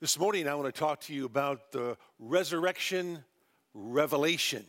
This 0.00 0.16
morning, 0.16 0.46
I 0.46 0.54
want 0.54 0.72
to 0.72 0.80
talk 0.80 1.00
to 1.06 1.12
you 1.12 1.24
about 1.24 1.72
the 1.72 1.96
resurrection 2.20 3.24
revelation. 3.74 4.64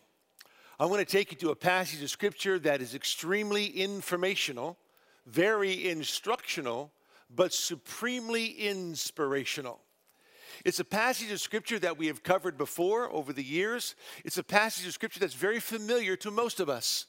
I 0.79 0.88
want 0.88 1.08
to 1.08 1.17
take 1.17 1.32
you 1.32 1.38
to 1.38 1.52
a 1.52 1.55
passage 1.55 2.02
of 2.02 2.09
scripture 2.09 2.58
that 2.58 2.82
is 2.82 2.96
extremely 2.96 3.68
informational, 3.68 4.80
very 5.28 5.88
instructional, 5.88 6.92
but 7.30 7.54
supremely 7.54 8.48
inspirational. 8.48 9.82
It's 10.66 10.80
a 10.80 10.84
passage 10.84 11.30
of 11.30 11.39
scripture 11.39 11.77
that 11.77 12.00
we 12.00 12.07
have 12.07 12.23
covered 12.23 12.57
before 12.57 13.14
over 13.14 13.32
the 13.32 13.43
years. 13.43 13.93
It's 14.25 14.39
a 14.39 14.43
passage 14.43 14.88
of 14.88 14.93
scripture 14.93 15.20
that's 15.20 15.36
very 15.36 15.59
familiar 15.59 16.16
to 16.16 16.32
most 16.32 16.59
of 16.59 16.70
us. 16.70 17.05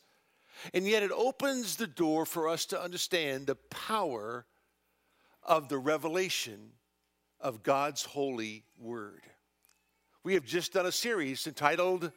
And 0.75 0.87
yet 0.87 1.03
it 1.03 1.11
opens 1.11 1.77
the 1.77 1.87
door 1.87 2.27
for 2.27 2.51
us 2.51 2.67
to 2.67 2.83
understand 2.83 3.47
the 3.47 3.55
power 3.55 4.45
of 5.43 5.71
the 5.71 5.79
revelation 5.79 6.73
of 7.41 7.63
God's 7.63 8.05
holy 8.05 8.65
word. 8.79 9.23
We 10.23 10.35
have 10.35 10.45
just 10.45 10.73
done 10.73 10.87
a 10.87 10.93
series 10.93 11.47
entitled 11.47 12.13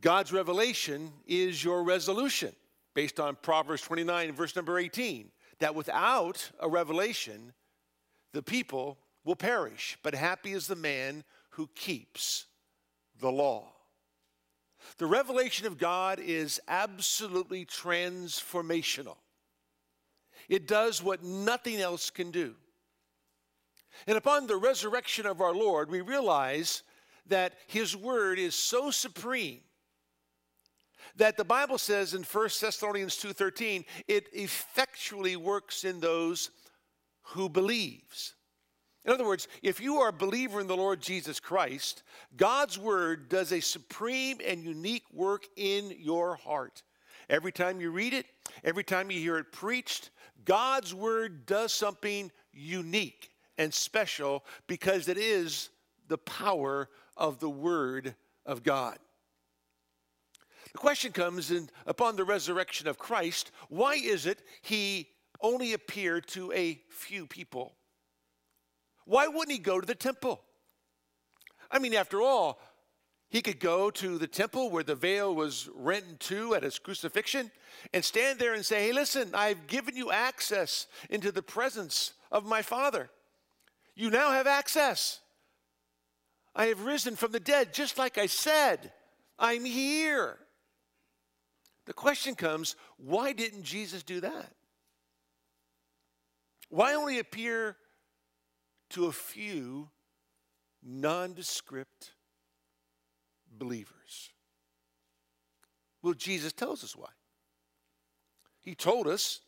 God's 0.00 0.32
Revelation 0.32 1.12
is 1.26 1.62
Your 1.62 1.82
Resolution, 1.82 2.54
based 2.94 3.18
on 3.18 3.36
Proverbs 3.42 3.82
29, 3.82 4.32
verse 4.32 4.54
number 4.54 4.78
18, 4.78 5.30
that 5.58 5.74
without 5.74 6.50
a 6.60 6.68
revelation, 6.68 7.52
the 8.32 8.42
people 8.42 8.98
will 9.24 9.36
perish, 9.36 9.98
but 10.02 10.14
happy 10.14 10.52
is 10.52 10.66
the 10.66 10.76
man 10.76 11.24
who 11.50 11.68
keeps 11.74 12.46
the 13.20 13.30
law. 13.30 13.72
The 14.98 15.06
revelation 15.06 15.66
of 15.66 15.78
God 15.78 16.20
is 16.20 16.60
absolutely 16.68 17.66
transformational. 17.66 19.16
It 20.48 20.66
does 20.66 21.02
what 21.02 21.22
nothing 21.22 21.80
else 21.80 22.10
can 22.10 22.30
do. 22.30 22.54
And 24.06 24.16
upon 24.16 24.46
the 24.46 24.56
resurrection 24.56 25.26
of 25.26 25.40
our 25.40 25.54
Lord, 25.54 25.90
we 25.90 26.00
realize 26.00 26.82
that 27.26 27.54
his 27.66 27.96
word 27.96 28.38
is 28.38 28.54
so 28.54 28.90
supreme 28.90 29.60
that 31.16 31.36
the 31.36 31.44
Bible 31.44 31.78
says 31.78 32.14
in 32.14 32.22
1 32.22 32.60
Thessalonians 32.60 33.16
2:13, 33.16 33.84
it 34.06 34.28
effectually 34.32 35.36
works 35.36 35.84
in 35.84 36.00
those 36.00 36.50
who 37.22 37.48
believes. 37.48 38.34
In 39.04 39.12
other 39.12 39.24
words, 39.24 39.48
if 39.62 39.80
you 39.80 39.98
are 40.00 40.08
a 40.08 40.12
believer 40.12 40.60
in 40.60 40.66
the 40.66 40.76
Lord 40.76 41.00
Jesus 41.00 41.40
Christ, 41.40 42.02
God's 42.36 42.78
word 42.78 43.28
does 43.28 43.52
a 43.52 43.60
supreme 43.60 44.40
and 44.44 44.62
unique 44.62 45.10
work 45.12 45.46
in 45.56 45.90
your 45.98 46.36
heart. 46.36 46.82
Every 47.28 47.52
time 47.52 47.80
you 47.80 47.90
read 47.90 48.14
it, 48.14 48.26
every 48.64 48.84
time 48.84 49.10
you 49.10 49.20
hear 49.20 49.38
it 49.38 49.52
preached, 49.52 50.10
God's 50.44 50.94
word 50.94 51.46
does 51.46 51.72
something 51.72 52.30
unique 52.52 53.30
and 53.58 53.74
special 53.74 54.44
because 54.66 55.08
it 55.08 55.18
is 55.18 55.68
the 56.06 56.18
power 56.18 56.88
of 57.16 57.40
the 57.40 57.50
word 57.50 58.14
of 58.46 58.62
God. 58.62 58.98
The 60.72 60.78
question 60.78 61.12
comes 61.12 61.50
in, 61.50 61.68
upon 61.86 62.16
the 62.16 62.24
resurrection 62.24 62.88
of 62.88 62.98
Christ, 62.98 63.50
why 63.68 63.94
is 63.94 64.26
it 64.26 64.42
he 64.62 65.08
only 65.40 65.72
appeared 65.72 66.26
to 66.28 66.52
a 66.52 66.80
few 66.88 67.26
people? 67.26 67.74
Why 69.04 69.26
wouldn't 69.26 69.52
he 69.52 69.58
go 69.58 69.80
to 69.80 69.86
the 69.86 69.94
temple? 69.94 70.40
I 71.70 71.78
mean, 71.78 71.94
after 71.94 72.20
all, 72.20 72.60
he 73.30 73.42
could 73.42 73.60
go 73.60 73.90
to 73.90 74.18
the 74.18 74.26
temple 74.26 74.70
where 74.70 74.82
the 74.82 74.94
veil 74.94 75.34
was 75.34 75.68
rent 75.74 76.04
in 76.08 76.16
two 76.16 76.54
at 76.54 76.62
his 76.62 76.78
crucifixion 76.78 77.50
and 77.92 78.04
stand 78.04 78.38
there 78.38 78.54
and 78.54 78.64
say, 78.64 78.86
Hey, 78.86 78.92
listen, 78.92 79.30
I've 79.34 79.66
given 79.66 79.96
you 79.96 80.10
access 80.10 80.86
into 81.10 81.30
the 81.30 81.42
presence 81.42 82.14
of 82.32 82.46
my 82.46 82.62
Father. 82.62 83.10
You 83.98 84.10
now 84.10 84.30
have 84.30 84.46
access. 84.46 85.18
I 86.54 86.66
have 86.66 86.84
risen 86.84 87.16
from 87.16 87.32
the 87.32 87.40
dead, 87.40 87.74
just 87.74 87.98
like 87.98 88.16
I 88.16 88.26
said. 88.26 88.92
I'm 89.40 89.64
here. 89.64 90.38
The 91.84 91.92
question 91.92 92.36
comes 92.36 92.76
why 92.96 93.32
didn't 93.32 93.64
Jesus 93.64 94.04
do 94.04 94.20
that? 94.20 94.52
Why 96.68 96.94
only 96.94 97.18
appear 97.18 97.76
to 98.90 99.06
a 99.06 99.12
few 99.12 99.88
nondescript 100.80 102.12
believers? 103.50 104.30
Well, 106.02 106.14
Jesus 106.14 106.52
tells 106.52 106.84
us 106.84 106.94
why. 106.94 107.10
He 108.60 108.76
told 108.76 109.08
us 109.08 109.40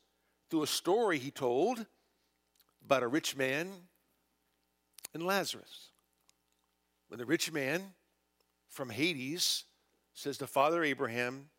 through 0.50 0.64
a 0.64 0.66
story 0.66 1.18
he 1.20 1.30
told 1.30 1.86
about 2.84 3.04
a 3.04 3.08
rich 3.08 3.36
man 3.36 3.68
and 5.14 5.24
Lazarus. 5.24 5.90
When 7.08 7.18
the 7.18 7.26
rich 7.26 7.52
man 7.52 7.82
from 8.68 8.90
Hades 8.90 9.64
says 10.14 10.38
to 10.38 10.46
Father 10.46 10.82
Abraham, 10.84 11.50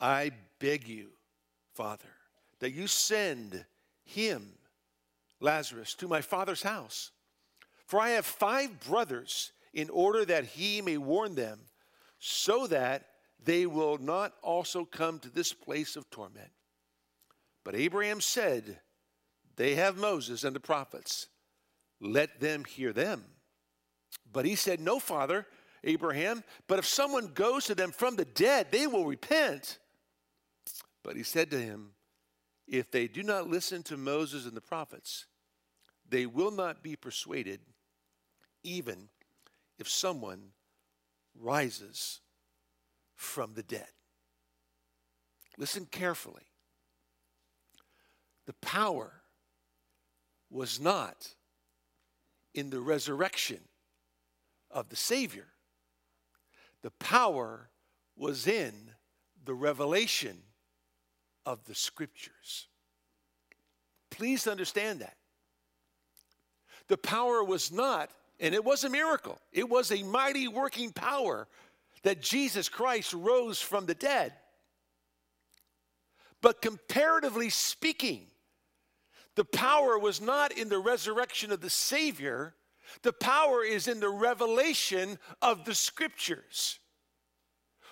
I 0.00 0.32
beg 0.58 0.86
you, 0.86 1.10
Father, 1.74 2.08
that 2.58 2.72
you 2.72 2.86
send 2.86 3.64
him 4.04 4.52
Lazarus 5.40 5.94
to 5.94 6.08
my 6.08 6.20
father's 6.20 6.62
house. 6.62 7.10
For 7.86 8.00
I 8.00 8.10
have 8.10 8.26
five 8.26 8.80
brothers, 8.80 9.52
in 9.72 9.90
order 9.90 10.24
that 10.24 10.44
he 10.44 10.80
may 10.80 10.96
warn 10.96 11.34
them, 11.34 11.60
so 12.18 12.66
that 12.68 13.06
they 13.44 13.66
will 13.66 13.98
not 13.98 14.32
also 14.42 14.84
come 14.84 15.18
to 15.18 15.28
this 15.28 15.52
place 15.52 15.96
of 15.96 16.08
torment. 16.10 16.50
But 17.64 17.74
Abraham 17.74 18.20
said, 18.20 18.80
They 19.56 19.74
have 19.74 19.96
Moses 19.96 20.44
and 20.44 20.54
the 20.54 20.60
prophets. 20.60 21.26
Let 22.00 22.40
them 22.40 22.64
hear 22.64 22.92
them. 22.92 23.24
But 24.32 24.44
he 24.44 24.54
said, 24.56 24.80
No, 24.80 24.98
Father, 24.98 25.46
Abraham, 25.84 26.42
but 26.66 26.78
if 26.78 26.86
someone 26.86 27.28
goes 27.34 27.66
to 27.66 27.74
them 27.74 27.92
from 27.92 28.16
the 28.16 28.24
dead, 28.24 28.68
they 28.70 28.86
will 28.86 29.04
repent. 29.04 29.78
But 31.02 31.16
he 31.16 31.22
said 31.22 31.50
to 31.50 31.60
him, 31.60 31.90
if 32.66 32.90
they 32.90 33.08
do 33.08 33.22
not 33.22 33.48
listen 33.48 33.82
to 33.84 33.96
Moses 33.96 34.46
and 34.46 34.56
the 34.56 34.60
prophets, 34.60 35.26
they 36.08 36.26
will 36.26 36.50
not 36.50 36.82
be 36.82 36.96
persuaded, 36.96 37.60
even 38.62 39.08
if 39.78 39.88
someone 39.88 40.50
rises 41.38 42.20
from 43.16 43.54
the 43.54 43.62
dead. 43.62 43.88
Listen 45.58 45.86
carefully. 45.86 46.42
The 48.46 48.54
power 48.54 49.12
was 50.50 50.80
not 50.80 51.34
in 52.54 52.70
the 52.70 52.80
resurrection 52.80 53.60
of 54.70 54.88
the 54.88 54.96
Savior, 54.96 55.46
the 56.82 56.90
power 56.92 57.68
was 58.16 58.46
in 58.46 58.72
the 59.44 59.54
revelation 59.54 60.36
of 61.46 61.64
the 61.64 61.74
scriptures. 61.74 62.68
Please 64.10 64.46
understand 64.46 65.00
that. 65.00 65.16
The 66.88 66.96
power 66.96 67.42
was 67.42 67.72
not, 67.72 68.10
and 68.38 68.54
it 68.54 68.64
was 68.64 68.84
a 68.84 68.90
miracle, 68.90 69.38
it 69.52 69.68
was 69.68 69.90
a 69.90 70.02
mighty 70.02 70.48
working 70.48 70.92
power 70.92 71.48
that 72.02 72.20
Jesus 72.20 72.68
Christ 72.68 73.14
rose 73.14 73.60
from 73.60 73.86
the 73.86 73.94
dead. 73.94 74.32
But 76.42 76.60
comparatively 76.60 77.48
speaking, 77.48 78.26
the 79.36 79.44
power 79.44 79.98
was 79.98 80.20
not 80.20 80.52
in 80.52 80.68
the 80.68 80.78
resurrection 80.78 81.50
of 81.52 81.60
the 81.60 81.70
Savior, 81.70 82.54
the 83.02 83.12
power 83.12 83.64
is 83.64 83.88
in 83.88 84.00
the 84.00 84.10
revelation 84.10 85.18
of 85.42 85.64
the 85.64 85.74
Scriptures 85.74 86.78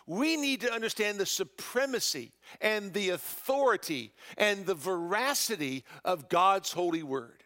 we 0.06 0.36
need 0.36 0.60
to 0.62 0.72
understand 0.72 1.18
the 1.18 1.26
supremacy 1.26 2.32
and 2.60 2.92
the 2.92 3.10
authority 3.10 4.12
and 4.36 4.66
the 4.66 4.74
veracity 4.74 5.84
of 6.04 6.28
God's 6.28 6.72
holy 6.72 7.02
word. 7.02 7.44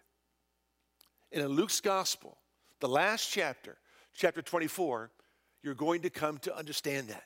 in 1.32 1.44
Luke's 1.46 1.80
gospel, 1.80 2.38
the 2.80 2.88
last 2.88 3.30
chapter, 3.30 3.76
chapter 4.14 4.40
24, 4.40 5.10
you're 5.62 5.74
going 5.74 6.02
to 6.02 6.10
come 6.10 6.38
to 6.38 6.56
understand 6.56 7.08
that. 7.08 7.24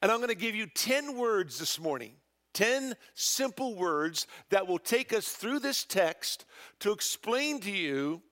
And 0.00 0.10
I'm 0.10 0.18
going 0.18 0.28
to 0.28 0.34
give 0.34 0.54
you 0.54 0.66
10 0.66 1.16
words 1.16 1.58
this 1.58 1.78
morning, 1.78 2.14
10 2.54 2.94
simple 3.14 3.74
words 3.74 4.26
that 4.50 4.66
will 4.66 4.78
take 4.78 5.12
us 5.12 5.28
through 5.28 5.58
this 5.58 5.84
text 5.84 6.44
to 6.80 6.92
explain 6.92 7.60
to 7.60 7.70
you 7.70 8.22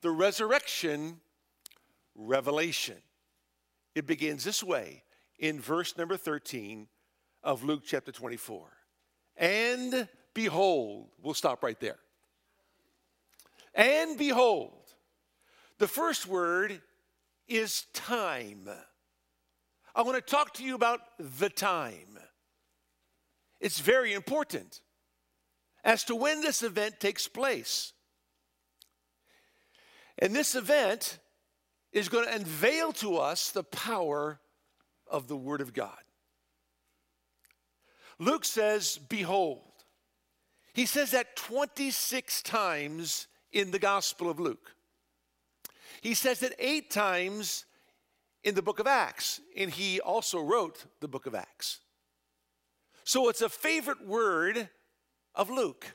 the 0.00 0.10
resurrection 0.10 1.20
revelation. 2.14 2.96
It 3.94 4.06
begins 4.06 4.44
this 4.44 4.62
way 4.62 5.02
in 5.38 5.60
verse 5.60 5.96
number 5.96 6.16
13 6.16 6.88
of 7.42 7.64
Luke 7.64 7.82
chapter 7.84 8.12
24. 8.12 8.68
And 9.36 10.08
behold, 10.32 11.08
we'll 11.22 11.34
stop 11.34 11.62
right 11.62 11.78
there. 11.80 11.98
And 13.74 14.16
behold, 14.16 14.94
the 15.78 15.88
first 15.88 16.28
word 16.28 16.80
is 17.48 17.86
time. 17.92 18.68
I 19.94 20.02
want 20.02 20.16
to 20.16 20.30
talk 20.30 20.54
to 20.54 20.64
you 20.64 20.74
about 20.74 21.00
the 21.18 21.48
time. 21.48 22.18
It's 23.64 23.80
very 23.80 24.12
important 24.12 24.82
as 25.84 26.04
to 26.04 26.14
when 26.14 26.42
this 26.42 26.62
event 26.62 27.00
takes 27.00 27.26
place. 27.26 27.94
And 30.18 30.36
this 30.36 30.54
event 30.54 31.18
is 31.90 32.10
going 32.10 32.26
to 32.26 32.34
unveil 32.34 32.92
to 32.92 33.16
us 33.16 33.52
the 33.52 33.64
power 33.64 34.38
of 35.06 35.28
the 35.28 35.36
Word 35.36 35.62
of 35.62 35.72
God. 35.72 35.96
Luke 38.18 38.44
says, 38.44 38.98
Behold. 39.08 39.62
He 40.74 40.84
says 40.84 41.12
that 41.12 41.34
26 41.34 42.42
times 42.42 43.28
in 43.50 43.70
the 43.70 43.78
Gospel 43.78 44.28
of 44.28 44.38
Luke. 44.38 44.76
He 46.02 46.12
says 46.12 46.42
it 46.42 46.54
eight 46.58 46.90
times 46.90 47.64
in 48.42 48.54
the 48.56 48.62
book 48.62 48.78
of 48.78 48.86
Acts, 48.86 49.40
and 49.56 49.70
he 49.70 50.00
also 50.00 50.38
wrote 50.38 50.84
the 51.00 51.08
book 51.08 51.24
of 51.24 51.34
Acts. 51.34 51.80
So 53.04 53.28
it's 53.28 53.42
a 53.42 53.48
favorite 53.48 54.06
word 54.06 54.68
of 55.34 55.50
Luke. 55.50 55.94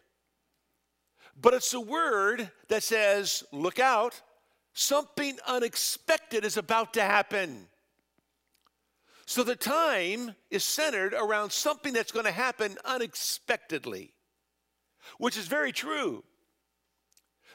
But 1.42 1.54
it's 1.54 1.74
a 1.74 1.80
word 1.80 2.52
that 2.68 2.84
says, 2.84 3.44
look 3.52 3.80
out, 3.80 4.22
something 4.74 5.38
unexpected 5.48 6.46
is 6.46 6.58
about 6.58 6.94
to 6.94 7.02
happen. 7.02 7.68
So 9.26 9.44
the 9.44 9.56
time 9.56 10.36
is 10.50 10.64
centered 10.64 11.14
around 11.14 11.52
something 11.52 11.94
that's 11.94 12.12
going 12.12 12.26
to 12.26 12.32
happen 12.32 12.78
unexpectedly, 12.84 14.14
which 15.18 15.38
is 15.38 15.48
very 15.48 15.72
true. 15.72 16.24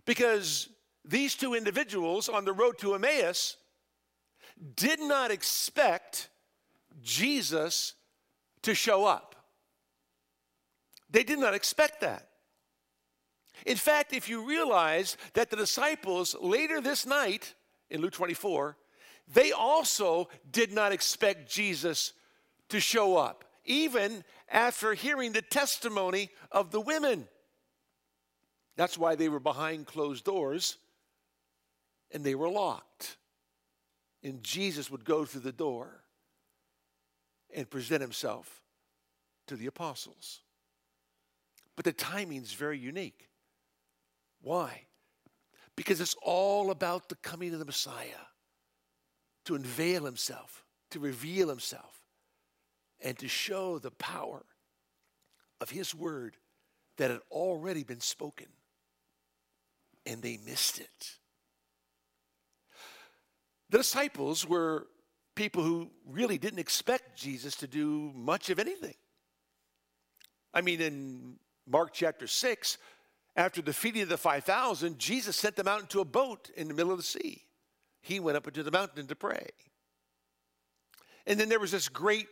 Because 0.04 0.68
these 1.04 1.34
two 1.34 1.54
individuals 1.54 2.28
on 2.28 2.44
the 2.44 2.52
road 2.52 2.78
to 2.78 2.94
Emmaus 2.94 3.56
did 4.76 5.00
not 5.00 5.30
expect 5.30 6.28
Jesus 7.02 7.94
to 8.62 8.74
show 8.74 9.04
up. 9.04 9.33
They 11.14 11.22
did 11.22 11.38
not 11.38 11.55
expect 11.55 12.00
that. 12.00 12.26
In 13.64 13.76
fact, 13.76 14.12
if 14.12 14.28
you 14.28 14.44
realize 14.44 15.16
that 15.34 15.49
the 15.49 15.55
disciples 15.55 16.34
later 16.40 16.81
this 16.81 17.06
night 17.06 17.55
in 17.88 18.00
Luke 18.00 18.14
24, 18.14 18.76
they 19.32 19.52
also 19.52 20.28
did 20.50 20.72
not 20.72 20.90
expect 20.90 21.49
Jesus 21.49 22.14
to 22.69 22.81
show 22.81 23.16
up, 23.16 23.44
even 23.64 24.25
after 24.49 24.93
hearing 24.93 25.31
the 25.31 25.40
testimony 25.40 26.31
of 26.50 26.72
the 26.72 26.81
women. 26.81 27.28
That's 28.75 28.99
why 28.99 29.14
they 29.14 29.28
were 29.28 29.38
behind 29.38 29.87
closed 29.87 30.25
doors 30.25 30.78
and 32.10 32.25
they 32.25 32.34
were 32.34 32.50
locked. 32.50 33.19
And 34.25 34.43
Jesus 34.43 34.90
would 34.90 35.05
go 35.05 35.25
through 35.25 35.43
the 35.43 35.52
door 35.52 36.02
and 37.55 37.70
present 37.70 38.02
himself 38.02 38.62
to 39.46 39.55
the 39.55 39.67
apostles. 39.67 40.40
But 41.76 41.84
the 41.84 41.92
timing 41.92 42.42
is 42.42 42.52
very 42.52 42.78
unique. 42.78 43.28
Why? 44.40 44.82
Because 45.76 46.00
it's 46.00 46.16
all 46.22 46.70
about 46.70 47.08
the 47.08 47.16
coming 47.16 47.52
of 47.52 47.58
the 47.58 47.64
Messiah 47.64 48.26
to 49.44 49.54
unveil 49.54 50.04
himself, 50.04 50.64
to 50.90 51.00
reveal 51.00 51.48
himself, 51.48 52.00
and 53.00 53.18
to 53.18 53.28
show 53.28 53.78
the 53.78 53.90
power 53.90 54.44
of 55.60 55.70
his 55.70 55.94
word 55.94 56.36
that 56.96 57.10
had 57.10 57.20
already 57.30 57.82
been 57.82 58.00
spoken. 58.00 58.46
And 60.06 60.22
they 60.22 60.38
missed 60.44 60.78
it. 60.78 61.16
The 63.70 63.78
disciples 63.78 64.46
were 64.46 64.86
people 65.34 65.62
who 65.62 65.90
really 66.06 66.38
didn't 66.38 66.60
expect 66.60 67.18
Jesus 67.18 67.56
to 67.56 67.66
do 67.66 68.12
much 68.14 68.50
of 68.50 68.58
anything. 68.58 68.94
I 70.52 70.60
mean, 70.60 70.80
in 70.80 71.36
Mark 71.66 71.93
chapter 71.93 72.26
6, 72.26 72.78
after 73.37 73.62
the 73.62 73.72
feeding 73.72 74.02
of 74.02 74.08
the 74.08 74.16
5,000, 74.16 74.99
Jesus 74.99 75.37
sent 75.37 75.56
them 75.56 75.69
out 75.69 75.81
into 75.81 76.00
a 76.00 76.05
boat 76.05 76.50
in 76.56 76.69
the 76.69 76.75
middle 76.75 76.93
of 76.93 76.99
the 76.99 77.02
sea. 77.02 77.43
He 78.00 78.20
went 78.20 78.37
up 78.37 78.46
into 78.46 78.62
the 78.62 78.70
mountain 78.70 79.06
to 79.06 79.16
pray. 79.16 79.49
And 81.26 81.40
then 81.40 81.49
there 81.49 81.58
was 81.58 81.72
this 81.72 81.88
great, 81.88 82.28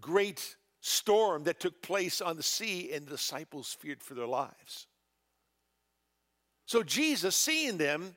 great 0.00 0.56
storm 0.80 1.44
that 1.44 1.60
took 1.60 1.82
place 1.82 2.20
on 2.20 2.36
the 2.36 2.42
sea, 2.42 2.92
and 2.92 3.06
the 3.06 3.10
disciples 3.10 3.76
feared 3.78 4.02
for 4.02 4.14
their 4.14 4.26
lives. 4.26 4.86
So 6.64 6.82
Jesus, 6.82 7.34
seeing 7.34 7.76
them 7.76 8.14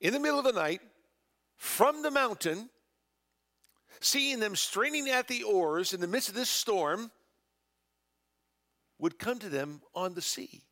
in 0.00 0.12
the 0.12 0.20
middle 0.20 0.38
of 0.38 0.44
the 0.44 0.52
night 0.52 0.80
from 1.56 2.02
the 2.02 2.10
mountain, 2.10 2.70
seeing 4.00 4.40
them 4.40 4.56
straining 4.56 5.08
at 5.08 5.28
the 5.28 5.42
oars 5.42 5.92
in 5.92 6.00
the 6.00 6.06
midst 6.06 6.28
of 6.28 6.34
this 6.34 6.48
storm, 6.48 7.10
would 8.98 9.18
come 9.18 9.38
to 9.38 9.48
them 9.48 9.80
on 9.94 10.14
the 10.14 10.22
sea. 10.22 10.62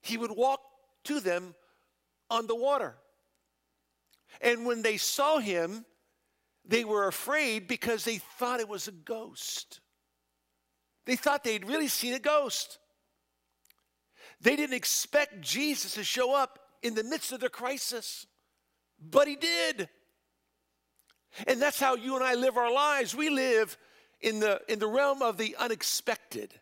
He 0.00 0.16
would 0.16 0.32
walk 0.32 0.60
to 1.04 1.20
them 1.20 1.54
on 2.30 2.46
the 2.46 2.56
water. 2.56 2.96
And 4.40 4.66
when 4.66 4.82
they 4.82 4.96
saw 4.96 5.38
him, 5.38 5.84
they 6.64 6.84
were 6.84 7.08
afraid 7.08 7.68
because 7.68 8.04
they 8.04 8.18
thought 8.18 8.60
it 8.60 8.68
was 8.68 8.88
a 8.88 8.92
ghost. 8.92 9.80
They 11.04 11.16
thought 11.16 11.44
they'd 11.44 11.66
really 11.66 11.88
seen 11.88 12.14
a 12.14 12.18
ghost. 12.18 12.78
They 14.40 14.56
didn't 14.56 14.76
expect 14.76 15.40
Jesus 15.40 15.94
to 15.94 16.04
show 16.04 16.34
up 16.34 16.58
in 16.82 16.94
the 16.94 17.04
midst 17.04 17.32
of 17.32 17.40
their 17.40 17.48
crisis, 17.48 18.26
but 19.00 19.28
he 19.28 19.36
did. 19.36 19.88
And 21.46 21.60
that's 21.60 21.80
how 21.80 21.94
you 21.94 22.14
and 22.16 22.24
I 22.24 22.34
live 22.34 22.56
our 22.56 22.72
lives. 22.72 23.14
We 23.14 23.30
live 23.30 23.76
in 24.20 24.40
the, 24.40 24.60
in 24.68 24.78
the 24.78 24.86
realm 24.86 25.22
of 25.22 25.38
the 25.38 25.56
unexpected. 25.58 26.54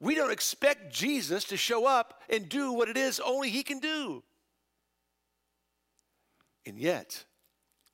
We 0.00 0.14
don't 0.14 0.32
expect 0.32 0.92
Jesus 0.92 1.44
to 1.44 1.58
show 1.58 1.86
up 1.86 2.22
and 2.30 2.48
do 2.48 2.72
what 2.72 2.88
it 2.88 2.96
is 2.96 3.20
only 3.20 3.50
he 3.50 3.62
can 3.62 3.80
do. 3.80 4.22
And 6.64 6.78
yet, 6.78 7.24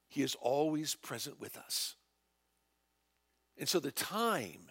he 0.09 0.23
is 0.23 0.37
always 0.41 0.95
present 0.95 1.41
with 1.41 1.57
us. 1.57 1.97
And 3.59 3.69
so 3.69 3.81
the 3.81 3.91
time 3.91 4.69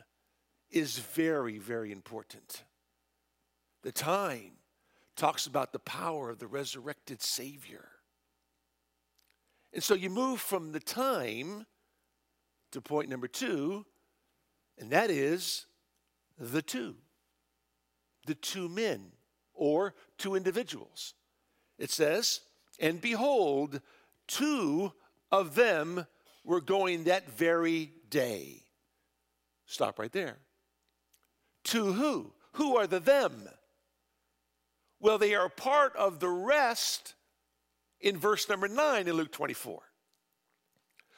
is 0.70 0.98
very, 0.98 1.58
very 1.58 1.92
important. 1.92 2.64
The 3.84 3.92
time 3.92 4.54
talks 5.16 5.46
about 5.46 5.74
the 5.74 5.80
power 5.80 6.30
of 6.30 6.40
the 6.40 6.48
resurrected 6.48 7.22
Savior. 7.22 7.90
And 9.74 9.84
so 9.84 9.94
you 9.94 10.10
move 10.10 10.40
from 10.40 10.72
the 10.72 10.80
time 10.80 11.66
to 12.72 12.82
point 12.82 13.10
number 13.10 13.28
two, 13.28 13.86
and 14.78 14.90
that 14.92 15.10
is 15.10 15.66
the 16.38 16.62
two 16.62 16.96
the 18.26 18.36
two 18.36 18.70
men 18.70 19.12
or 19.54 19.94
two 20.18 20.36
individuals. 20.36 21.14
It 21.78 21.92
says, 21.92 22.42
And 22.80 23.02
behold, 23.02 23.82
two 24.28 24.92
of 25.32 25.56
them 25.56 26.06
were 26.44 26.62
going 26.62 27.06
that 27.06 27.30
very 27.32 27.92
day. 28.10 28.64
Stop 29.66 30.00
right 30.00 30.12
there. 30.12 30.38
To 31.66 31.94
who? 31.94 32.34
Who 32.54 32.78
are 32.78 32.88
the 32.88 33.00
them? 33.00 33.50
Well, 35.00 35.18
they 35.18 35.36
are 35.36 35.50
part 35.50 35.96
of 35.96 36.20
the 36.20 36.30
rest 36.30 37.16
in 38.00 38.18
verse 38.18 38.48
number 38.48 38.68
9 38.68 39.08
in 39.08 39.16
Luke 39.16 39.32
24. 39.32 39.82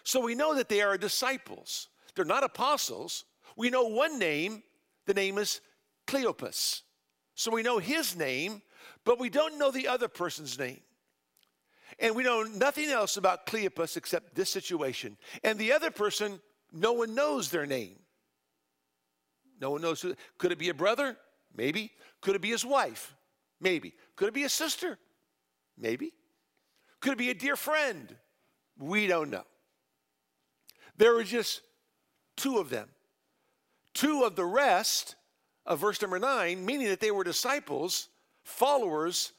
So 0.03 0.21
we 0.21 0.35
know 0.35 0.55
that 0.55 0.69
they 0.69 0.81
are 0.81 0.97
disciples. 0.97 1.89
They're 2.15 2.25
not 2.25 2.43
apostles. 2.43 3.25
We 3.55 3.69
know 3.69 3.83
one 3.83 4.17
name, 4.17 4.63
the 5.05 5.13
name 5.13 5.37
is 5.37 5.61
Cleopas. 6.07 6.81
So 7.37 7.51
we 7.51 7.61
know 7.61 7.77
his 7.77 8.15
name, 8.15 8.63
but 9.05 9.19
we 9.19 9.29
don't 9.29 9.59
know 9.59 9.69
the 9.69 9.87
other 9.87 10.07
person's 10.07 10.57
name. 10.57 10.79
And 11.99 12.15
we 12.15 12.23
know 12.23 12.41
nothing 12.41 12.89
else 12.89 13.15
about 13.15 13.45
Cleopas 13.45 13.95
except 13.95 14.33
this 14.33 14.49
situation. 14.49 15.17
And 15.43 15.59
the 15.59 15.71
other 15.71 15.91
person, 15.91 16.41
no 16.73 16.93
one 16.93 17.13
knows 17.13 17.51
their 17.51 17.67
name. 17.67 17.99
No 19.61 19.69
one 19.69 19.81
knows 19.81 20.01
who. 20.01 20.15
Could 20.39 20.51
it 20.51 20.57
be 20.57 20.69
a 20.69 20.73
brother? 20.73 21.15
Maybe. 21.55 21.91
Could 22.21 22.35
it 22.35 22.41
be 22.41 22.49
his 22.49 22.65
wife? 22.65 23.15
Maybe. 23.61 23.93
Could 24.15 24.29
it 24.29 24.33
be 24.33 24.43
a 24.43 24.49
sister? 24.49 24.97
Maybe. 25.77 26.13
Could 27.01 27.13
it 27.13 27.19
be 27.19 27.29
a 27.29 27.35
dear 27.35 27.55
friend? 27.55 28.15
We 28.79 29.05
don't 29.05 29.29
know. 29.29 29.45
There 30.97 31.13
were 31.13 31.23
just 31.23 31.61
two 32.35 32.57
of 32.57 32.71
them. 32.71 32.89
Two 33.93 34.23
of 34.23 34.35
the 34.35 34.45
rest 34.45 35.15
of 35.67 35.79
verse 35.79 36.01
number 36.01 36.17
nine, 36.17 36.65
meaning 36.65 36.87
that 36.87 37.01
they 37.01 37.11
were 37.11 37.25
disciples, 37.25 38.07
followers 38.43 39.33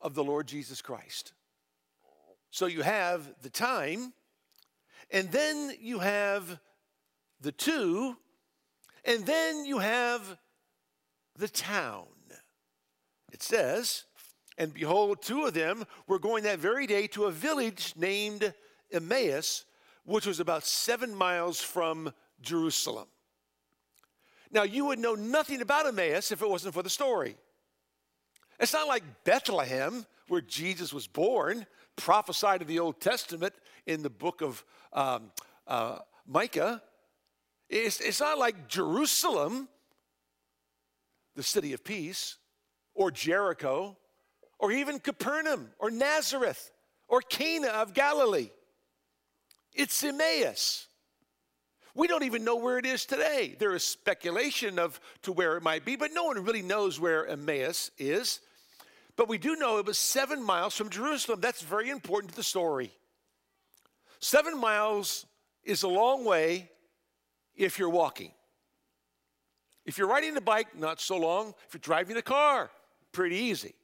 of 0.00 0.14
the 0.14 0.24
Lord 0.24 0.48
Jesus 0.48 0.80
Christ. 0.80 1.32
So 2.50 2.66
you 2.66 2.82
have 2.82 3.30
the 3.42 3.50
time, 3.50 4.14
and 5.10 5.30
then 5.30 5.72
you 5.80 5.98
have 5.98 6.58
the 7.40 7.52
two, 7.52 8.16
and 9.04 9.26
then 9.26 9.66
you 9.66 9.78
have 9.78 10.38
the 11.36 11.48
town. 11.48 12.06
It 13.30 13.42
says, 13.42 14.04
And 14.56 14.72
behold, 14.72 15.20
two 15.22 15.44
of 15.44 15.52
them 15.52 15.84
were 16.06 16.18
going 16.18 16.44
that 16.44 16.58
very 16.58 16.86
day 16.86 17.06
to 17.08 17.26
a 17.26 17.30
village 17.30 17.92
named 17.94 18.54
Emmaus, 18.90 19.66
which 20.04 20.26
was 20.26 20.40
about 20.40 20.64
seven 20.64 21.14
miles 21.14 21.60
from 21.60 22.12
Jerusalem. 22.40 23.08
Now, 24.50 24.62
you 24.62 24.86
would 24.86 24.98
know 24.98 25.14
nothing 25.14 25.60
about 25.60 25.86
Emmaus 25.86 26.32
if 26.32 26.42
it 26.42 26.48
wasn't 26.48 26.74
for 26.74 26.82
the 26.82 26.90
story. 26.90 27.36
It's 28.58 28.72
not 28.72 28.88
like 28.88 29.02
Bethlehem, 29.24 30.06
where 30.28 30.40
Jesus 30.40 30.92
was 30.92 31.06
born, 31.06 31.66
prophesied 31.96 32.62
in 32.62 32.68
the 32.68 32.78
Old 32.78 33.00
Testament 33.00 33.54
in 33.86 34.02
the 34.02 34.10
book 34.10 34.42
of 34.42 34.64
um, 34.92 35.30
uh, 35.66 35.98
Micah. 36.26 36.82
It's, 37.68 38.00
it's 38.00 38.20
not 38.20 38.38
like 38.38 38.68
Jerusalem, 38.68 39.68
the 41.36 41.42
city 41.42 41.72
of 41.72 41.84
peace, 41.84 42.36
or 42.94 43.10
Jericho, 43.10 43.96
or 44.58 44.72
even 44.72 44.98
Capernaum, 44.98 45.70
or 45.78 45.90
Nazareth, 45.90 46.72
or 47.06 47.20
Cana 47.20 47.68
of 47.68 47.94
Galilee. 47.94 48.50
It's 49.72 50.02
Emmaus. 50.02 50.87
We 51.98 52.06
don't 52.06 52.22
even 52.22 52.44
know 52.44 52.54
where 52.54 52.78
it 52.78 52.86
is 52.86 53.04
today. 53.04 53.56
There 53.58 53.74
is 53.74 53.82
speculation 53.82 54.78
of 54.78 55.00
to 55.22 55.32
where 55.32 55.56
it 55.56 55.64
might 55.64 55.84
be, 55.84 55.96
but 55.96 56.12
no 56.12 56.26
one 56.26 56.44
really 56.44 56.62
knows 56.62 57.00
where 57.00 57.26
Emmaus 57.26 57.90
is. 57.98 58.38
But 59.16 59.28
we 59.28 59.36
do 59.36 59.56
know 59.56 59.78
it 59.78 59.86
was 59.86 59.98
seven 59.98 60.40
miles 60.40 60.76
from 60.76 60.90
Jerusalem. 60.90 61.40
That's 61.40 61.60
very 61.60 61.90
important 61.90 62.30
to 62.30 62.36
the 62.36 62.44
story. 62.44 62.92
Seven 64.20 64.56
miles 64.60 65.26
is 65.64 65.82
a 65.82 65.88
long 65.88 66.24
way 66.24 66.70
if 67.56 67.80
you're 67.80 67.90
walking. 67.90 68.30
If 69.84 69.98
you're 69.98 70.06
riding 70.06 70.36
a 70.36 70.40
bike, 70.40 70.78
not 70.78 71.00
so 71.00 71.16
long. 71.16 71.52
If 71.66 71.74
you're 71.74 71.80
driving 71.80 72.16
a 72.16 72.22
car, 72.22 72.70
pretty 73.10 73.38
easy. 73.38 73.74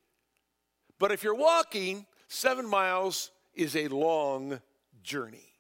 But 1.01 1.11
if 1.11 1.25
you're 1.25 1.35
walking, 1.35 2.07
seven 2.29 2.65
miles 2.65 3.33
is 3.55 3.75
a 3.75 3.89
long 3.89 4.61
journey. 5.03 5.54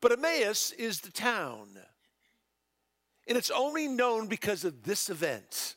But 0.00 0.12
Emmaus 0.12 0.72
is 0.72 1.00
the 1.00 1.10
town. 1.10 1.68
And 3.26 3.36
it's 3.36 3.50
only 3.50 3.88
known 3.88 4.26
because 4.26 4.64
of 4.64 4.84
this 4.84 5.10
event. 5.10 5.76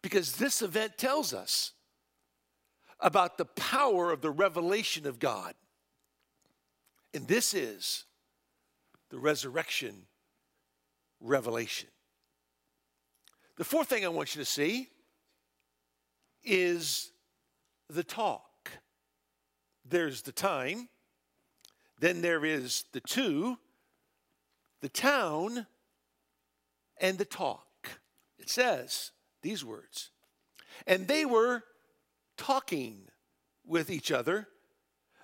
Because 0.00 0.36
this 0.36 0.62
event 0.62 0.96
tells 0.96 1.34
us 1.34 1.72
about 3.00 3.36
the 3.38 3.44
power 3.44 4.10
of 4.12 4.20
the 4.20 4.30
revelation 4.30 5.06
of 5.06 5.18
God. 5.18 5.54
And 7.14 7.26
this 7.26 7.54
is 7.54 8.04
the 9.10 9.18
resurrection 9.18 10.06
revelation. 11.20 11.88
The 13.56 13.64
fourth 13.64 13.88
thing 13.88 14.04
I 14.04 14.08
want 14.08 14.34
you 14.34 14.40
to 14.40 14.44
see 14.44 14.88
is 16.44 17.10
the 17.90 18.04
talk. 18.04 18.70
There's 19.84 20.22
the 20.22 20.32
time, 20.32 20.88
then 21.98 22.22
there 22.22 22.44
is 22.44 22.84
the 22.92 23.00
two, 23.00 23.58
the 24.80 24.88
town, 24.88 25.66
and 27.00 27.18
the 27.18 27.24
talk. 27.24 27.66
It 28.38 28.48
says 28.48 29.12
these 29.42 29.64
words. 29.64 30.10
And 30.86 31.08
they 31.08 31.24
were 31.24 31.64
talking 32.36 33.08
with 33.66 33.90
each 33.90 34.12
other 34.12 34.48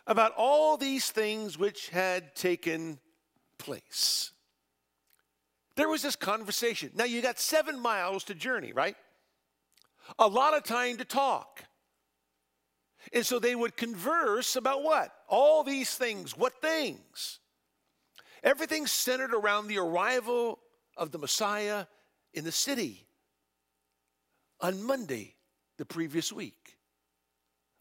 about 0.06 0.32
all 0.36 0.76
these 0.76 1.10
things 1.10 1.58
which 1.58 1.88
had 1.88 2.34
taken 2.34 2.98
place. 3.58 4.32
There 5.76 5.88
was 5.88 6.02
this 6.02 6.16
conversation. 6.16 6.90
Now, 6.94 7.04
you 7.04 7.22
got 7.22 7.38
seven 7.38 7.80
miles 7.80 8.24
to 8.24 8.34
journey, 8.34 8.72
right? 8.72 8.96
A 10.18 10.28
lot 10.28 10.56
of 10.56 10.62
time 10.64 10.98
to 10.98 11.04
talk. 11.04 11.64
And 13.12 13.24
so 13.24 13.38
they 13.38 13.54
would 13.54 13.76
converse 13.76 14.56
about 14.56 14.82
what? 14.82 15.12
All 15.28 15.62
these 15.62 15.94
things. 15.94 16.36
What 16.36 16.60
things? 16.60 17.38
Everything 18.42 18.86
centered 18.86 19.34
around 19.34 19.68
the 19.68 19.78
arrival 19.78 20.58
of 20.96 21.10
the 21.10 21.18
Messiah 21.18 21.86
in 22.32 22.44
the 22.44 22.52
city 22.52 23.06
on 24.60 24.82
Monday 24.82 25.34
the 25.76 25.84
previous 25.84 26.32
week. 26.32 26.78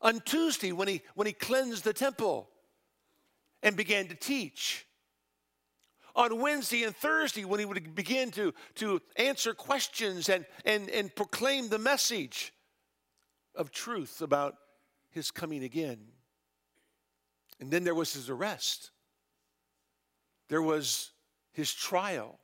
On 0.01 0.20
Tuesday, 0.20 0.72
when 0.72 0.88
he, 0.88 1.01
when 1.15 1.27
he 1.27 1.34
cleansed 1.34 1.84
the 1.84 1.94
temple 1.94 2.50
and 3.62 3.75
began 3.75 4.08
to 4.10 4.15
teach. 4.15 4.86
On 6.15 6.39
Wednesday 6.39 6.84
and 6.84 6.96
Thursday, 6.96 7.46
when 7.46 7.60
he 7.60 7.65
would 7.65 7.96
begin 7.96 8.30
to, 8.32 8.53
to 8.75 9.01
answer 9.15 9.53
questions 9.53 10.30
and, 10.30 10.46
and, 10.65 10.89
and 10.89 11.15
proclaim 11.15 11.70
the 11.70 11.80
message 11.80 12.53
of 13.56 13.72
truth 13.72 14.22
about 14.22 14.56
his 15.13 15.32
coming 15.32 15.63
again. 15.63 16.00
And 17.60 17.72
then 17.72 17.84
there 17.84 17.96
was 17.96 18.13
his 18.13 18.29
arrest, 18.29 18.91
there 20.50 20.62
was 20.62 21.12
his 21.51 21.74
trial, 21.74 22.39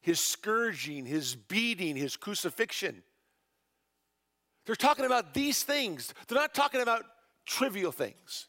his 0.00 0.20
scourging, 0.20 1.06
his 1.06 1.34
beating, 1.34 1.96
his 1.96 2.16
crucifixion. 2.16 3.02
They're 4.66 4.74
talking 4.74 5.06
about 5.06 5.32
these 5.32 5.62
things, 5.62 6.12
they're 6.26 6.38
not 6.38 6.54
talking 6.54 6.82
about 6.82 7.04
trivial 7.46 7.92
things. 7.92 8.46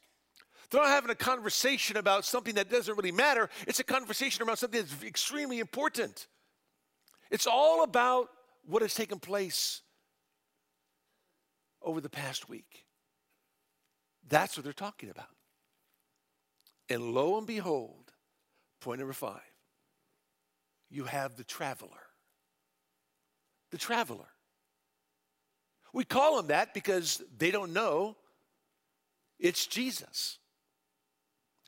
They're 0.69 0.81
not 0.81 0.89
having 0.89 1.10
a 1.10 1.15
conversation 1.15 1.98
about 1.98 2.25
something 2.25 2.53
that 2.55 2.69
doesn't 2.69 2.96
really 2.96 3.12
matter. 3.12 3.50
It's 3.65 3.79
a 3.79 3.84
conversation 3.84 4.43
about 4.43 4.60
something 4.60 4.79
that's 4.79 5.03
extremely 5.03 5.58
important. 5.58 6.27
It's 7.31 7.48
all 7.48 7.84
about 7.84 8.29
what 8.67 8.84
has 8.84 8.93
taken 8.93 9.17
place 9.17 9.81
over 11.89 12.01
the 12.01 12.10
past 12.10 12.48
week. 12.48 12.86
That's 14.27 14.55
what 14.55 14.63
they're 14.63 14.74
talking 14.74 15.10
about. 15.10 15.25
And 16.88 17.13
lo 17.13 17.38
and 17.38 17.48
behold, 17.48 18.12
point 18.79 19.00
number 19.00 19.13
five, 19.13 19.41
you 20.89 21.03
have 21.05 21.36
the 21.36 21.43
traveler. 21.43 21.89
The 23.72 23.77
traveler. 23.77 24.29
We 25.93 26.03
call 26.03 26.38
them 26.38 26.48
that 26.48 26.74
because 26.74 27.22
they 27.38 27.51
don't 27.51 27.74
know 27.74 28.15
it's 29.39 29.65
Jesus. 29.65 30.38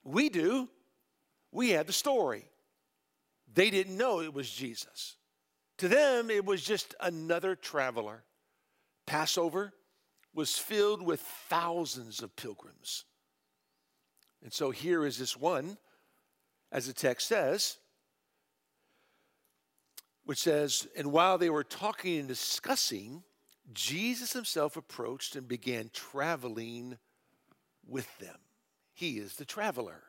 We 0.04 0.30
do. 0.30 0.68
We 1.52 1.70
had 1.70 1.88
the 1.88 1.94
story. 1.94 2.46
They 3.54 3.70
didn't 3.70 3.98
know 3.98 4.22
it 4.22 4.34
was 4.34 4.50
Jesus. 4.50 5.16
To 5.78 5.88
them, 5.88 6.30
it 6.30 6.46
was 6.46 6.64
just 6.64 6.96
another 7.00 7.56
traveler. 7.56 8.24
Passover 9.08 9.74
was 10.34 10.58
filled 10.58 11.02
with 11.02 11.20
thousands 11.20 12.22
of 12.22 12.36
pilgrims. 12.36 13.06
And 14.44 14.52
so 14.52 14.72
here 14.72 15.06
is 15.06 15.18
this 15.18 15.38
one, 15.38 15.78
as 16.72 16.88
the 16.88 16.94
text 16.94 17.28
says, 17.28 17.78
which 20.26 20.40
says, 20.40 20.88
And 20.96 21.12
while 21.12 21.38
they 21.38 21.50
were 21.50 21.64
talking 21.64 22.20
and 22.20 22.28
discussing, 22.28 23.24
Jesus 23.74 24.34
himself 24.34 24.78
approached 24.78 25.36
and 25.36 25.48
began 25.48 25.90
traveling 25.94 26.98
with 27.88 28.18
them. 28.20 28.38
He 28.94 29.18
is 29.18 29.36
the 29.36 29.46
traveler. 29.46 30.04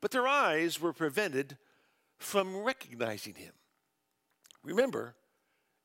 But 0.00 0.10
their 0.10 0.26
eyes 0.26 0.80
were 0.80 0.92
prevented 0.92 1.56
from 2.18 2.56
recognizing 2.56 3.34
him. 3.34 3.52
Remember, 4.62 5.14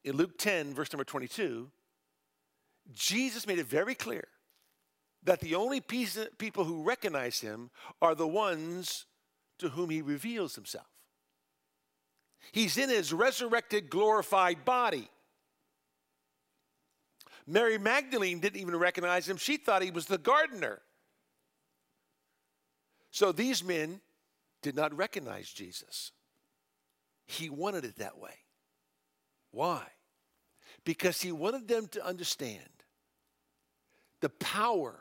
in 0.03 0.15
Luke 0.15 0.37
10, 0.37 0.73
verse 0.73 0.91
number 0.91 1.03
22, 1.03 1.69
Jesus 2.93 3.45
made 3.47 3.59
it 3.59 3.67
very 3.67 3.95
clear 3.95 4.27
that 5.23 5.39
the 5.39 5.55
only 5.55 5.81
people 5.81 6.63
who 6.63 6.83
recognize 6.83 7.39
him 7.39 7.69
are 8.01 8.15
the 8.15 8.27
ones 8.27 9.05
to 9.59 9.69
whom 9.69 9.89
he 9.89 10.01
reveals 10.01 10.55
himself. 10.55 10.87
He's 12.51 12.77
in 12.77 12.89
his 12.89 13.11
resurrected, 13.11 13.89
glorified 13.89 14.63
body. 14.63 15.09
Mary 17.45 17.77
Magdalene 17.77 18.39
didn't 18.39 18.61
even 18.61 18.75
recognize 18.75 19.27
him. 19.27 19.37
She 19.37 19.57
thought 19.57 19.81
he 19.81 19.91
was 19.91 20.05
the 20.05 20.17
gardener. 20.17 20.81
So 23.11 23.31
these 23.31 23.63
men 23.63 24.01
did 24.61 24.75
not 24.75 24.95
recognize 24.95 25.49
Jesus. 25.49 26.11
He 27.25 27.49
wanted 27.49 27.83
it 27.83 27.97
that 27.97 28.17
way. 28.17 28.35
Why? 29.51 29.83
Because 30.85 31.21
he 31.21 31.31
wanted 31.31 31.67
them 31.67 31.87
to 31.87 32.05
understand 32.05 32.69
the 34.21 34.29
power 34.29 34.99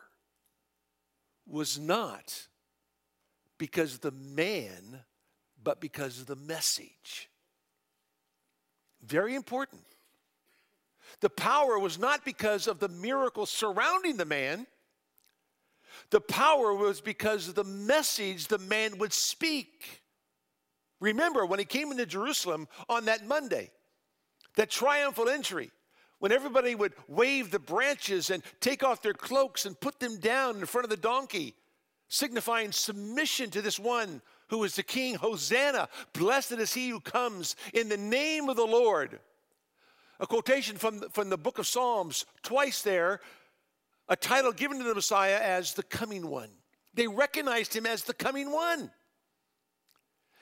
was 1.47 1.79
not 1.79 2.47
because 3.59 3.95
of 3.95 4.01
the 4.01 4.11
man, 4.11 5.01
but 5.63 5.81
because 5.81 6.21
of 6.21 6.27
the 6.27 6.37
message. 6.37 7.31
Very 9.03 9.35
important. 9.35 9.83
The 11.21 11.31
power 11.31 11.79
was 11.79 11.99
not 11.99 12.25
because 12.25 12.67
of 12.67 12.79
the 12.79 12.89
miracle 12.89 13.47
surrounding 13.47 14.17
the 14.17 14.25
man. 14.25 14.67
The 16.11 16.21
power 16.21 16.75
was 16.75 17.01
because 17.01 17.49
of 17.49 17.55
the 17.55 17.65
message 17.65 18.49
the 18.49 18.59
man 18.59 18.99
would 18.99 19.13
speak. 19.13 20.03
Remember 21.01 21.47
when 21.47 21.59
he 21.59 21.65
came 21.65 21.91
into 21.91 22.07
Jerusalem 22.07 22.69
on 22.89 23.07
that 23.07 23.27
Monday, 23.27 23.71
that 24.57 24.71
triumphal 24.71 25.29
entry, 25.29 25.71
when 26.19 26.33
everybody 26.33 26.75
would 26.75 26.95
wave 27.09 27.51
the 27.51 27.59
branches 27.59 28.31
and 28.31 28.43
take 28.61 28.83
off 28.83 29.03
their 29.03 29.13
cloaks 29.13 29.67
and 29.67 29.79
put 29.81 30.01
them 30.01 30.19
down 30.19 30.57
in 30.57 30.67
front 30.67 30.85
of 30.85 30.91
the 30.91 30.97
donkey, 30.97 31.55
signifying 32.09 32.73
submission 32.73 33.51
to 33.51 33.61
this 33.61 33.79
one 33.79 34.23
who 34.49 34.63
is 34.65 34.77
the 34.77 34.83
king. 34.83 35.17
Hosanna, 35.17 35.89
blessed 36.13 36.53
is 36.53 36.73
he 36.73 36.89
who 36.89 37.01
comes 37.01 37.57
in 37.75 37.89
the 37.89 37.97
name 37.97 38.49
of 38.49 38.57
the 38.57 38.65
Lord. 38.65 39.19
a 40.21 40.27
quotation 40.27 40.77
from 40.77 41.01
from 41.11 41.29
the 41.29 41.39
book 41.39 41.59
of 41.59 41.67
Psalms, 41.67 42.25
twice 42.43 42.83
there, 42.83 43.21
a 44.09 44.17
title 44.17 44.53
given 44.53 44.79
to 44.79 44.85
the 44.85 44.95
Messiah 44.95 45.39
as 45.41 45.75
the 45.75 45.83
coming 45.83 46.29
one. 46.29 46.51
They 46.95 47.07
recognized 47.07 47.75
him 47.75 47.87
as 47.87 48.05
the 48.05 48.15
coming 48.15 48.51
one. 48.51 48.91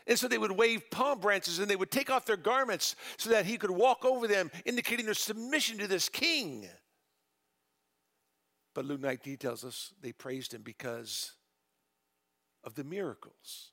And 0.07 0.19
so 0.19 0.29
they 0.29 0.39
would 0.39 0.53
wave 0.53 0.91
palm 0.91 1.21
branches 1.21 1.59
and 1.59 1.69
they 1.69 1.77
would 1.77 1.91
take 1.91 2.11
off 2.11 2.27
their 2.27 2.37
garments 2.37 2.95
so 3.17 3.31
that 3.31 3.47
he 3.47 3.57
could 3.57 3.71
walk 3.71 4.05
over 4.05 4.27
them, 4.27 4.51
indicating 4.67 5.07
their 5.07 5.15
submission 5.15 5.79
to 5.79 5.87
this 5.87 6.09
king. 6.09 6.69
But 8.75 8.85
Luke 8.85 9.01
19 9.01 9.39
tells 9.39 9.65
us 9.65 9.93
they 10.03 10.13
praised 10.13 10.53
him 10.53 10.63
because 10.63 11.33
of 12.65 12.75
the 12.75 12.85
miracles, 12.85 13.71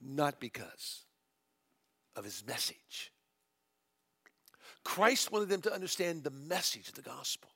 not 0.00 0.40
because 0.40 1.04
of 2.16 2.24
his 2.24 2.44
message. 2.46 3.12
Christ 4.84 5.30
wanted 5.30 5.48
them 5.48 5.62
to 5.62 5.72
understand 5.72 6.24
the 6.24 6.30
message 6.30 6.88
of 6.88 6.94
the 6.94 7.02
gospel 7.02 7.50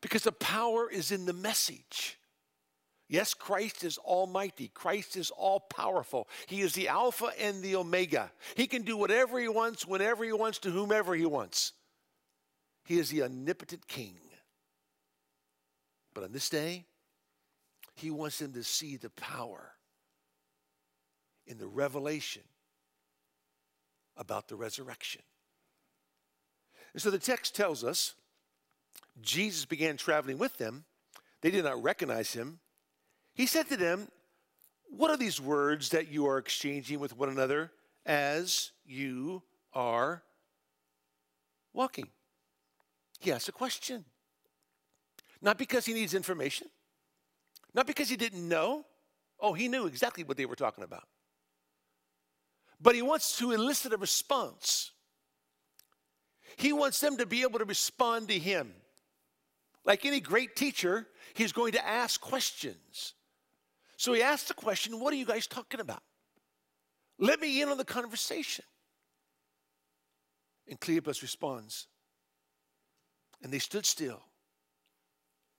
because 0.00 0.22
the 0.22 0.32
power 0.32 0.88
is 0.90 1.12
in 1.12 1.26
the 1.26 1.32
message. 1.32 2.18
Yes, 3.08 3.34
Christ 3.34 3.84
is 3.84 3.98
almighty. 3.98 4.68
Christ 4.74 5.16
is 5.16 5.30
all 5.30 5.60
powerful. 5.60 6.28
He 6.46 6.60
is 6.60 6.74
the 6.74 6.88
Alpha 6.88 7.30
and 7.40 7.62
the 7.62 7.76
Omega. 7.76 8.32
He 8.56 8.66
can 8.66 8.82
do 8.82 8.96
whatever 8.96 9.38
he 9.38 9.48
wants, 9.48 9.86
whenever 9.86 10.24
he 10.24 10.32
wants, 10.32 10.58
to 10.60 10.70
whomever 10.70 11.14
he 11.14 11.26
wants. 11.26 11.72
He 12.84 12.98
is 12.98 13.10
the 13.10 13.22
omnipotent 13.22 13.86
King. 13.86 14.18
But 16.14 16.24
on 16.24 16.32
this 16.32 16.48
day, 16.48 16.86
he 17.94 18.10
wants 18.10 18.38
them 18.38 18.52
to 18.54 18.64
see 18.64 18.96
the 18.96 19.10
power 19.10 19.72
in 21.46 21.58
the 21.58 21.66
revelation 21.66 22.42
about 24.16 24.48
the 24.48 24.56
resurrection. 24.56 25.22
And 26.92 27.02
so 27.02 27.10
the 27.10 27.18
text 27.18 27.54
tells 27.54 27.84
us 27.84 28.14
Jesus 29.20 29.64
began 29.64 29.96
traveling 29.96 30.38
with 30.38 30.56
them. 30.58 30.84
They 31.42 31.50
did 31.50 31.64
not 31.64 31.82
recognize 31.82 32.32
him. 32.32 32.58
He 33.36 33.44
said 33.44 33.68
to 33.68 33.76
them, 33.76 34.08
What 34.88 35.10
are 35.10 35.16
these 35.18 35.40
words 35.40 35.90
that 35.90 36.08
you 36.08 36.26
are 36.26 36.38
exchanging 36.38 36.98
with 36.98 37.16
one 37.16 37.28
another 37.28 37.70
as 38.06 38.72
you 38.86 39.42
are 39.74 40.22
walking? 41.74 42.08
He 43.20 43.30
asked 43.30 43.48
a 43.48 43.52
question. 43.52 44.06
Not 45.42 45.58
because 45.58 45.84
he 45.84 45.92
needs 45.92 46.14
information, 46.14 46.68
not 47.74 47.86
because 47.86 48.08
he 48.08 48.16
didn't 48.16 48.48
know. 48.48 48.86
Oh, 49.38 49.52
he 49.52 49.68
knew 49.68 49.86
exactly 49.86 50.24
what 50.24 50.38
they 50.38 50.46
were 50.46 50.56
talking 50.56 50.82
about. 50.82 51.06
But 52.80 52.94
he 52.94 53.02
wants 53.02 53.36
to 53.36 53.52
elicit 53.52 53.92
a 53.92 53.98
response. 53.98 54.92
He 56.56 56.72
wants 56.72 57.00
them 57.00 57.18
to 57.18 57.26
be 57.26 57.42
able 57.42 57.58
to 57.58 57.66
respond 57.66 58.28
to 58.28 58.38
him. 58.38 58.72
Like 59.84 60.06
any 60.06 60.20
great 60.20 60.56
teacher, 60.56 61.06
he's 61.34 61.52
going 61.52 61.72
to 61.72 61.86
ask 61.86 62.18
questions. 62.18 63.12
So 63.96 64.12
he 64.12 64.22
asked 64.22 64.48
the 64.48 64.54
question, 64.54 65.00
What 65.00 65.12
are 65.12 65.16
you 65.16 65.24
guys 65.24 65.46
talking 65.46 65.80
about? 65.80 66.02
Let 67.18 67.40
me 67.40 67.62
in 67.62 67.68
on 67.68 67.78
the 67.78 67.84
conversation. 67.84 68.64
And 70.68 70.78
Cleopas 70.80 71.22
responds, 71.22 71.86
and 73.42 73.52
they 73.52 73.60
stood 73.60 73.86
still, 73.86 74.22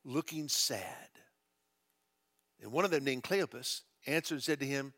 looking 0.03 0.50
sad. 0.50 1.10
And 2.62 2.72
one 2.72 2.86
of 2.86 2.91
them, 2.91 3.03
named 3.03 3.24
Cleopas, 3.24 3.82
answered 4.06 4.36
and 4.36 4.44
said 4.44 4.60
to 4.60 4.65
him, 4.65 4.94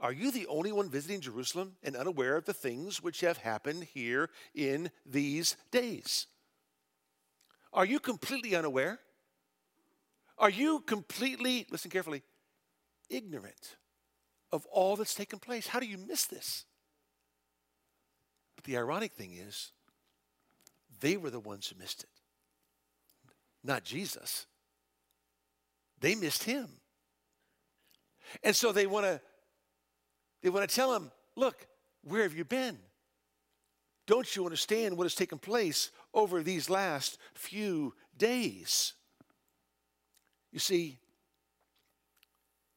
Are 0.00 0.12
you 0.12 0.30
the 0.30 0.46
only 0.46 0.70
one 0.70 0.88
visiting 0.88 1.20
Jerusalem 1.20 1.72
and 1.82 1.96
unaware 1.96 2.36
of 2.36 2.44
the 2.44 2.54
things 2.54 3.02
which 3.02 3.20
have 3.20 3.38
happened 3.38 3.84
here 3.92 4.30
in 4.54 4.90
these 5.04 5.56
days? 5.70 6.28
Are 7.72 7.84
you 7.84 7.98
completely 7.98 8.54
unaware? 8.54 9.00
Are 10.38 10.50
you 10.50 10.80
completely, 10.80 11.66
listen 11.70 11.90
carefully, 11.90 12.22
ignorant 13.08 13.76
of 14.52 14.66
all 14.66 14.96
that's 14.96 15.14
taken 15.14 15.38
place. 15.38 15.66
How 15.66 15.80
do 15.80 15.86
you 15.86 15.98
miss 15.98 16.26
this? 16.26 16.64
But 18.56 18.64
the 18.64 18.76
ironic 18.76 19.12
thing 19.12 19.32
is, 19.32 19.72
they 21.00 21.16
were 21.16 21.30
the 21.30 21.40
ones 21.40 21.66
who 21.66 21.78
missed 21.78 22.04
it, 22.04 22.10
not 23.62 23.84
Jesus. 23.84 24.46
They 26.00 26.14
missed 26.14 26.44
him. 26.44 26.68
And 28.42 28.54
so 28.54 28.72
they 28.72 28.86
want 28.86 29.06
to 29.06 29.20
they 30.42 30.50
want 30.50 30.68
to 30.68 30.74
tell 30.74 30.94
him, 30.94 31.10
"Look, 31.36 31.66
where 32.02 32.22
have 32.22 32.34
you 32.34 32.44
been? 32.44 32.78
Don't 34.06 34.36
you 34.36 34.44
understand 34.44 34.96
what 34.96 35.04
has 35.04 35.14
taken 35.14 35.38
place 35.38 35.90
over 36.12 36.42
these 36.42 36.68
last 36.68 37.18
few 37.34 37.94
days?" 38.16 38.94
You 40.52 40.58
see, 40.58 41.00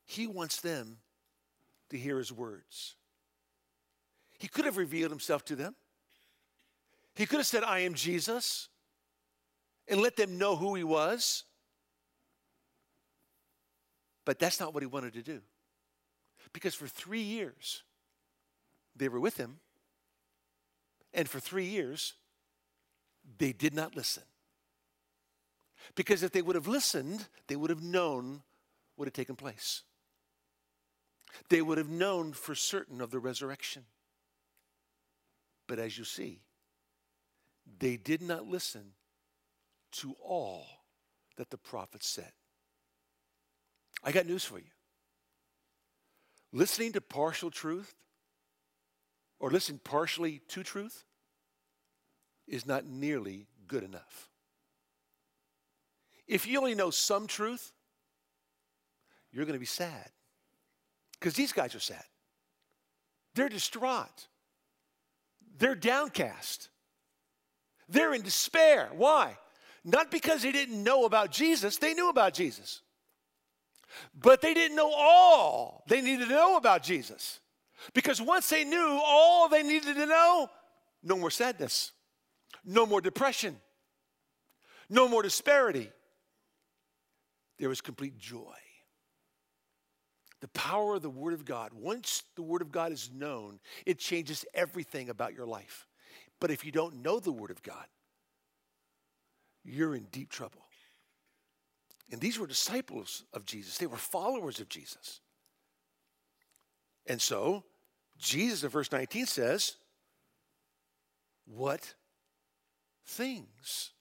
he 0.08 0.26
wants 0.26 0.62
them 0.62 0.98
to 1.90 1.98
hear 1.98 2.18
his 2.18 2.32
words. 2.32 2.96
He 4.40 4.48
could 4.48 4.66
have 4.66 4.78
revealed 4.78 5.12
himself 5.12 5.44
to 5.46 5.56
them. 5.56 5.76
He 7.14 7.26
could 7.26 7.38
have 7.38 7.46
said, 7.46 7.64
I 7.64 7.80
am 7.80 7.94
Jesus, 7.94 8.70
and 9.88 10.02
let 10.02 10.16
them 10.16 10.38
know 10.38 10.56
who 10.56 10.76
he 10.76 10.84
was. 10.84 11.44
But 14.24 14.40
that's 14.40 14.60
not 14.60 14.74
what 14.74 14.82
he 14.82 14.88
wanted 14.88 15.14
to 15.14 15.22
do. 15.22 15.42
Because 16.54 16.74
for 16.74 16.88
three 16.88 17.22
years, 17.22 17.84
they 18.96 19.10
were 19.10 19.20
with 19.20 19.38
him, 19.38 19.60
and 21.14 21.28
for 21.28 21.40
three 21.40 21.66
years, 21.66 22.14
they 23.38 23.52
did 23.52 23.74
not 23.74 23.96
listen. 23.96 24.24
Because 25.96 26.24
if 26.24 26.32
they 26.32 26.42
would 26.42 26.56
have 26.56 26.68
listened, 26.68 27.28
they 27.48 27.56
would 27.58 27.70
have 27.70 27.84
known 27.84 28.44
what 28.96 29.06
had 29.06 29.14
taken 29.14 29.36
place 29.36 29.84
they 31.50 31.62
would 31.62 31.78
have 31.78 31.90
known 31.90 32.34
for 32.34 32.56
certain 32.56 33.02
of 33.02 33.12
the 33.12 33.20
resurrection. 33.20 33.84
But 35.68 35.80
as 35.80 35.98
you 35.98 36.04
see, 36.04 36.42
they 37.80 37.98
did 37.98 38.22
not 38.22 38.48
listen 38.48 38.94
to 39.94 40.16
all 40.24 40.66
that 41.38 41.50
the 41.50 41.58
prophets 41.58 42.08
said. 42.08 42.32
I 44.04 44.12
got 44.12 44.26
news 44.26 44.44
for 44.44 44.60
you. 44.60 44.72
Listening 46.54 46.94
to 46.94 47.02
partial 47.02 47.52
truth 47.52 47.94
or 49.40 49.52
listening 49.52 49.80
partially 49.84 50.42
to 50.50 50.64
truth 50.64 51.04
is 52.48 52.66
not 52.66 52.86
nearly 52.86 53.48
good 53.68 53.84
enough. 53.84 54.30
If 56.28 56.48
you 56.48 56.58
only 56.58 56.76
know 56.76 56.90
some 56.90 57.28
truth, 57.28 57.74
you're 59.32 59.46
going 59.46 59.54
to 59.54 59.60
be 59.60 59.66
sad. 59.66 60.10
Because 61.20 61.34
these 61.34 61.52
guys 61.52 61.74
are 61.76 61.80
sad. 61.80 62.04
They're 63.36 63.50
distraught. 63.50 64.28
They're 65.58 65.76
downcast. 65.76 66.70
They're 67.90 68.14
in 68.14 68.22
despair. 68.22 68.90
Why? 68.96 69.38
Not 69.84 70.12
because 70.12 70.42
they 70.42 70.52
didn't 70.52 70.84
know 70.84 71.06
about 71.06 71.32
Jesus, 71.32 71.78
they 71.78 71.94
knew 71.94 72.10
about 72.10 72.34
Jesus. 72.34 72.82
But 74.14 74.42
they 74.42 74.54
didn't 74.54 74.76
know 74.76 74.92
all 74.94 75.84
they 75.88 76.02
needed 76.02 76.28
to 76.28 76.34
know 76.34 76.58
about 76.58 76.84
Jesus. 76.84 77.40
Because 77.94 78.22
once 78.22 78.50
they 78.50 78.64
knew 78.64 79.00
all 79.04 79.48
they 79.50 79.64
needed 79.64 79.96
to 79.96 80.06
know, 80.06 80.50
no 81.04 81.16
more 81.16 81.32
sadness, 81.32 81.92
no 82.66 82.86
more 82.86 83.02
depression, 83.02 83.56
no 84.90 85.08
more 85.08 85.22
disparity. 85.24 85.90
There 87.60 87.70
was 87.70 87.82
complete 87.82 88.18
joy. 88.18 88.56
The 90.42 90.48
power 90.50 90.96
of 90.96 91.02
the 91.02 91.10
Word 91.10 91.34
of 91.34 91.46
God. 91.46 91.72
Once 91.74 92.24
the 92.36 92.44
Word 92.44 92.62
of 92.62 92.72
God 92.72 92.92
is 92.92 93.10
known, 93.14 93.60
it 93.86 94.00
changes 94.00 94.46
everything 94.54 95.10
about 95.10 95.34
your 95.34 95.48
life. 95.48 95.88
But 96.40 96.52
if 96.52 96.64
you 96.64 96.72
don't 96.72 97.02
know 97.02 97.20
the 97.20 97.32
Word 97.32 97.52
of 97.52 97.64
God, 97.64 97.86
you're 99.64 99.96
in 99.96 100.06
deep 100.12 100.30
trouble. 100.30 100.62
And 102.12 102.22
these 102.22 102.40
were 102.40 102.48
disciples 102.48 103.24
of 103.34 103.46
Jesus, 103.46 103.78
they 103.78 103.88
were 103.88 103.98
followers 103.98 104.60
of 104.60 104.70
Jesus. 104.70 105.22
And 107.06 107.22
so, 107.22 107.64
Jesus 108.18 108.64
in 108.64 108.70
verse 108.70 108.92
19 108.92 109.26
says, 109.26 109.76
What 111.46 111.94
things? 113.06 113.92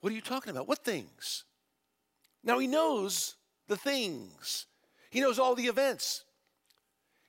What 0.00 0.12
are 0.12 0.16
you 0.16 0.22
talking 0.22 0.50
about? 0.50 0.68
What 0.68 0.84
things? 0.84 1.44
Now, 2.44 2.58
he 2.58 2.66
knows 2.66 3.34
the 3.68 3.76
things. 3.76 4.66
He 5.10 5.20
knows 5.20 5.38
all 5.38 5.54
the 5.54 5.66
events. 5.66 6.24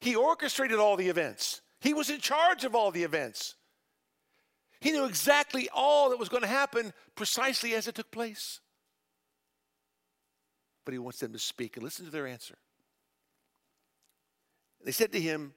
He 0.01 0.15
orchestrated 0.15 0.79
all 0.79 0.97
the 0.97 1.09
events. 1.09 1.61
He 1.81 1.93
was 1.93 2.09
in 2.09 2.19
charge 2.19 2.63
of 2.63 2.75
all 2.75 2.91
the 2.91 3.03
events. 3.03 3.55
He 4.81 4.91
knew 4.91 5.05
exactly 5.05 5.69
all 5.73 6.09
that 6.09 6.19
was 6.19 6.29
going 6.29 6.43
to 6.43 6.47
happen 6.47 6.93
precisely 7.15 7.73
as 7.75 7.87
it 7.87 7.95
took 7.95 8.11
place. 8.11 8.61
But 10.85 10.93
he 10.93 10.99
wants 10.99 11.19
them 11.19 11.33
to 11.33 11.39
speak 11.39 11.75
and 11.75 11.83
listen 11.83 12.05
to 12.05 12.11
their 12.11 12.27
answer. 12.27 12.57
They 14.83 14.91
said 14.91 15.11
to 15.11 15.19
him, 15.19 15.53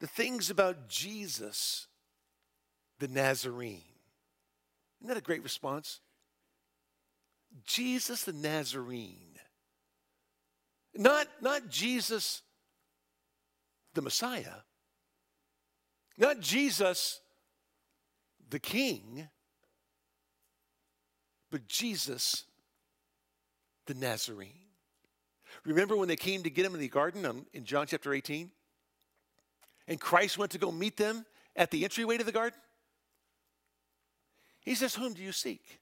The 0.00 0.08
things 0.08 0.50
about 0.50 0.88
Jesus 0.88 1.86
the 2.98 3.08
Nazarene. 3.08 3.82
Isn't 5.00 5.08
that 5.08 5.16
a 5.16 5.22
great 5.22 5.42
response? 5.42 6.00
Jesus 7.64 8.24
the 8.24 8.32
Nazarene. 8.32 9.29
Not, 10.94 11.28
not 11.40 11.68
Jesus 11.68 12.42
the 13.94 14.02
Messiah, 14.02 14.62
not 16.18 16.40
Jesus 16.40 17.20
the 18.48 18.58
King, 18.58 19.28
but 21.50 21.66
Jesus 21.68 22.44
the 23.86 23.94
Nazarene. 23.94 24.60
Remember 25.64 25.96
when 25.96 26.08
they 26.08 26.16
came 26.16 26.42
to 26.42 26.50
get 26.50 26.64
him 26.64 26.74
in 26.74 26.80
the 26.80 26.88
garden 26.88 27.46
in 27.52 27.64
John 27.64 27.86
chapter 27.86 28.12
18? 28.12 28.50
And 29.88 30.00
Christ 30.00 30.38
went 30.38 30.52
to 30.52 30.58
go 30.58 30.70
meet 30.70 30.96
them 30.96 31.26
at 31.56 31.70
the 31.70 31.84
entryway 31.84 32.18
to 32.18 32.24
the 32.24 32.32
garden? 32.32 32.58
He 34.60 34.74
says, 34.74 34.94
Whom 34.94 35.14
do 35.14 35.22
you 35.22 35.32
seek? 35.32 35.80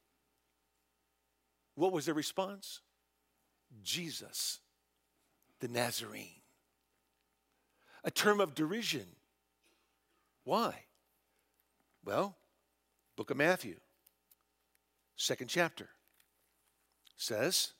What 1.74 1.92
was 1.92 2.06
their 2.06 2.14
response? 2.14 2.80
Jesus, 3.82 4.60
the 5.60 5.68
Nazarene. 5.68 6.40
A 8.04 8.10
term 8.10 8.40
of 8.40 8.54
derision. 8.54 9.06
Why? 10.44 10.84
Well, 12.04 12.36
book 13.16 13.30
of 13.30 13.36
Matthew, 13.36 13.76
second 15.16 15.48
chapter, 15.48 15.88
says 17.16 17.72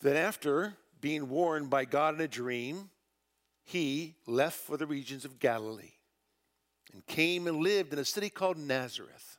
that 0.00 0.16
after 0.16 0.74
being 1.00 1.28
warned 1.28 1.70
by 1.70 1.84
God 1.84 2.14
in 2.14 2.20
a 2.20 2.28
dream, 2.28 2.90
he 3.64 4.14
left 4.26 4.58
for 4.58 4.76
the 4.76 4.86
regions 4.86 5.24
of 5.24 5.38
Galilee 5.38 5.94
and 6.92 7.04
came 7.06 7.46
and 7.46 7.58
lived 7.58 7.92
in 7.92 7.98
a 7.98 8.04
city 8.04 8.30
called 8.30 8.58
Nazareth. 8.58 9.38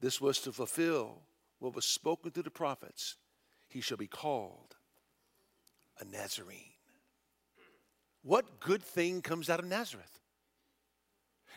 This 0.00 0.20
was 0.20 0.40
to 0.40 0.52
fulfill 0.52 1.22
what 1.58 1.74
was 1.74 1.84
spoken 1.84 2.30
through 2.30 2.44
the 2.44 2.50
prophets. 2.50 3.16
He 3.68 3.80
shall 3.80 3.96
be 3.96 4.06
called 4.06 4.75
a 6.00 6.04
Nazarene. 6.04 6.58
What 8.22 8.60
good 8.60 8.82
thing 8.82 9.22
comes 9.22 9.48
out 9.48 9.60
of 9.60 9.66
Nazareth? 9.66 10.20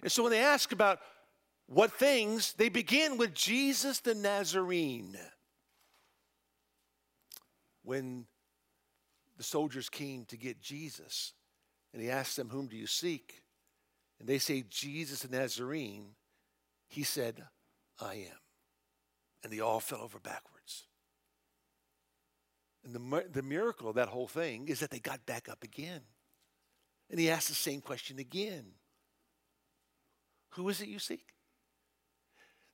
And 0.01 0.11
so 0.11 0.23
when 0.23 0.31
they 0.31 0.41
ask 0.41 0.71
about 0.71 0.99
what 1.67 1.91
things, 1.91 2.53
they 2.53 2.69
begin 2.69 3.17
with 3.17 3.33
Jesus 3.33 3.99
the 3.99 4.15
Nazarene. 4.15 5.17
When 7.83 8.25
the 9.37 9.43
soldiers 9.43 9.89
came 9.89 10.25
to 10.25 10.37
get 10.37 10.61
Jesus, 10.61 11.33
and 11.93 12.01
he 12.01 12.09
asked 12.09 12.35
them, 12.37 12.49
Whom 12.49 12.67
do 12.67 12.75
you 12.75 12.87
seek? 12.87 13.43
And 14.19 14.27
they 14.27 14.37
say, 14.37 14.63
Jesus 14.69 15.21
the 15.21 15.35
Nazarene. 15.35 16.15
He 16.87 17.03
said, 17.03 17.43
I 17.99 18.15
am. 18.15 18.39
And 19.43 19.51
they 19.51 19.59
all 19.59 19.79
fell 19.79 20.01
over 20.01 20.19
backwards. 20.19 20.58
And 22.83 22.95
the, 22.95 23.25
the 23.31 23.41
miracle 23.43 23.89
of 23.89 23.95
that 23.95 24.07
whole 24.07 24.27
thing 24.27 24.67
is 24.67 24.79
that 24.79 24.89
they 24.89 24.99
got 24.99 25.25
back 25.25 25.49
up 25.49 25.63
again. 25.63 26.01
And 27.09 27.19
he 27.19 27.29
asked 27.29 27.49
the 27.49 27.55
same 27.55 27.81
question 27.81 28.19
again 28.19 28.65
Who 30.51 30.69
is 30.69 30.81
it 30.81 30.87
you 30.87 30.99
seek? 30.99 31.33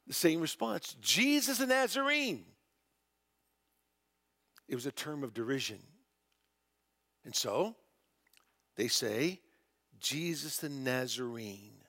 The 0.07 0.13
same 0.13 0.41
response 0.41 0.95
Jesus 1.01 1.57
the 1.57 1.67
Nazarene. 1.67 2.45
It 4.67 4.75
was 4.75 4.85
a 4.85 4.91
term 4.91 5.23
of 5.23 5.33
derision. 5.33 5.79
And 7.23 7.35
so 7.35 7.75
they 8.75 8.87
say, 8.87 9.41
Jesus 9.99 10.57
the 10.57 10.69
Nazarene, 10.69 11.81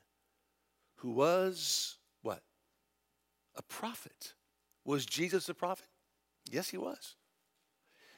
who 0.97 1.11
was 1.11 1.97
what? 2.21 2.41
A 3.55 3.61
prophet. 3.61 4.33
Was 4.85 5.05
Jesus 5.05 5.49
a 5.49 5.53
prophet? 5.53 5.87
Yes, 6.49 6.69
he 6.69 6.77
was. 6.77 7.16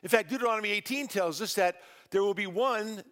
In 0.04 0.10
fact, 0.10 0.30
Deuteronomy 0.30 0.72
18 0.72 1.08
tells 1.08 1.42
us 1.42 1.54
that 1.56 1.78
there 2.12 2.24
will 2.24 2.34
be 2.34 2.48
one 2.48 3.04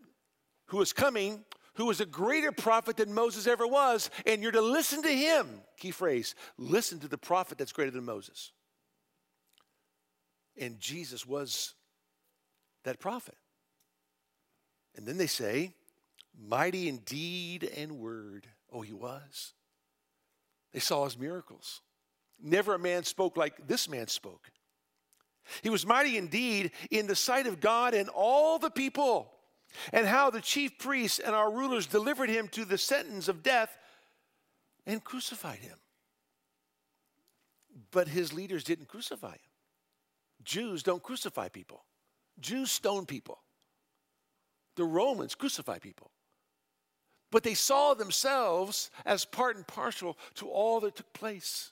who 0.67 0.81
is 0.81 0.93
coming 0.93 1.43
who 1.77 1.91
is 1.91 2.01
a 2.01 2.05
greater 2.05 2.51
prophet 2.51 2.97
than 2.97 3.13
Moses 3.13 3.45
ever 3.45 3.67
was, 3.67 4.09
and 4.25 4.41
you're 4.41 4.51
to 4.51 4.61
listen 4.61 5.03
to 5.03 5.11
him. 5.11 5.61
Key 5.77 5.91
phrase 5.91 6.33
listen 6.57 6.99
to 6.99 7.07
the 7.07 7.19
prophet 7.19 7.59
that's 7.59 7.71
greater 7.71 7.91
than 7.91 8.03
Moses. 8.03 8.51
And 10.59 10.79
Jesus 10.79 11.25
was 11.25 11.75
that 12.83 12.99
prophet. 12.99 13.37
And 14.95 15.05
then 15.05 15.17
they 15.17 15.27
say, 15.27 15.71
mighty 16.35 16.89
in 16.89 16.97
deed 16.97 17.63
and 17.77 17.99
word. 17.99 18.47
Oh, 18.73 18.81
he 18.81 18.93
was. 18.93 19.53
They 20.73 20.79
saw 20.79 21.05
his 21.05 21.17
miracles. 21.17 21.81
Never 22.41 22.73
a 22.73 22.79
man 22.79 23.03
spoke 23.03 23.37
like 23.37 23.67
this 23.67 23.87
man 23.87 24.07
spoke. 24.07 24.49
He 25.61 25.69
was 25.69 25.85
mighty 25.85 26.17
indeed 26.17 26.71
in 26.91 27.07
the 27.07 27.15
sight 27.15 27.47
of 27.47 27.59
God 27.59 27.93
and 27.93 28.09
all 28.09 28.59
the 28.59 28.69
people, 28.69 29.31
and 29.91 30.07
how 30.07 30.29
the 30.29 30.41
chief 30.41 30.77
priests 30.77 31.19
and 31.19 31.35
our 31.35 31.51
rulers 31.51 31.87
delivered 31.87 32.29
him 32.29 32.47
to 32.49 32.65
the 32.65 32.77
sentence 32.77 33.27
of 33.27 33.43
death 33.43 33.77
and 34.85 35.03
crucified 35.03 35.59
him. 35.59 35.77
But 37.91 38.07
his 38.07 38.33
leaders 38.33 38.63
didn't 38.63 38.87
crucify 38.87 39.33
him. 39.33 39.51
Jews 40.43 40.83
don't 40.83 41.03
crucify 41.03 41.49
people, 41.49 41.83
Jews 42.39 42.71
stone 42.71 43.05
people. 43.05 43.39
The 44.75 44.83
Romans 44.83 45.33
crucify 45.33 45.79
people. 45.79 46.11
But 47.31 47.43
they 47.43 47.55
saw 47.55 47.93
themselves 47.93 48.89
as 49.05 49.25
part 49.25 49.57
and 49.57 49.67
partial 49.67 50.17
to 50.35 50.47
all 50.47 50.79
that 50.81 50.95
took 50.95 51.11
place. 51.13 51.71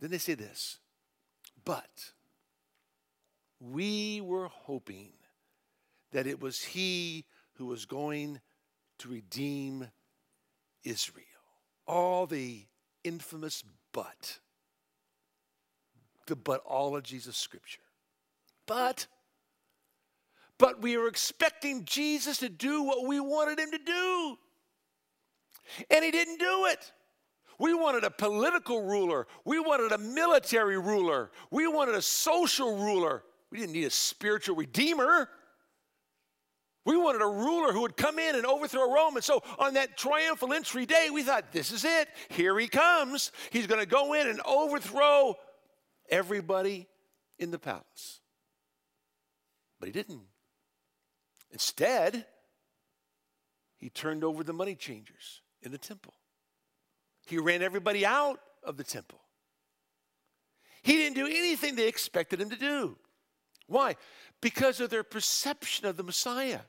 Then 0.00 0.10
they 0.10 0.18
say 0.18 0.34
this, 0.34 0.79
but 1.64 2.12
we 3.60 4.20
were 4.20 4.48
hoping 4.48 5.12
that 6.12 6.26
it 6.26 6.40
was 6.40 6.60
he 6.62 7.24
who 7.54 7.66
was 7.66 7.84
going 7.84 8.40
to 8.98 9.08
redeem 9.08 9.88
Israel. 10.84 11.24
All 11.86 12.26
the 12.26 12.66
infamous 13.04 13.62
but. 13.92 14.38
The 16.26 16.36
butologies 16.36 17.26
of 17.26 17.36
Scripture. 17.36 17.82
But 18.66 19.06
but 20.60 20.82
we 20.82 20.98
were 20.98 21.08
expecting 21.08 21.86
Jesus 21.86 22.36
to 22.38 22.50
do 22.50 22.82
what 22.82 23.06
we 23.06 23.18
wanted 23.18 23.58
him 23.58 23.70
to 23.70 23.78
do. 23.78 24.38
And 25.90 26.04
he 26.04 26.10
didn't 26.10 26.38
do 26.38 26.66
it. 26.66 26.92
We 27.60 27.74
wanted 27.74 28.04
a 28.04 28.10
political 28.10 28.82
ruler. 28.82 29.26
We 29.44 29.60
wanted 29.60 29.92
a 29.92 29.98
military 29.98 30.78
ruler. 30.78 31.30
We 31.50 31.68
wanted 31.68 31.94
a 31.94 32.00
social 32.00 32.78
ruler. 32.78 33.22
We 33.52 33.58
didn't 33.58 33.72
need 33.72 33.84
a 33.84 33.90
spiritual 33.90 34.56
redeemer. 34.56 35.28
We 36.86 36.96
wanted 36.96 37.20
a 37.20 37.26
ruler 37.26 37.74
who 37.74 37.82
would 37.82 37.98
come 37.98 38.18
in 38.18 38.34
and 38.34 38.46
overthrow 38.46 38.90
Rome. 38.90 39.16
And 39.16 39.22
so 39.22 39.42
on 39.58 39.74
that 39.74 39.98
triumphal 39.98 40.54
entry 40.54 40.86
day, 40.86 41.10
we 41.12 41.22
thought, 41.22 41.52
this 41.52 41.70
is 41.70 41.84
it. 41.84 42.08
Here 42.30 42.58
he 42.58 42.66
comes. 42.66 43.30
He's 43.50 43.66
going 43.66 43.80
to 43.80 43.86
go 43.86 44.14
in 44.14 44.26
and 44.26 44.40
overthrow 44.46 45.34
everybody 46.08 46.88
in 47.38 47.50
the 47.50 47.58
palace. 47.58 48.20
But 49.78 49.88
he 49.88 49.92
didn't. 49.92 50.22
Instead, 51.50 52.24
he 53.76 53.90
turned 53.90 54.24
over 54.24 54.42
the 54.42 54.54
money 54.54 54.76
changers 54.76 55.42
in 55.60 55.72
the 55.72 55.78
temple. 55.78 56.14
He 57.30 57.38
ran 57.38 57.62
everybody 57.62 58.04
out 58.04 58.40
of 58.64 58.76
the 58.76 58.82
temple. 58.82 59.20
He 60.82 60.96
didn't 60.96 61.14
do 61.14 61.26
anything 61.26 61.76
they 61.76 61.86
expected 61.86 62.40
him 62.40 62.50
to 62.50 62.56
do. 62.56 62.96
Why? 63.68 63.94
Because 64.40 64.80
of 64.80 64.90
their 64.90 65.04
perception 65.04 65.86
of 65.86 65.96
the 65.96 66.02
Messiah. 66.02 66.60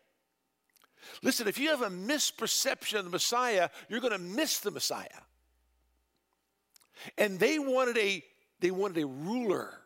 Listen, 1.24 1.48
if 1.48 1.58
you 1.58 1.70
have 1.70 1.82
a 1.82 1.90
misperception 1.90 3.00
of 3.00 3.06
the 3.06 3.10
Messiah, 3.10 3.70
you're 3.90 4.02
going 4.02 4.14
to 4.14 4.20
miss 4.20 4.60
the 4.60 4.70
Messiah. 4.70 5.08
And 7.18 7.40
they 7.40 7.58
wanted 7.58 7.98
a 7.98 8.24
they 8.60 8.70
wanted 8.70 9.02
a 9.02 9.08
ruler 9.08 9.80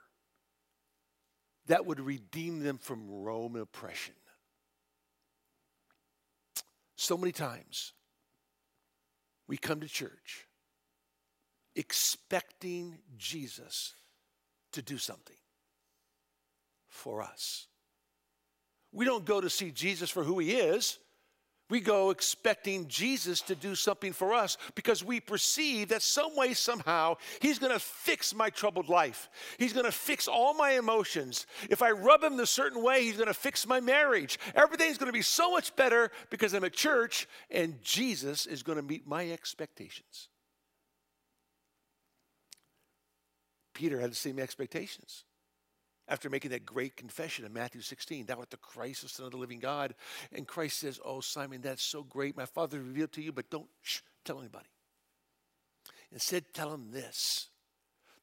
that 1.68 1.86
would 1.86 2.02
redeem 2.02 2.60
them 2.60 2.78
from 2.78 3.10
Roman 3.10 3.62
oppression. 3.62 4.16
So 6.98 7.16
many 7.16 7.32
times 7.32 7.94
we 9.48 9.56
come 9.56 9.80
to 9.80 9.88
church 9.88 10.46
expecting 11.76 12.98
Jesus 13.18 13.94
to 14.72 14.82
do 14.82 14.98
something 14.98 15.36
for 16.88 17.22
us. 17.22 17.68
We 18.92 19.06
don't 19.06 19.26
go 19.26 19.42
to 19.42 19.50
see 19.50 19.72
Jesus 19.72 20.10
for 20.10 20.24
who 20.24 20.40
he 20.40 20.54
is. 20.54 21.00
We 21.70 21.82
go 21.82 22.12
expecting 22.12 22.88
Jesus 22.88 23.42
to 23.42 23.56
do 23.56 23.74
something 23.74 24.14
for 24.14 24.34
us 24.34 24.58
because 24.76 25.04
we 25.04 25.20
perceive 25.20 25.90
that 25.90 26.04
some 26.04 26.36
way, 26.36 26.54
somehow, 26.54 27.16
He's 27.42 27.58
to 27.72 27.80
fix 27.80 28.36
my 28.36 28.52
troubled 28.52 28.88
life. 28.88 29.30
He's 29.58 29.74
to 29.86 29.92
fix 29.92 30.28
all 30.28 30.54
my 30.54 30.74
emotions. 30.74 31.48
If 31.72 31.82
I 31.82 31.90
rub 31.90 32.24
Him 32.24 32.40
a 32.40 32.46
certain 32.46 32.84
way, 32.84 33.04
He's 33.04 33.18
to 33.28 33.34
fix 33.34 33.66
my 33.66 33.80
marriage. 33.80 34.38
Everything's 34.54 35.00
to 35.08 35.14
be 35.14 35.24
so 35.24 35.52
much 35.52 35.76
better 35.76 36.12
because 36.30 36.54
I'm 36.54 36.64
at 36.64 36.74
church 36.74 37.28
and 37.50 37.82
Jesus 37.82 38.46
is 38.46 38.62
to 38.78 38.84
meet 38.84 39.08
my 39.08 39.32
expectations. 39.32 40.30
Peter 43.76 44.00
had 44.00 44.10
the 44.10 44.16
same 44.16 44.40
expectations 44.40 45.26
after 46.08 46.30
making 46.30 46.52
that 46.52 46.66
great 46.66 46.96
confession 46.96 47.46
in 47.46 47.54
Matthew 47.54 47.82
16, 47.82 48.26
thou 48.26 48.40
art 48.40 48.52
the 48.52 48.58
Christ, 48.58 49.02
the 49.02 49.10
Son 49.10 49.26
of 49.26 49.32
the 49.32 49.38
living 49.38 49.60
God. 49.60 49.96
And 50.32 50.48
Christ 50.48 50.80
says, 50.80 51.00
Oh, 51.04 51.20
Simon, 51.20 51.62
that's 51.62 51.84
so 51.84 52.04
great. 52.04 52.38
My 52.38 52.46
Father 52.46 52.80
revealed 52.80 53.12
to 53.14 53.22
you, 53.22 53.32
but 53.32 53.50
don't 53.50 53.70
shh, 53.82 54.02
tell 54.24 54.40
anybody. 54.40 54.68
Instead, 56.12 56.46
tell 56.54 56.74
him 56.74 56.92
this 56.92 57.48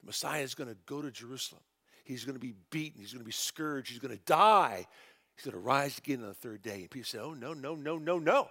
the 0.01 0.07
Messiah 0.07 0.43
is 0.43 0.55
going 0.55 0.71
to 0.71 0.77
go 0.87 1.03
to 1.03 1.11
Jerusalem. 1.11 1.63
He's 2.05 2.25
going 2.25 2.35
to 2.35 2.41
be 2.41 2.55
beaten. 2.71 3.01
He's 3.01 3.13
going 3.13 3.23
to 3.23 3.27
be 3.27 3.33
scourged. 3.33 3.91
He's 3.91 4.01
going 4.01 4.17
to 4.17 4.25
die. 4.25 4.87
He's 5.37 5.45
going 5.45 5.61
to 5.61 5.61
rise 5.61 5.99
again 5.99 6.21
on 6.21 6.29
the 6.29 6.35
third 6.35 6.63
day. 6.63 6.83
And 6.83 6.91
people 6.91 7.07
say, 7.07 7.19
Oh, 7.19 7.35
no, 7.35 7.53
no, 7.53 7.75
no, 7.75 7.99
no, 7.99 8.19
no. 8.19 8.49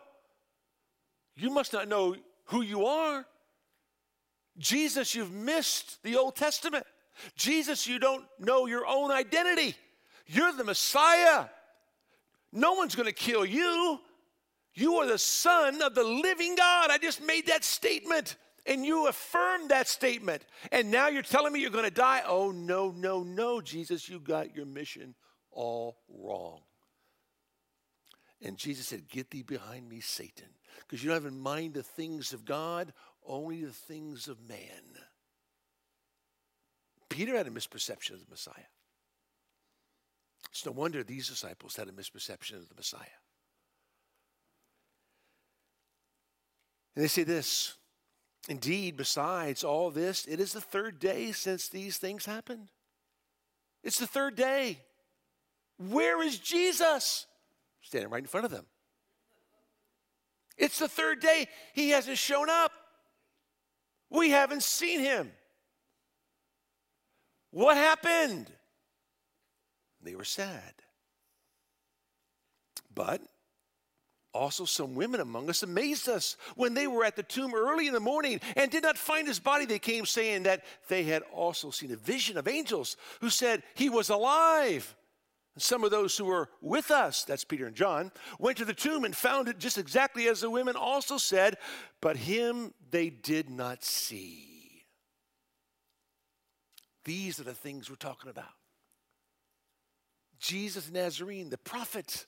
You 1.37 1.51
must 1.51 1.71
not 1.71 1.87
know 1.87 2.17
who 2.45 2.61
you 2.61 2.85
are. 2.85 3.25
Jesus, 4.57 5.15
you've 5.15 5.31
missed 5.31 6.03
the 6.03 6.17
Old 6.17 6.35
Testament. 6.35 6.85
Jesus, 7.35 7.87
you 7.87 7.99
don't 7.99 8.25
know 8.39 8.65
your 8.65 8.85
own 8.85 9.11
identity. 9.11 9.75
You're 10.27 10.53
the 10.53 10.63
Messiah. 10.63 11.45
No 12.51 12.73
one's 12.73 12.95
going 12.95 13.07
to 13.07 13.13
kill 13.13 13.45
you. 13.45 13.99
You 14.73 14.95
are 14.95 15.07
the 15.07 15.17
Son 15.17 15.81
of 15.81 15.95
the 15.95 16.03
living 16.03 16.55
God. 16.55 16.89
I 16.89 16.97
just 16.97 17.21
made 17.21 17.47
that 17.47 17.63
statement 17.63 18.37
and 18.65 18.85
you 18.85 19.07
affirmed 19.07 19.69
that 19.69 19.87
statement. 19.87 20.45
And 20.71 20.91
now 20.91 21.07
you're 21.07 21.23
telling 21.23 21.51
me 21.51 21.59
you're 21.59 21.69
going 21.69 21.85
to 21.85 21.91
die? 21.91 22.21
Oh, 22.25 22.51
no, 22.51 22.91
no, 22.91 23.23
no, 23.23 23.61
Jesus, 23.61 24.07
you 24.07 24.19
got 24.19 24.55
your 24.55 24.65
mission 24.65 25.15
all 25.51 25.97
wrong. 26.09 26.61
And 28.41 28.57
Jesus 28.57 28.87
said, 28.87 29.07
Get 29.07 29.29
thee 29.29 29.43
behind 29.43 29.87
me, 29.87 29.99
Satan, 29.99 30.47
because 30.79 31.03
you 31.03 31.09
don't 31.09 31.23
have 31.23 31.31
in 31.31 31.39
mind 31.39 31.73
the 31.75 31.83
things 31.83 32.33
of 32.33 32.45
God, 32.45 32.93
only 33.25 33.63
the 33.63 33.71
things 33.71 34.27
of 34.27 34.39
man. 34.47 34.57
Peter 37.11 37.35
had 37.35 37.45
a 37.45 37.51
misperception 37.51 38.13
of 38.13 38.25
the 38.25 38.31
Messiah. 38.31 38.53
It's 40.49 40.65
no 40.65 40.71
wonder 40.71 41.03
these 41.03 41.27
disciples 41.27 41.75
had 41.75 41.89
a 41.89 41.91
misperception 41.91 42.55
of 42.55 42.69
the 42.69 42.75
Messiah. 42.75 43.01
And 46.95 47.03
they 47.03 47.09
say 47.09 47.23
this 47.23 47.75
Indeed, 48.47 48.97
besides 48.97 49.63
all 49.63 49.91
this, 49.91 50.25
it 50.25 50.39
is 50.39 50.53
the 50.53 50.61
third 50.61 50.99
day 50.99 51.31
since 51.31 51.67
these 51.67 51.97
things 51.97 52.25
happened. 52.25 52.69
It's 53.83 53.99
the 53.99 54.07
third 54.07 54.35
day. 54.35 54.79
Where 55.77 56.21
is 56.23 56.39
Jesus? 56.39 57.27
Standing 57.81 58.09
right 58.09 58.23
in 58.23 58.27
front 58.27 58.45
of 58.45 58.51
them. 58.51 58.65
It's 60.57 60.79
the 60.79 60.87
third 60.87 61.19
day. 61.19 61.47
He 61.73 61.89
hasn't 61.89 62.17
shown 62.17 62.49
up. 62.49 62.71
We 64.09 64.29
haven't 64.29 64.63
seen 64.63 65.01
him. 65.01 65.31
What 67.51 67.77
happened? 67.77 68.51
They 70.01 70.15
were 70.15 70.23
sad. 70.23 70.73
But 72.93 73.21
also, 74.33 74.63
some 74.63 74.95
women 74.95 75.19
among 75.19 75.49
us 75.49 75.61
amazed 75.61 76.07
us 76.07 76.37
when 76.55 76.73
they 76.73 76.87
were 76.87 77.03
at 77.03 77.17
the 77.17 77.23
tomb 77.23 77.53
early 77.53 77.87
in 77.87 77.93
the 77.93 77.99
morning 77.99 78.39
and 78.55 78.71
did 78.71 78.83
not 78.83 78.97
find 78.97 79.27
his 79.27 79.39
body. 79.39 79.65
They 79.65 79.79
came 79.79 80.05
saying 80.05 80.43
that 80.43 80.63
they 80.87 81.03
had 81.03 81.23
also 81.33 81.69
seen 81.69 81.91
a 81.91 81.97
vision 81.97 82.37
of 82.37 82.47
angels 82.47 82.95
who 83.19 83.29
said 83.29 83.63
he 83.73 83.89
was 83.89 84.09
alive. 84.09 84.95
some 85.57 85.83
of 85.83 85.91
those 85.91 86.17
who 86.17 86.23
were 86.23 86.49
with 86.61 86.91
us, 86.91 87.25
that's 87.25 87.43
Peter 87.43 87.67
and 87.67 87.75
John, 87.75 88.13
went 88.39 88.57
to 88.59 88.65
the 88.65 88.73
tomb 88.73 89.03
and 89.03 89.13
found 89.13 89.49
it 89.49 89.59
just 89.59 89.77
exactly 89.77 90.29
as 90.29 90.39
the 90.39 90.49
women 90.49 90.77
also 90.77 91.17
said, 91.17 91.57
but 91.99 92.15
him 92.15 92.73
they 92.89 93.09
did 93.09 93.49
not 93.49 93.83
see. 93.83 94.50
These 97.03 97.39
are 97.39 97.43
the 97.43 97.53
things 97.53 97.89
we're 97.89 97.95
talking 97.95 98.29
about. 98.29 98.53
Jesus 100.39 100.91
Nazarene, 100.91 101.49
the 101.49 101.57
prophet, 101.57 102.25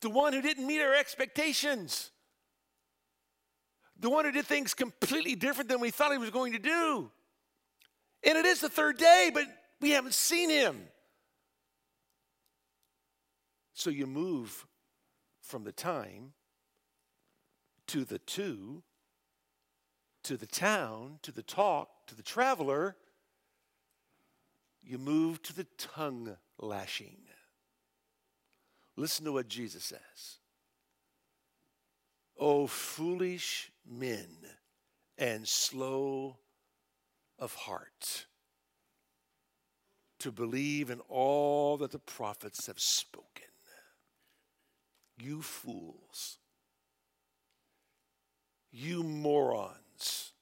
the 0.00 0.10
one 0.10 0.32
who 0.32 0.42
didn't 0.42 0.66
meet 0.66 0.80
our 0.80 0.94
expectations, 0.94 2.10
the 3.98 4.10
one 4.10 4.24
who 4.24 4.32
did 4.32 4.46
things 4.46 4.74
completely 4.74 5.34
different 5.34 5.68
than 5.68 5.80
we 5.80 5.90
thought 5.90 6.12
he 6.12 6.18
was 6.18 6.30
going 6.30 6.52
to 6.52 6.58
do. 6.58 7.10
And 8.24 8.36
it 8.36 8.46
is 8.46 8.60
the 8.60 8.68
third 8.68 8.98
day, 8.98 9.30
but 9.32 9.44
we 9.80 9.90
haven't 9.90 10.14
seen 10.14 10.50
him. 10.50 10.88
So 13.74 13.90
you 13.90 14.06
move 14.06 14.66
from 15.40 15.64
the 15.64 15.72
time 15.72 16.32
to 17.86 18.04
the 18.04 18.18
two 18.18 18.82
to 20.24 20.36
the 20.36 20.46
town 20.46 21.20
to 21.22 21.32
the 21.32 21.44
talk 21.44 21.88
to 22.08 22.14
the 22.14 22.22
traveler 22.22 22.96
you 24.88 24.96
move 24.96 25.42
to 25.42 25.54
the 25.54 25.66
tongue 25.76 26.34
lashing. 26.58 27.18
Listen 28.96 29.26
to 29.26 29.32
what 29.32 29.46
Jesus 29.46 29.84
says. 29.84 30.38
O 32.38 32.66
foolish 32.66 33.70
men 33.86 34.28
and 35.18 35.46
slow 35.46 36.38
of 37.38 37.54
heart 37.54 38.24
to 40.20 40.32
believe 40.32 40.88
in 40.88 41.00
all 41.08 41.76
that 41.76 41.90
the 41.90 41.98
prophets 41.98 42.66
have 42.66 42.80
spoken. 42.80 43.44
You 45.18 45.42
fools. 45.42 46.38
You 48.72 49.02
morons. 49.02 50.32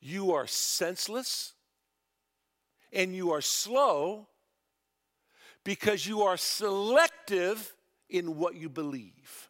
You 0.00 0.32
are 0.32 0.48
senseless 0.48 1.54
and 2.92 3.14
you 3.14 3.32
are 3.32 3.40
slow 3.40 4.28
because 5.64 6.06
you 6.06 6.22
are 6.22 6.36
selective 6.36 7.74
in 8.08 8.36
what 8.36 8.54
you 8.54 8.68
believe. 8.68 9.48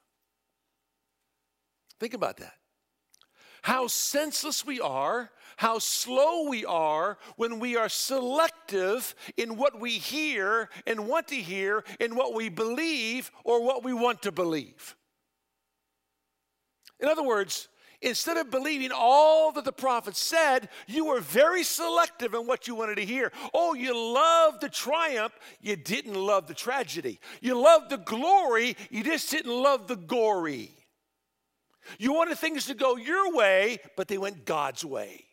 Think 1.98 2.14
about 2.14 2.38
that. 2.38 2.54
How 3.62 3.88
senseless 3.88 4.64
we 4.64 4.80
are, 4.80 5.30
how 5.58 5.78
slow 5.78 6.48
we 6.48 6.64
are 6.64 7.18
when 7.36 7.60
we 7.60 7.76
are 7.76 7.90
selective 7.90 9.14
in 9.36 9.56
what 9.56 9.78
we 9.78 9.92
hear 9.92 10.70
and 10.86 11.06
want 11.06 11.28
to 11.28 11.36
hear, 11.36 11.84
in 11.98 12.16
what 12.16 12.32
we 12.34 12.48
believe 12.48 13.30
or 13.44 13.62
what 13.62 13.84
we 13.84 13.92
want 13.92 14.22
to 14.22 14.32
believe. 14.32 14.96
In 17.00 17.08
other 17.08 17.22
words, 17.22 17.68
Instead 18.02 18.38
of 18.38 18.50
believing 18.50 18.90
all 18.94 19.52
that 19.52 19.64
the 19.64 19.72
prophets 19.72 20.18
said, 20.18 20.70
you 20.86 21.04
were 21.04 21.20
very 21.20 21.62
selective 21.62 22.32
in 22.32 22.46
what 22.46 22.66
you 22.66 22.74
wanted 22.74 22.96
to 22.96 23.04
hear. 23.04 23.30
Oh, 23.52 23.74
you 23.74 23.94
loved 23.94 24.62
the 24.62 24.70
triumph, 24.70 25.38
you 25.60 25.76
didn't 25.76 26.14
love 26.14 26.46
the 26.46 26.54
tragedy. 26.54 27.20
You 27.42 27.60
loved 27.60 27.90
the 27.90 27.98
glory, 27.98 28.76
you 28.90 29.04
just 29.04 29.30
didn't 29.30 29.52
love 29.52 29.86
the 29.86 29.96
gory. 29.96 30.70
You 31.98 32.14
wanted 32.14 32.38
things 32.38 32.66
to 32.66 32.74
go 32.74 32.96
your 32.96 33.34
way, 33.34 33.78
but 33.96 34.08
they 34.08 34.18
went 34.18 34.46
God's 34.46 34.84
way. 34.84 35.26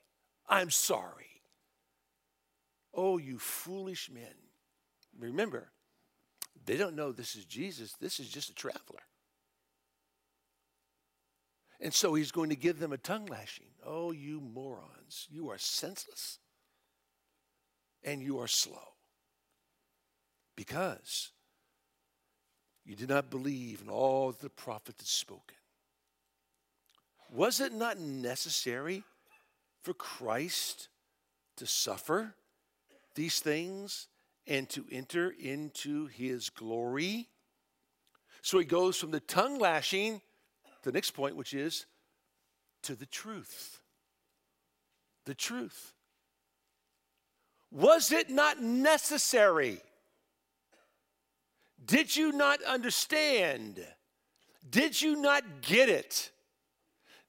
I'm 0.50 0.70
sorry. 0.70 1.42
Oh, 2.94 3.18
you 3.18 3.40
foolish 3.40 4.10
men. 4.12 4.34
Remember, 5.18 5.72
they 6.66 6.76
don't 6.76 6.96
know 6.96 7.12
this 7.14 7.36
is 7.36 7.46
Jesus, 7.46 7.94
this 7.94 8.20
is 8.20 8.28
just 8.28 8.50
a 8.50 8.56
traveler. 8.56 9.04
And 11.80 11.94
so 11.94 12.16
he's 12.16 12.32
going 12.32 12.50
to 12.50 12.56
give 12.56 12.80
them 12.80 12.92
a 12.92 12.98
tongue 12.98 13.28
lashing. 13.28 13.68
Oh, 13.86 14.12
you 14.12 14.42
morons, 14.42 15.28
you 15.30 15.50
are 15.50 15.60
senseless 15.60 16.40
and 18.04 18.22
you 18.22 18.40
are 18.40 18.48
slow 18.48 18.94
because 20.56 21.32
you 22.84 22.96
did 22.96 23.10
not 23.10 23.30
believe 23.30 23.82
in 23.82 23.90
all 23.90 24.32
that 24.32 24.40
the 24.40 24.50
prophets 24.50 25.02
had 25.02 25.08
spoken. 25.08 25.58
Was 27.32 27.60
it 27.60 27.74
not 27.74 28.00
necessary 28.00 29.04
for 29.84 29.94
Christ 29.94 30.88
to 31.58 31.68
suffer 31.68 32.34
these 33.16 33.40
things 33.40 34.08
and 34.48 34.70
to 34.70 34.86
enter 34.92 35.34
into 35.38 36.08
his 36.08 36.50
glory? 36.50 37.28
So 38.42 38.58
he 38.58 38.66
goes 38.66 38.98
from 38.98 39.12
the 39.12 39.20
tongue 39.20 39.60
lashing 39.60 40.22
the 40.88 40.94
next 40.94 41.12
point, 41.12 41.36
which 41.36 41.54
is 41.54 41.86
to 42.84 42.96
the 42.96 43.06
truth. 43.06 43.82
The 45.26 45.36
truth. 45.36 45.92
Was 47.72 48.14
it 48.14 48.30
not 48.30 48.64
necessary? 48.64 49.82
Did 51.86 52.16
you 52.16 52.32
not 52.32 52.64
understand? 52.64 53.86
Did 54.70 55.02
you 55.02 55.18
not 55.18 55.62
get 55.62 55.90
it? 55.90 56.32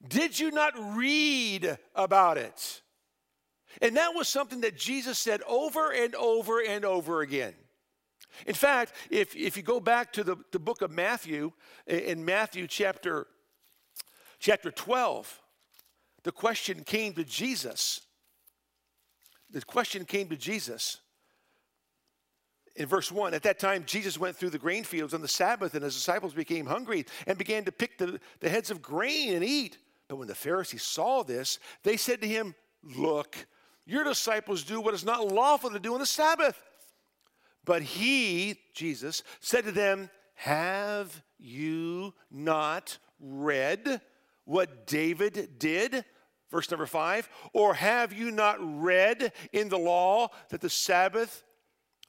Did 0.07 0.39
you 0.39 0.53
not 0.53 0.75
read 0.97 1.79
about 1.97 2.39
it? 2.39 2.83
And 3.83 3.97
that 3.97 4.15
was 4.15 4.29
something 4.29 4.61
that 4.61 4.77
Jesus 4.77 5.19
said 5.19 5.43
over 5.49 5.91
and 5.91 6.15
over 6.15 6.61
and 6.61 6.85
over 6.85 7.23
again. 7.23 7.55
In 8.47 8.55
fact, 8.55 8.93
if, 9.11 9.35
if 9.35 9.57
you 9.57 9.65
go 9.65 9.81
back 9.81 10.13
to 10.13 10.23
the, 10.23 10.37
the 10.53 10.61
book 10.61 10.81
of 10.81 10.93
Matthew, 10.93 11.51
in 11.89 12.25
Matthew 12.25 12.69
chapter, 12.69 13.27
chapter 14.39 14.71
12, 14.71 15.41
the 16.23 16.33
question 16.33 16.85
came 16.85 17.13
to 17.15 17.25
Jesus. 17.25 18.01
The 19.51 19.63
question 19.63 20.05
came 20.05 20.29
to 20.29 20.37
Jesus 20.37 21.01
in 22.79 22.87
verse 22.87 23.11
1 23.11 23.35
at 23.35 23.43
that 23.43 23.59
time 23.59 23.83
jesus 23.87 24.19
went 24.19 24.37
through 24.37 24.51
the 24.51 24.59
grain 24.59 24.85
fields 24.85 25.13
on 25.13 25.21
the 25.21 25.29
sabbath 25.29 25.75
and 25.75 25.83
his 25.83 25.95
disciples 25.95 26.33
became 26.33 26.65
hungry 26.65 27.05
and 27.27 27.37
began 27.37 27.65
to 27.65 27.73
pick 27.73 27.99
the, 27.99 28.21
the 28.41 28.49
heads 28.49 28.71
of 28.71 28.81
grain 28.81 29.35
and 29.35 29.45
eat. 29.45 29.79
But 30.07 30.17
when 30.17 30.29
the 30.29 30.35
pharisees 30.35 30.85
saw 30.85 31.23
this 31.25 31.59
they 31.83 31.97
said 31.97 32.21
to 32.23 32.29
him 32.29 32.55
look 32.83 33.37
your 33.85 34.05
disciples 34.05 34.63
do 34.63 34.81
what 34.81 34.95
is 34.95 35.05
not 35.05 35.27
lawful 35.27 35.71
to 35.71 35.79
do 35.79 35.95
on 35.95 36.01
the 36.01 36.07
sabbath. 36.07 36.63
But 37.65 37.83
he 37.83 38.61
jesus 38.75 39.23
said 39.41 39.65
to 39.65 39.73
them 39.73 40.09
have 40.35 41.23
you 41.39 42.15
not 42.31 42.99
read 43.21 44.01
what 44.49 44.87
david 44.87 45.59
did 45.59 46.05
Verse 46.51 46.71
number 46.71 46.87
five, 46.87 47.29
or 47.53 47.75
have 47.75 48.13
you 48.13 48.31
not 48.31 48.57
read 48.61 49.33
in 49.53 49.69
the 49.69 49.79
law 49.79 50.29
that 50.49 50.61
the 50.63 50.71
Sabbath 50.71 51.45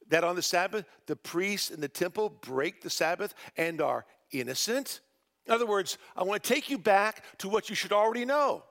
that 0.08 0.24
on 0.24 0.36
the 0.36 0.42
Sabbath, 0.42 0.86
the 1.06 1.16
priests 1.16 1.70
in 1.70 1.82
the 1.82 1.88
temple 1.88 2.30
break 2.30 2.82
the 2.82 2.90
Sabbath 2.90 3.34
and 3.58 3.82
are 3.82 4.06
innocent? 4.32 5.02
In 5.46 5.54
other 5.54 5.68
words, 5.68 5.98
I 6.16 6.24
want 6.24 6.42
to 6.42 6.54
take 6.54 6.70
you 6.70 6.78
back 6.78 7.24
to 7.40 7.50
what 7.50 7.70
you 7.70 7.76
should 7.76 7.92
already 7.92 8.26
know. 8.26 8.64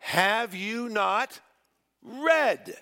Have 0.00 0.54
you 0.54 0.88
not 0.88 1.40
read? 2.02 2.74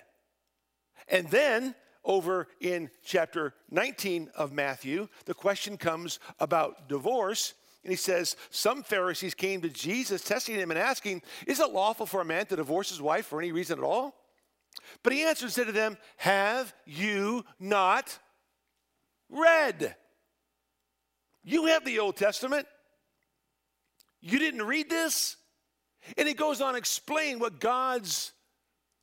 And 1.07 1.29
then 1.29 1.75
over 2.03 2.47
in 2.59 2.89
chapter 3.05 3.53
19 3.69 4.31
of 4.35 4.51
Matthew, 4.51 5.07
the 5.25 5.33
question 5.33 5.77
comes 5.77 6.19
about 6.39 6.89
divorce. 6.89 7.53
And 7.87 7.93
he 7.93 7.97
says, 7.97 8.35
Some 8.49 8.83
Pharisees 8.83 9.33
came 9.33 9.61
to 9.61 9.69
Jesus, 9.69 10.21
testing 10.21 10.55
him 10.55 10.71
and 10.71 10.77
asking, 10.77 11.21
Is 11.45 11.61
it 11.61 11.71
lawful 11.71 12.05
for 12.05 12.19
a 12.19 12.25
man 12.25 12.45
to 12.47 12.57
divorce 12.57 12.89
his 12.89 13.01
wife 13.01 13.27
for 13.27 13.39
any 13.39 13.53
reason 13.53 13.79
at 13.79 13.85
all? 13.85 14.13
But 15.03 15.13
he 15.13 15.23
answered 15.23 15.45
and 15.45 15.53
said 15.53 15.67
to 15.67 15.71
them, 15.71 15.97
Have 16.17 16.73
you 16.85 17.45
not 17.61 18.19
read? 19.29 19.95
You 21.45 21.67
have 21.67 21.85
the 21.85 21.99
Old 21.99 22.17
Testament. 22.17 22.67
You 24.19 24.37
didn't 24.37 24.63
read 24.63 24.89
this? 24.89 25.37
And 26.17 26.27
he 26.27 26.33
goes 26.33 26.59
on 26.59 26.73
to 26.73 26.77
explain 26.77 27.39
what 27.39 27.61
God's 27.61 28.33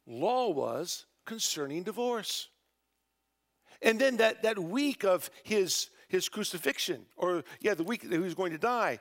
law 0.07 0.51
was 0.51 1.07
concerning 1.25 1.85
divorce. 1.85 2.49
And 3.81 3.99
then 3.99 4.19
that, 4.19 4.43
that 4.43 4.59
week 4.59 5.05
of 5.05 5.31
his, 5.43 5.89
his 6.15 6.29
crucifixion, 6.29 7.05
or 7.17 7.45
yeah, 7.61 7.75
the 7.75 7.85
week 7.85 8.03
that 8.03 8.13
he 8.13 8.19
was 8.19 8.35
going 8.35 8.53
to 8.53 8.59
die, 8.59 9.01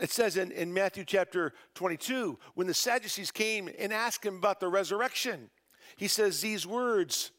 it 0.00 0.10
says 0.10 0.36
in, 0.36 0.50
in 0.52 0.72
Matthew 0.72 1.04
chapter 1.04 1.52
22, 1.74 2.38
when 2.54 2.66
the 2.66 2.74
Sadducees 2.74 3.30
came 3.30 3.68
and 3.78 3.92
asked 3.92 4.24
him 4.24 4.36
about 4.36 4.58
the 4.58 4.68
resurrection, 4.68 5.50
he 5.96 6.08
says 6.08 6.40
these 6.40 6.66
words 6.66 7.30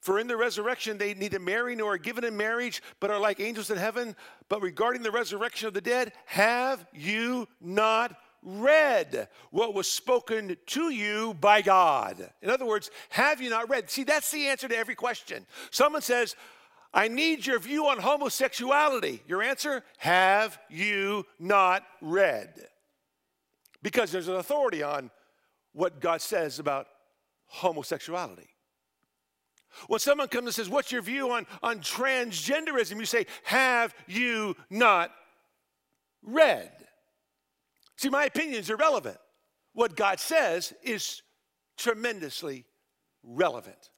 For 0.00 0.18
in 0.18 0.28
the 0.28 0.36
resurrection 0.36 0.98
they 0.98 1.14
neither 1.14 1.38
marry 1.38 1.74
nor 1.74 1.94
are 1.94 1.98
given 1.98 2.24
in 2.24 2.36
marriage, 2.36 2.82
but 3.00 3.10
are 3.10 3.18
like 3.18 3.40
angels 3.40 3.70
in 3.70 3.78
heaven. 3.78 4.14
But 4.48 4.62
regarding 4.62 5.02
the 5.02 5.10
resurrection 5.10 5.66
of 5.66 5.74
the 5.74 5.80
dead, 5.80 6.12
have 6.26 6.86
you 6.92 7.48
not 7.60 8.16
read 8.42 9.28
what 9.50 9.74
was 9.74 9.90
spoken 9.90 10.56
to 10.66 10.90
you 10.90 11.34
by 11.40 11.62
God? 11.62 12.30
In 12.42 12.50
other 12.50 12.66
words, 12.66 12.90
have 13.10 13.40
you 13.40 13.50
not 13.50 13.68
read? 13.68 13.90
See, 13.90 14.04
that's 14.04 14.30
the 14.30 14.46
answer 14.46 14.68
to 14.68 14.76
every 14.76 14.94
question. 14.94 15.46
Someone 15.70 16.02
says, 16.02 16.36
I 16.94 17.08
need 17.08 17.46
your 17.46 17.58
view 17.58 17.86
on 17.86 17.98
homosexuality. 17.98 19.22
Your 19.26 19.42
answer, 19.42 19.82
have 19.98 20.58
you 20.68 21.24
not 21.38 21.84
read? 22.00 22.54
Because 23.82 24.12
there's 24.12 24.28
an 24.28 24.36
authority 24.36 24.82
on 24.82 25.10
what 25.72 26.00
God 26.00 26.20
says 26.20 26.58
about 26.58 26.86
homosexuality. 27.46 28.48
When 29.86 30.00
someone 30.00 30.28
comes 30.28 30.46
and 30.46 30.54
says, 30.54 30.68
What's 30.68 30.92
your 30.92 31.00
view 31.00 31.30
on, 31.32 31.46
on 31.62 31.80
transgenderism? 31.80 32.98
You 32.98 33.06
say, 33.06 33.26
Have 33.44 33.94
you 34.06 34.54
not 34.68 35.10
read? 36.22 36.70
See, 37.96 38.10
my 38.10 38.24
opinion 38.26 38.60
is 38.60 38.68
irrelevant. 38.68 39.16
What 39.72 39.96
God 39.96 40.20
says 40.20 40.74
is 40.82 41.22
tremendously 41.78 42.66
relevant. 43.22 43.90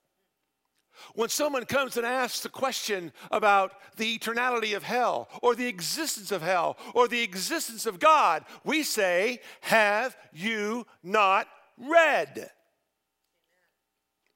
When 1.15 1.29
someone 1.29 1.65
comes 1.65 1.97
and 1.97 2.07
asks 2.07 2.45
a 2.45 2.49
question 2.49 3.13
about 3.31 3.73
the 3.97 4.19
eternality 4.19 4.77
of 4.77 4.83
hell, 4.83 5.29
or 5.43 5.55
the 5.55 5.67
existence 5.67 6.33
of 6.33 6.43
hell, 6.43 6.77
or 6.95 7.09
the 7.09 7.23
existence 7.23 7.87
of 7.87 7.99
God, 7.99 8.45
we 8.65 8.83
say, 8.83 9.41
Have 9.61 10.17
you 10.33 10.87
not 11.03 11.47
read? 11.79 12.51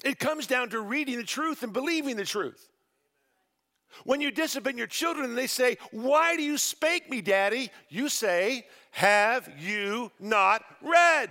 It 0.04 0.18
comes 0.18 0.46
down 0.46 0.70
to 0.70 0.81
reading 0.81 1.16
the 1.16 1.24
truth 1.24 1.62
and 1.62 1.72
believing 1.72 2.16
the 2.16 2.24
truth. 2.24 2.68
When 4.04 4.20
you 4.20 4.31
discipline 4.31 4.78
your 4.78 4.87
children 4.87 5.24
and 5.24 5.37
they 5.37 5.46
say, 5.46 5.78
Why 5.90 6.37
do 6.37 6.42
you 6.42 6.59
spank 6.59 7.11
me, 7.11 7.20
daddy? 7.20 7.70
You 7.88 8.09
say, 8.09 8.66
Have 8.92 9.50
you 9.59 10.12
not 10.20 10.62
read? 10.83 11.31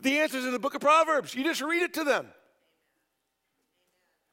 The 0.00 0.20
answer 0.20 0.38
is 0.38 0.46
in 0.46 0.52
the 0.52 0.58
book 0.58 0.74
of 0.74 0.80
Proverbs. 0.80 1.34
You 1.34 1.42
just 1.42 1.60
read 1.60 1.82
it 1.82 1.94
to 1.94 2.04
them. 2.04 2.28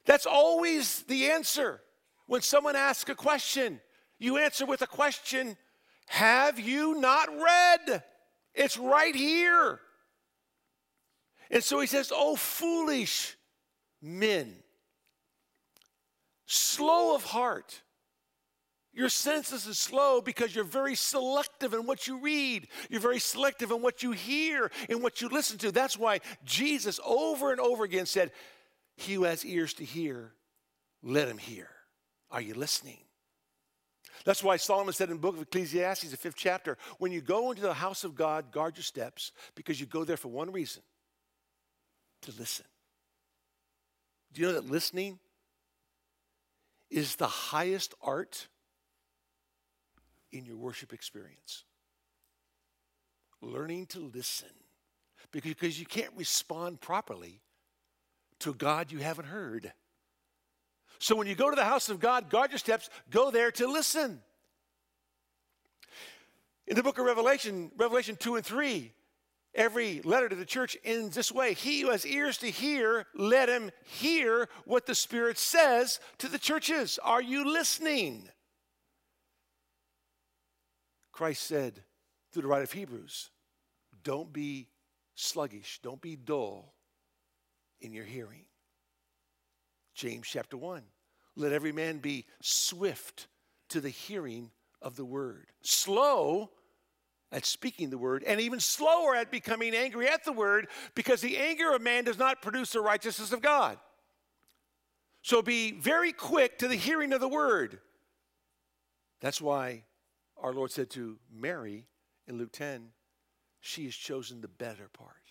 That's 0.05 0.25
always 0.25 1.03
the 1.03 1.31
answer. 1.31 1.81
When 2.27 2.41
someone 2.41 2.75
asks 2.75 3.09
a 3.09 3.15
question, 3.15 3.81
you 4.19 4.37
answer 4.37 4.65
with 4.65 4.81
a 4.81 4.87
question 4.87 5.57
Have 6.07 6.59
you 6.59 6.99
not 6.99 7.29
read? 7.29 8.03
It's 8.53 8.77
right 8.77 9.15
here. 9.15 9.79
And 11.51 11.63
so 11.63 11.79
he 11.79 11.87
says, 11.87 12.11
Oh, 12.15 12.35
foolish 12.35 13.35
men, 14.01 14.55
slow 16.45 17.15
of 17.15 17.23
heart. 17.23 17.81
Your 18.93 19.09
senses 19.09 19.67
is 19.67 19.77
slow 19.77 20.21
because 20.21 20.55
you're 20.55 20.63
very 20.63 20.95
selective 20.95 21.73
in 21.73 21.85
what 21.85 22.07
you 22.07 22.17
read. 22.17 22.69
You're 22.89 23.01
very 23.01 23.19
selective 23.19 23.71
in 23.71 23.81
what 23.81 24.01
you 24.01 24.13
hear 24.13 24.71
and 24.87 25.03
what 25.03 25.21
you 25.21 25.27
listen 25.27 25.57
to. 25.59 25.71
That's 25.73 25.99
why 25.99 26.21
Jesus 26.45 26.97
over 27.03 27.51
and 27.51 27.59
over 27.59 27.83
again 27.83 28.05
said, 28.05 28.31
He 28.95 29.13
who 29.13 29.23
has 29.23 29.45
ears 29.45 29.73
to 29.75 29.85
hear, 29.85 30.33
let 31.03 31.27
him 31.27 31.37
hear. 31.37 31.69
Are 32.31 32.41
you 32.41 32.53
listening? 32.53 32.99
That's 34.23 34.43
why 34.43 34.57
Solomon 34.57 34.93
said 34.93 35.09
in 35.09 35.17
the 35.17 35.21
book 35.21 35.35
of 35.35 35.41
Ecclesiastes, 35.41 36.09
the 36.09 36.17
fifth 36.17 36.35
chapter, 36.35 36.77
when 36.97 37.11
you 37.11 37.21
go 37.21 37.51
into 37.51 37.61
the 37.61 37.73
house 37.73 38.03
of 38.03 38.15
God, 38.15 38.51
guard 38.51 38.77
your 38.77 38.83
steps 38.83 39.31
because 39.55 39.79
you 39.79 39.85
go 39.85 40.03
there 40.03 40.17
for 40.17 40.29
one 40.29 40.51
reason 40.51 40.81
to 42.21 42.33
listen. 42.39 42.65
Do 44.33 44.41
you 44.41 44.47
know 44.47 44.53
that 44.53 44.69
listening 44.69 45.19
is 46.89 47.15
the 47.17 47.27
highest 47.27 47.93
art 48.01 48.47
in 50.31 50.45
your 50.45 50.57
worship 50.57 50.93
experience? 50.93 51.63
Learning 53.41 53.85
to 53.87 53.99
listen. 53.99 54.49
Because 55.31 55.79
you 55.79 55.85
can't 55.85 56.13
respond 56.15 56.79
properly 56.79 57.41
to 58.39 58.53
God 58.53 58.91
you 58.91 58.99
haven't 58.99 59.25
heard. 59.25 59.71
So 60.99 61.15
when 61.15 61.27
you 61.27 61.35
go 61.35 61.49
to 61.49 61.55
the 61.55 61.65
house 61.65 61.89
of 61.89 61.99
God, 61.99 62.29
guard 62.29 62.51
your 62.51 62.59
steps, 62.59 62.89
go 63.09 63.31
there 63.31 63.51
to 63.51 63.67
listen. 63.67 64.21
In 66.67 66.75
the 66.75 66.83
book 66.83 66.97
of 66.97 67.05
Revelation, 67.05 67.71
Revelation 67.77 68.15
2 68.15 68.37
and 68.37 68.45
3, 68.45 68.91
Every 69.55 70.01
letter 70.01 70.27
to 70.27 70.35
the 70.35 70.45
church 70.45 70.75
ends 70.83 71.15
this 71.15 71.31
way 71.31 71.53
He 71.53 71.81
who 71.81 71.91
has 71.91 72.05
ears 72.05 72.37
to 72.39 72.51
hear, 72.51 73.05
let 73.15 73.47
him 73.47 73.71
hear 73.85 74.49
what 74.65 74.85
the 74.85 74.93
Spirit 74.93 75.37
says 75.37 76.01
to 76.17 76.27
the 76.27 76.37
churches. 76.37 76.99
Are 77.01 77.21
you 77.21 77.45
listening? 77.45 78.29
Christ 81.13 81.43
said 81.43 81.81
through 82.33 82.41
the 82.41 82.47
writer 82.49 82.63
of 82.63 82.73
Hebrews, 82.73 83.29
don't 84.03 84.33
be 84.33 84.67
sluggish, 85.15 85.79
don't 85.81 86.01
be 86.01 86.17
dull 86.17 86.74
in 87.81 87.93
your 87.93 88.05
hearing. 88.05 88.45
James 89.93 90.27
chapter 90.27 90.57
1, 90.57 90.83
let 91.35 91.51
every 91.51 91.71
man 91.71 91.99
be 91.99 92.25
swift 92.41 93.27
to 93.69 93.79
the 93.81 93.89
hearing 93.89 94.51
of 94.81 94.95
the 94.95 95.05
word, 95.05 95.47
slow 95.61 96.51
at 97.31 97.45
speaking 97.45 97.89
the 97.89 97.97
word, 97.97 98.23
and 98.25 98.39
even 98.39 98.59
slower 98.59 99.15
at 99.15 99.31
becoming 99.31 99.73
angry 99.73 100.07
at 100.07 100.23
the 100.23 100.31
word, 100.31 100.67
because 100.93 101.21
the 101.21 101.37
anger 101.37 101.73
of 101.73 101.81
man 101.81 102.03
does 102.03 102.17
not 102.17 102.41
produce 102.41 102.71
the 102.71 102.81
righteousness 102.81 103.31
of 103.31 103.41
God. 103.41 103.77
So 105.21 105.41
be 105.41 105.71
very 105.71 106.11
quick 106.13 106.59
to 106.59 106.67
the 106.67 106.75
hearing 106.75 107.11
of 107.11 107.19
the 107.19 107.27
word, 107.27 107.79
That's 109.21 109.41
why 109.41 109.85
our 110.37 110.53
Lord 110.53 110.71
said 110.71 110.89
to 110.91 111.17
Mary 111.33 111.87
in 112.27 112.37
Luke 112.37 112.51
10, 112.51 112.89
she 113.59 113.85
has 113.85 113.95
chosen 113.95 114.41
the 114.41 114.47
better 114.47 114.89
part. 114.93 115.24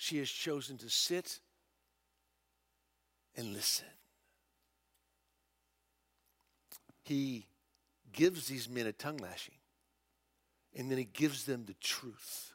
She 0.00 0.18
has 0.18 0.30
chosen 0.30 0.78
to 0.78 0.88
sit 0.88 1.40
and 3.34 3.52
listen. 3.52 3.84
He 7.02 7.46
gives 8.12 8.46
these 8.46 8.68
men 8.68 8.86
a 8.86 8.92
tongue 8.92 9.16
lashing, 9.16 9.56
and 10.76 10.88
then 10.88 10.98
he 10.98 11.04
gives 11.04 11.44
them 11.44 11.64
the 11.66 11.74
truth. 11.74 12.52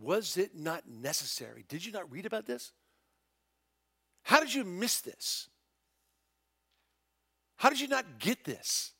Was 0.00 0.36
it 0.36 0.54
not 0.54 0.88
necessary? 0.88 1.64
Did 1.68 1.84
you 1.84 1.90
not 1.90 2.10
read 2.10 2.24
about 2.24 2.46
this? 2.46 2.70
How 4.22 4.38
did 4.38 4.54
you 4.54 4.62
miss 4.62 5.00
this? 5.00 5.48
How 7.56 7.68
did 7.68 7.80
you 7.80 7.88
not 7.88 8.20
get 8.20 8.44
this? 8.44 8.92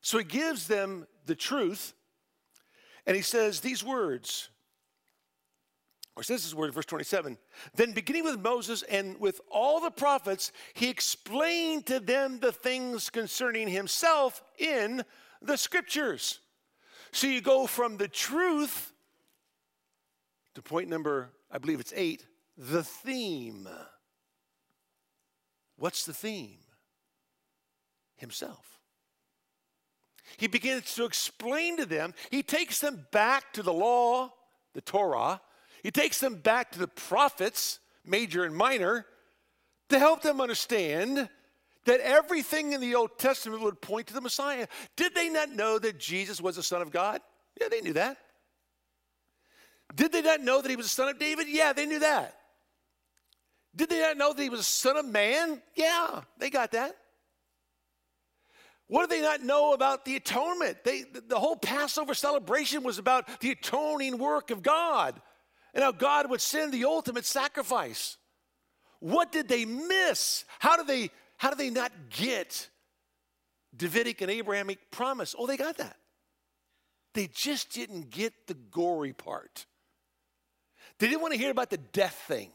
So 0.00 0.18
he 0.18 0.24
gives 0.24 0.68
them 0.68 1.08
the 1.26 1.34
truth, 1.34 1.92
and 3.04 3.16
he 3.16 3.22
says 3.22 3.58
these 3.58 3.82
words, 3.82 4.50
or 6.16 6.22
says 6.22 6.42
this 6.42 6.52
is 6.52 6.58
in 6.58 6.70
verse 6.70 6.86
27 6.86 7.36
Then, 7.74 7.92
beginning 7.92 8.24
with 8.24 8.38
Moses 8.38 8.82
and 8.84 9.18
with 9.18 9.40
all 9.50 9.80
the 9.80 9.90
prophets, 9.90 10.52
he 10.74 10.88
explained 10.88 11.86
to 11.86 12.00
them 12.00 12.38
the 12.38 12.52
things 12.52 13.10
concerning 13.10 13.68
himself 13.68 14.42
in 14.58 15.04
the 15.42 15.56
scriptures. 15.56 16.40
So 17.12 17.26
you 17.26 17.40
go 17.40 17.66
from 17.66 17.96
the 17.96 18.08
truth 18.08 18.92
to 20.54 20.62
point 20.62 20.88
number, 20.88 21.30
I 21.50 21.58
believe 21.58 21.80
it's 21.80 21.92
eight, 21.96 22.26
the 22.56 22.84
theme. 22.84 23.68
What's 25.76 26.06
the 26.06 26.14
theme? 26.14 26.58
Himself. 28.16 28.78
He 30.36 30.46
begins 30.46 30.94
to 30.94 31.04
explain 31.04 31.76
to 31.76 31.86
them, 31.86 32.14
he 32.30 32.42
takes 32.42 32.80
them 32.80 33.06
back 33.12 33.52
to 33.54 33.62
the 33.62 33.72
law, 33.72 34.32
the 34.72 34.80
Torah, 34.80 35.40
he 35.84 35.92
takes 35.92 36.18
them 36.18 36.34
back 36.36 36.72
to 36.72 36.80
the 36.80 36.88
prophets, 36.88 37.78
major 38.04 38.42
and 38.42 38.56
minor, 38.56 39.06
to 39.90 39.98
help 40.00 40.22
them 40.22 40.40
understand 40.40 41.28
that 41.84 42.00
everything 42.00 42.72
in 42.72 42.80
the 42.80 42.94
Old 42.94 43.18
Testament 43.18 43.62
would 43.62 43.80
point 43.80 44.06
to 44.08 44.14
the 44.14 44.22
Messiah. 44.22 44.66
Did 44.96 45.14
they 45.14 45.28
not 45.28 45.50
know 45.50 45.78
that 45.78 46.00
Jesus 46.00 46.40
was 46.40 46.56
the 46.56 46.62
Son 46.62 46.80
of 46.80 46.90
God? 46.90 47.20
Yeah, 47.60 47.68
they 47.68 47.82
knew 47.82 47.92
that. 47.92 48.16
Did 49.94 50.10
they 50.10 50.22
not 50.22 50.40
know 50.40 50.62
that 50.62 50.70
he 50.70 50.76
was 50.76 50.86
the 50.86 50.90
son 50.90 51.08
of 51.08 51.18
David? 51.18 51.46
Yeah, 51.48 51.72
they 51.72 51.86
knew 51.86 52.00
that. 52.00 52.34
Did 53.76 53.90
they 53.90 54.00
not 54.00 54.16
know 54.16 54.32
that 54.32 54.42
he 54.42 54.48
was 54.48 54.60
the 54.60 54.64
son 54.64 54.96
of 54.96 55.04
man? 55.04 55.60
Yeah, 55.76 56.22
they 56.38 56.50
got 56.50 56.72
that. 56.72 56.96
What 58.86 59.08
did 59.08 59.18
they 59.18 59.22
not 59.22 59.42
know 59.42 59.72
about 59.72 60.04
the 60.04 60.16
atonement? 60.16 60.78
They, 60.84 61.04
the 61.28 61.38
whole 61.38 61.56
Passover 61.56 62.14
celebration 62.14 62.82
was 62.82 62.98
about 62.98 63.40
the 63.40 63.50
atoning 63.50 64.18
work 64.18 64.50
of 64.50 64.62
God 64.62 65.20
and 65.74 65.82
how 65.82 65.92
God 65.92 66.30
would 66.30 66.40
send 66.40 66.72
the 66.72 66.84
ultimate 66.84 67.26
sacrifice. 67.26 68.16
What 69.00 69.32
did 69.32 69.48
they 69.48 69.64
miss? 69.64 70.44
How 70.58 70.76
did 70.76 70.86
they, 70.86 71.10
how 71.36 71.50
did 71.50 71.58
they 71.58 71.70
not 71.70 71.92
get 72.10 72.70
Davidic 73.76 74.22
and 74.22 74.30
Abrahamic 74.30 74.90
promise? 74.90 75.34
Oh, 75.38 75.46
they 75.46 75.56
got 75.56 75.76
that. 75.78 75.96
They 77.12 77.26
just 77.26 77.70
didn't 77.72 78.10
get 78.10 78.32
the 78.46 78.54
gory 78.54 79.12
part. 79.12 79.66
They 80.98 81.08
didn't 81.08 81.22
want 81.22 81.34
to 81.34 81.38
hear 81.38 81.50
about 81.50 81.70
the 81.70 81.78
death 81.78 82.24
thing. 82.26 82.50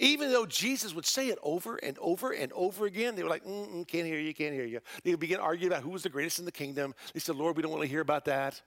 Even 0.00 0.32
though 0.32 0.46
Jesus 0.46 0.92
would 0.92 1.06
say 1.06 1.28
it 1.28 1.38
over 1.42 1.76
and 1.76 1.96
over 2.00 2.32
and 2.32 2.52
over 2.52 2.84
again, 2.84 3.14
they 3.14 3.22
were 3.22 3.28
like, 3.28 3.44
can't 3.44 4.06
hear 4.06 4.18
you, 4.18 4.34
can't 4.34 4.54
hear 4.54 4.64
you. 4.64 4.80
They 5.04 5.10
would 5.10 5.20
begin 5.20 5.38
arguing 5.38 5.72
about 5.72 5.84
who 5.84 5.90
was 5.90 6.02
the 6.02 6.08
greatest 6.08 6.40
in 6.40 6.44
the 6.44 6.52
kingdom. 6.52 6.94
They 7.12 7.20
said, 7.20 7.36
Lord, 7.36 7.56
we 7.56 7.62
don't 7.62 7.70
want 7.70 7.82
to 7.82 7.88
hear 7.88 8.00
about 8.00 8.24
that. 8.24 8.60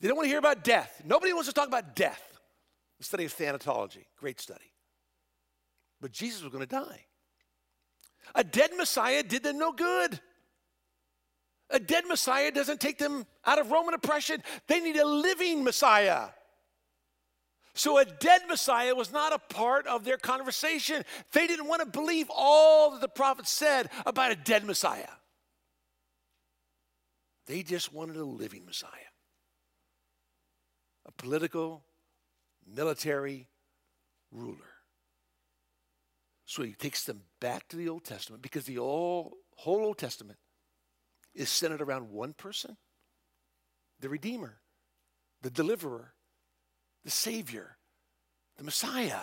They 0.00 0.08
don't 0.08 0.16
want 0.16 0.26
to 0.26 0.30
hear 0.30 0.38
about 0.38 0.64
death. 0.64 1.02
Nobody 1.04 1.32
wants 1.32 1.48
to 1.48 1.54
talk 1.54 1.68
about 1.68 1.96
death. 1.96 2.22
The 2.98 3.04
study 3.04 3.24
of 3.24 3.36
thanatology, 3.36 4.04
great 4.16 4.40
study. 4.40 4.72
But 6.00 6.12
Jesus 6.12 6.42
was 6.42 6.52
going 6.52 6.66
to 6.66 6.70
die. 6.70 7.06
A 8.34 8.44
dead 8.44 8.70
Messiah 8.76 9.22
did 9.22 9.42
them 9.42 9.58
no 9.58 9.72
good. 9.72 10.20
A 11.70 11.80
dead 11.80 12.04
Messiah 12.06 12.50
doesn't 12.50 12.80
take 12.80 12.98
them 12.98 13.26
out 13.44 13.58
of 13.58 13.70
Roman 13.70 13.94
oppression. 13.94 14.42
They 14.66 14.80
need 14.80 14.96
a 14.96 15.06
living 15.06 15.64
Messiah. 15.64 16.28
So 17.74 17.98
a 17.98 18.04
dead 18.04 18.42
Messiah 18.48 18.94
was 18.94 19.12
not 19.12 19.32
a 19.32 19.38
part 19.38 19.86
of 19.86 20.04
their 20.04 20.16
conversation. 20.16 21.04
They 21.32 21.46
didn't 21.46 21.66
want 21.66 21.80
to 21.80 21.86
believe 21.86 22.30
all 22.30 22.92
that 22.92 23.00
the 23.00 23.08
prophets 23.08 23.50
said 23.50 23.90
about 24.06 24.30
a 24.30 24.36
dead 24.36 24.64
Messiah. 24.64 25.08
They 27.46 27.62
just 27.62 27.92
wanted 27.92 28.16
a 28.16 28.24
living 28.24 28.64
Messiah. 28.64 28.90
A 31.06 31.12
political, 31.12 31.84
military 32.66 33.48
ruler. 34.30 34.74
So 36.46 36.62
he 36.62 36.72
takes 36.72 37.04
them 37.04 37.22
back 37.40 37.68
to 37.68 37.76
the 37.76 37.88
Old 37.88 38.04
Testament 38.04 38.42
because 38.42 38.64
the 38.64 38.76
whole, 38.76 39.36
whole 39.56 39.84
Old 39.84 39.98
Testament 39.98 40.38
is 41.34 41.48
centered 41.48 41.80
around 41.80 42.10
one 42.10 42.32
person 42.32 42.76
the 44.00 44.08
Redeemer, 44.08 44.60
the 45.40 45.50
Deliverer, 45.50 46.12
the 47.04 47.10
Savior, 47.10 47.78
the 48.56 48.64
Messiah. 48.64 49.20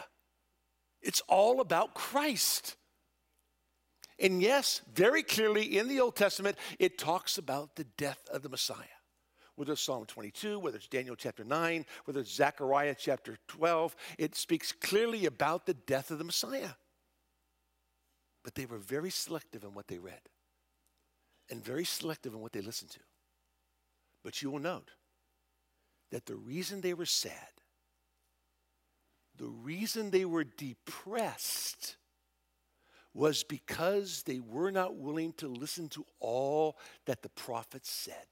It's 1.01 1.21
all 1.27 1.61
about 1.61 1.93
Christ. 1.93 2.77
And 4.19 4.41
yes, 4.41 4.81
very 4.91 5.23
clearly 5.23 5.77
in 5.77 5.87
the 5.87 5.99
Old 5.99 6.15
Testament, 6.15 6.57
it 6.79 6.97
talks 6.97 7.37
about 7.37 7.75
the 7.75 7.83
death 7.83 8.21
of 8.31 8.43
the 8.43 8.49
Messiah. 8.49 9.00
Whether 9.61 9.73
it's 9.73 9.83
Psalm 9.83 10.07
22, 10.07 10.57
whether 10.57 10.77
it's 10.77 10.87
Daniel 10.87 11.15
chapter 11.15 11.43
9, 11.43 11.85
whether 12.05 12.21
it's 12.21 12.33
Zechariah 12.33 12.95
chapter 12.97 13.37
12, 13.47 13.95
it 14.17 14.33
speaks 14.33 14.71
clearly 14.71 15.27
about 15.27 15.67
the 15.67 15.75
death 15.75 16.09
of 16.09 16.17
the 16.17 16.23
Messiah. 16.23 16.71
But 18.43 18.55
they 18.55 18.65
were 18.65 18.79
very 18.79 19.11
selective 19.11 19.63
in 19.63 19.75
what 19.75 19.87
they 19.87 19.99
read 19.99 20.21
and 21.51 21.63
very 21.63 21.85
selective 21.85 22.33
in 22.33 22.39
what 22.39 22.53
they 22.53 22.61
listened 22.61 22.89
to. 22.89 23.01
But 24.23 24.41
you 24.41 24.49
will 24.49 24.57
note 24.57 24.89
that 26.09 26.25
the 26.25 26.37
reason 26.37 26.81
they 26.81 26.95
were 26.95 27.05
sad 27.05 27.51
the 29.37 29.45
reason 29.45 30.09
they 30.09 30.25
were 30.25 30.43
depressed 30.43 31.97
was 33.13 33.43
because 33.43 34.23
they 34.23 34.39
were 34.39 34.71
not 34.71 34.95
willing 34.95 35.33
to 35.33 35.47
listen 35.47 35.87
to 35.89 36.03
all 36.19 36.79
that 37.05 37.21
the 37.21 37.29
prophets 37.29 37.91
said. 37.91 38.25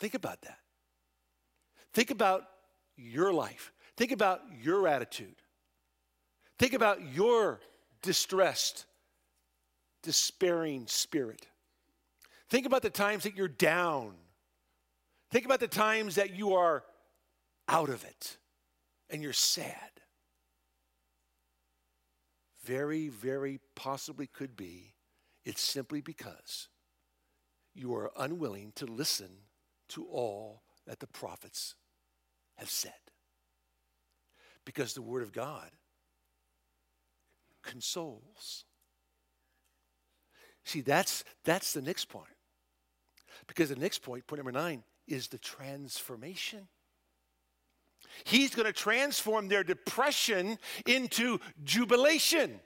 Think 0.00 0.14
about 0.14 0.42
that. 0.42 0.58
Think 1.92 2.10
about 2.10 2.44
your 2.96 3.32
life. 3.32 3.72
Think 3.96 4.12
about 4.12 4.40
your 4.62 4.88
attitude. 4.88 5.36
Think 6.58 6.72
about 6.72 7.14
your 7.14 7.60
distressed, 8.02 8.86
despairing 10.02 10.86
spirit. 10.86 11.46
Think 12.48 12.66
about 12.66 12.82
the 12.82 12.90
times 12.90 13.24
that 13.24 13.36
you're 13.36 13.48
down. 13.48 14.14
Think 15.30 15.44
about 15.44 15.60
the 15.60 15.68
times 15.68 16.16
that 16.16 16.34
you 16.34 16.54
are 16.54 16.82
out 17.68 17.88
of 17.88 18.04
it 18.04 18.36
and 19.10 19.22
you're 19.22 19.32
sad, 19.32 19.74
very, 22.64 23.08
very 23.08 23.60
possibly 23.74 24.26
could 24.26 24.56
be 24.56 24.94
it's 25.44 25.62
simply 25.62 26.00
because 26.00 26.68
you 27.74 27.94
are 27.94 28.10
unwilling 28.18 28.72
to 28.76 28.86
listen 28.86 29.30
to 29.90 30.06
all 30.06 30.62
that 30.86 31.00
the 31.00 31.06
prophets 31.06 31.74
have 32.56 32.70
said. 32.70 32.92
Because 34.64 34.94
the 34.94 35.02
Word 35.02 35.22
of 35.22 35.32
God 35.32 35.70
consoles. 37.62 38.64
See, 40.64 40.80
that's, 40.80 41.24
that's 41.44 41.72
the 41.72 41.82
next 41.82 42.06
point. 42.06 42.26
Because 43.46 43.70
the 43.70 43.76
next 43.76 44.00
point, 44.00 44.26
point 44.26 44.38
number 44.38 44.52
nine, 44.52 44.82
is 45.08 45.28
the 45.28 45.38
transformation. 45.38 46.68
He's 48.24 48.54
going 48.54 48.66
to 48.66 48.72
transform 48.72 49.48
their 49.48 49.64
depression 49.64 50.58
into 50.86 51.40
jubilation. 51.64 52.60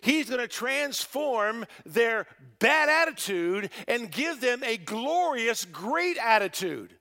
He's 0.00 0.28
going 0.28 0.40
to 0.40 0.48
transform 0.48 1.64
their 1.86 2.26
bad 2.58 2.88
attitude 2.88 3.70
and 3.86 4.10
give 4.10 4.40
them 4.40 4.62
a 4.64 4.76
glorious, 4.76 5.64
great 5.64 6.18
attitude. 6.18 6.94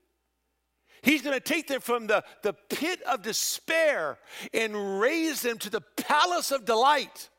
He's 1.01 1.21
going 1.21 1.36
to 1.36 1.39
take 1.39 1.67
them 1.67 1.82
from 1.82 2.07
the, 2.07 2.23
the 2.43 2.53
pit 2.53 3.01
of 3.03 3.21
despair 3.21 4.17
and 4.53 4.99
raise 4.99 5.41
them 5.41 5.57
to 5.59 5.69
the 5.69 5.82
palace 5.95 6.51
of 6.51 6.65
delight 6.65 7.30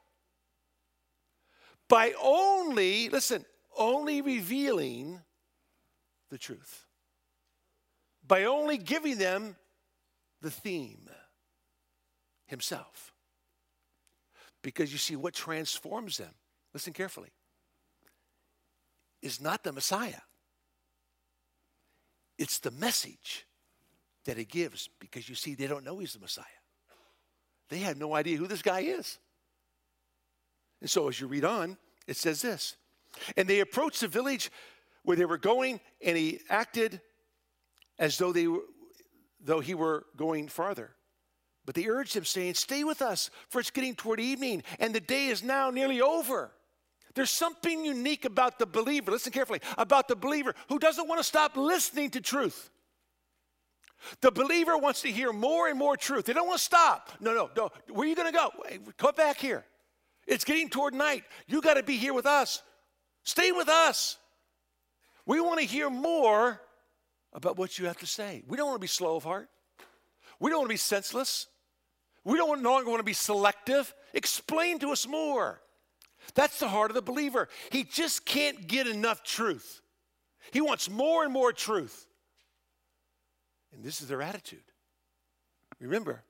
by 1.88 2.14
only, 2.22 3.08
listen, 3.08 3.44
only 3.76 4.22
revealing 4.22 5.20
the 6.30 6.38
truth 6.38 6.86
by 8.28 8.44
only 8.44 8.76
giving 8.76 9.16
them 9.16 9.56
the 10.42 10.50
theme 10.50 11.08
himself. 12.46 13.07
Because 14.62 14.92
you 14.92 14.98
see, 14.98 15.16
what 15.16 15.34
transforms 15.34 16.18
them, 16.18 16.34
listen 16.74 16.92
carefully, 16.92 17.30
is 19.22 19.40
not 19.40 19.62
the 19.62 19.72
Messiah. 19.72 20.20
It's 22.38 22.58
the 22.58 22.70
message 22.70 23.46
that 24.24 24.36
he 24.36 24.44
gives 24.44 24.88
because 25.00 25.28
you 25.28 25.34
see, 25.34 25.54
they 25.54 25.66
don't 25.66 25.84
know 25.84 25.98
he's 25.98 26.12
the 26.12 26.20
Messiah. 26.20 26.44
They 27.68 27.78
have 27.78 27.96
no 27.96 28.14
idea 28.14 28.36
who 28.36 28.46
this 28.46 28.62
guy 28.62 28.80
is. 28.80 29.18
And 30.80 30.88
so 30.88 31.08
as 31.08 31.20
you 31.20 31.26
read 31.26 31.44
on, 31.44 31.76
it 32.06 32.16
says 32.16 32.42
this 32.42 32.76
And 33.36 33.48
they 33.48 33.60
approached 33.60 34.00
the 34.00 34.08
village 34.08 34.50
where 35.02 35.16
they 35.16 35.24
were 35.24 35.38
going, 35.38 35.80
and 36.04 36.16
he 36.16 36.40
acted 36.48 37.00
as 37.98 38.18
though, 38.18 38.32
they 38.32 38.46
were, 38.46 38.62
though 39.40 39.60
he 39.60 39.74
were 39.74 40.06
going 40.16 40.48
farther. 40.48 40.90
But 41.68 41.74
they 41.74 41.86
urged 41.86 42.16
him, 42.16 42.24
saying, 42.24 42.54
Stay 42.54 42.82
with 42.82 43.02
us, 43.02 43.28
for 43.50 43.60
it's 43.60 43.70
getting 43.70 43.94
toward 43.94 44.20
evening, 44.20 44.62
and 44.80 44.94
the 44.94 45.00
day 45.00 45.26
is 45.26 45.42
now 45.42 45.68
nearly 45.68 46.00
over. 46.00 46.50
There's 47.14 47.30
something 47.30 47.84
unique 47.84 48.24
about 48.24 48.58
the 48.58 48.64
believer, 48.64 49.10
listen 49.10 49.32
carefully, 49.32 49.60
about 49.76 50.08
the 50.08 50.16
believer 50.16 50.54
who 50.70 50.78
doesn't 50.78 51.06
want 51.06 51.18
to 51.18 51.24
stop 51.24 51.58
listening 51.58 52.08
to 52.12 52.22
truth. 52.22 52.70
The 54.22 54.30
believer 54.30 54.78
wants 54.78 55.02
to 55.02 55.10
hear 55.10 55.30
more 55.30 55.68
and 55.68 55.78
more 55.78 55.94
truth. 55.94 56.24
They 56.24 56.32
don't 56.32 56.46
want 56.46 56.58
to 56.58 56.64
stop. 56.64 57.10
No, 57.20 57.34
no, 57.34 57.50
no. 57.54 57.68
Where 57.90 58.06
are 58.06 58.08
you 58.08 58.16
going 58.16 58.32
to 58.32 58.38
go? 58.38 58.50
Come 58.96 59.14
back 59.14 59.36
here. 59.36 59.62
It's 60.26 60.44
getting 60.44 60.70
toward 60.70 60.94
night. 60.94 61.24
You 61.48 61.60
got 61.60 61.74
to 61.74 61.82
be 61.82 61.98
here 61.98 62.14
with 62.14 62.24
us. 62.24 62.62
Stay 63.24 63.52
with 63.52 63.68
us. 63.68 64.16
We 65.26 65.38
want 65.42 65.60
to 65.60 65.66
hear 65.66 65.90
more 65.90 66.62
about 67.34 67.58
what 67.58 67.78
you 67.78 67.84
have 67.88 67.98
to 67.98 68.06
say. 68.06 68.42
We 68.48 68.56
don't 68.56 68.68
want 68.68 68.76
to 68.76 68.80
be 68.80 68.86
slow 68.86 69.16
of 69.16 69.24
heart. 69.24 69.50
We 70.40 70.48
don't 70.48 70.60
want 70.60 70.70
to 70.70 70.72
be 70.72 70.78
senseless. 70.78 71.46
We 72.28 72.36
don't 72.36 72.60
no 72.60 72.72
longer 72.72 72.90
want 72.90 73.00
to 73.00 73.04
be 73.04 73.14
selective. 73.14 73.94
Explain 74.12 74.80
to 74.80 74.90
us 74.90 75.08
more. 75.08 75.62
That's 76.34 76.58
the 76.58 76.68
heart 76.68 76.90
of 76.90 76.94
the 76.94 77.00
believer. 77.00 77.48
He 77.72 77.84
just 77.84 78.26
can't 78.26 78.66
get 78.66 78.86
enough 78.86 79.22
truth. 79.22 79.80
He 80.52 80.60
wants 80.60 80.90
more 80.90 81.24
and 81.24 81.32
more 81.32 81.54
truth. 81.54 82.06
And 83.72 83.82
this 83.82 84.02
is 84.02 84.08
their 84.08 84.20
attitude. 84.20 84.62
Remember, 85.80 86.22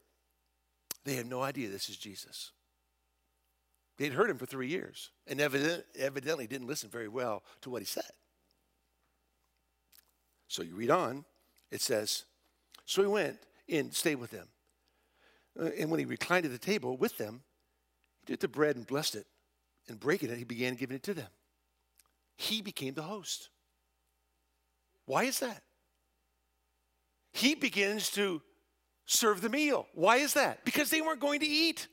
they 1.05 1.15
had 1.15 1.27
no 1.27 1.43
idea 1.43 1.69
this 1.69 1.89
is 1.89 1.97
Jesus. 1.97 2.53
They'd 3.97 4.13
heard 4.13 4.31
him 4.31 4.39
for 4.39 4.47
three 4.47 4.69
years 4.69 5.11
and 5.27 5.41
evidently 5.41 6.47
didn't 6.47 6.69
listen 6.69 6.91
very 6.91 7.09
well 7.09 7.43
to 7.63 7.71
what 7.71 7.83
he 7.83 7.87
said. 7.87 8.13
So 10.47 10.63
you 10.63 10.77
read 10.77 10.91
on, 10.91 11.25
it 11.73 11.81
says, 11.81 12.25
So 12.85 13.03
he 13.03 13.09
went 13.09 13.41
in, 13.67 13.91
stayed 13.91 14.21
with 14.21 14.31
them. 14.31 14.47
Uh, 15.61 15.71
and 15.79 15.91
when 15.91 15.99
he 15.99 16.07
reclined 16.07 16.47
at 16.47 16.53
the 16.53 16.59
table 16.59 16.97
with 16.97 17.19
them, 17.19 17.43
he 18.21 18.33
took 18.33 18.41
the 18.41 18.49
bread 18.49 18.77
and 18.77 18.87
blessed 18.87 19.17
it. 19.17 19.27
And 19.89 19.99
breaking 19.99 20.31
it, 20.31 20.39
he 20.39 20.45
began 20.45 20.75
giving 20.75 20.97
it 20.97 21.03
to 21.05 21.15
them. 21.15 21.29
He 22.37 22.61
became 22.63 22.95
the 22.95 23.03
host. 23.03 23.49
Why 25.07 25.25
is 25.25 25.41
that? 25.41 25.63
He 27.33 27.55
begins 27.55 28.11
to 28.11 28.43
serve 29.07 29.41
the 29.41 29.49
meal. 29.49 29.87
Why 29.95 30.17
is 30.17 30.35
that? 30.35 30.65
Because 30.65 30.91
they 30.91 31.01
weren't 31.01 31.21
going 31.21 31.41
to 31.41 31.47
eat. 31.47 31.89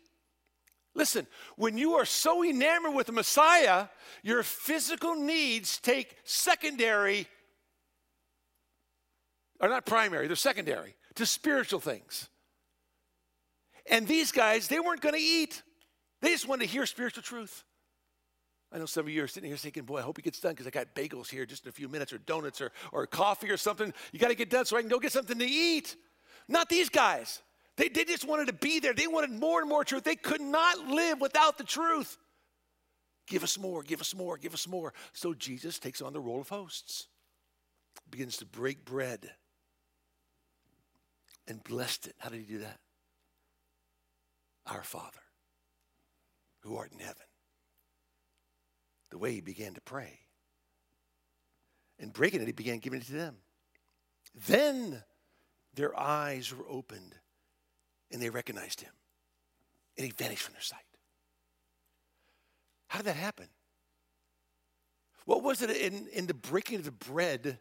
Listen, 0.93 1.27
when 1.55 1.77
you 1.77 1.93
are 1.95 2.05
so 2.05 2.43
enamored 2.43 2.93
with 2.93 3.07
the 3.07 3.13
Messiah, 3.13 3.87
your 4.23 4.43
physical 4.43 5.15
needs 5.15 5.79
take 5.79 6.15
secondary, 6.23 7.27
or 9.59 9.69
not 9.69 9.85
primary, 9.85 10.27
they're 10.27 10.35
secondary 10.35 10.95
to 11.15 11.25
spiritual 11.25 11.79
things. 11.79 12.29
And 13.89 14.07
these 14.07 14.31
guys, 14.31 14.67
they 14.67 14.79
weren't 14.79 15.01
going 15.01 15.15
to 15.15 15.21
eat. 15.21 15.61
They 16.21 16.29
just 16.29 16.47
wanted 16.47 16.65
to 16.65 16.71
hear 16.71 16.85
spiritual 16.85 17.23
truth. 17.23 17.63
I 18.71 18.77
know 18.77 18.85
some 18.85 19.05
of 19.05 19.11
you 19.11 19.23
are 19.23 19.27
sitting 19.27 19.49
here 19.49 19.57
thinking, 19.57 19.83
boy, 19.83 19.99
I 19.99 20.01
hope 20.01 20.17
he 20.17 20.23
gets 20.23 20.39
done 20.39 20.51
because 20.51 20.67
I 20.67 20.71
got 20.71 20.95
bagels 20.95 21.29
here 21.29 21.45
just 21.45 21.63
in 21.63 21.69
a 21.69 21.71
few 21.71 21.87
minutes 21.87 22.11
or 22.11 22.17
donuts 22.17 22.61
or, 22.61 22.71
or 22.91 23.05
coffee 23.05 23.49
or 23.49 23.57
something. 23.57 23.93
You 24.11 24.19
got 24.19 24.29
to 24.29 24.35
get 24.35 24.49
done 24.49 24.65
so 24.65 24.75
I 24.75 24.81
can 24.81 24.89
go 24.89 24.99
get 24.99 25.11
something 25.11 25.37
to 25.37 25.45
eat. 25.45 25.95
Not 26.47 26.67
these 26.67 26.89
guys. 26.89 27.41
They, 27.77 27.89
they 27.89 28.03
just 28.05 28.27
wanted 28.27 28.47
to 28.47 28.53
be 28.53 28.79
there. 28.79 28.93
They 28.93 29.07
wanted 29.07 29.31
more 29.31 29.59
and 29.59 29.69
more 29.69 29.83
truth. 29.83 30.03
They 30.03 30.15
could 30.15 30.41
not 30.41 30.87
live 30.87 31.21
without 31.21 31.57
the 31.57 31.63
truth. 31.63 32.17
Give 33.27 33.43
us 33.43 33.57
more, 33.57 33.81
give 33.81 34.01
us 34.01 34.13
more, 34.13 34.37
give 34.37 34.53
us 34.53 34.67
more. 34.67 34.93
So 35.13 35.33
Jesus 35.33 35.79
takes 35.79 36.01
on 36.01 36.13
the 36.13 36.19
role 36.19 36.41
of 36.41 36.49
hosts, 36.49 37.07
begins 38.09 38.37
to 38.37 38.45
break 38.45 38.85
bread 38.85 39.31
and 41.47 41.63
blessed 41.63 42.07
it. 42.07 42.15
How 42.19 42.29
did 42.29 42.39
he 42.41 42.45
do 42.45 42.59
that? 42.59 42.79
Our 44.67 44.83
Father, 44.83 45.21
who 46.61 46.75
art 46.75 46.91
in 46.91 46.99
heaven. 46.99 47.25
The 49.11 49.17
way 49.17 49.33
he 49.33 49.41
began 49.41 49.73
to 49.75 49.81
pray. 49.81 50.19
And 51.99 52.11
breaking 52.11 52.41
it, 52.41 52.47
he 52.47 52.51
began 52.51 52.79
giving 52.79 52.99
it 52.99 53.05
to 53.05 53.13
them. 53.13 53.37
Then 54.47 55.03
their 55.73 55.97
eyes 55.97 56.53
were 56.53 56.65
opened 56.67 57.15
and 58.11 58.21
they 58.21 58.29
recognized 58.29 58.81
him. 58.81 58.91
And 59.97 60.05
he 60.05 60.11
vanished 60.11 60.43
from 60.43 60.53
their 60.53 60.61
sight. 60.61 60.79
How 62.87 62.99
did 62.99 63.07
that 63.07 63.15
happen? 63.15 63.47
What 65.25 65.43
was 65.43 65.61
it 65.61 65.69
in, 65.69 66.07
in 66.07 66.27
the 66.27 66.33
breaking 66.33 66.79
of 66.79 66.85
the 66.85 66.91
bread 66.91 67.59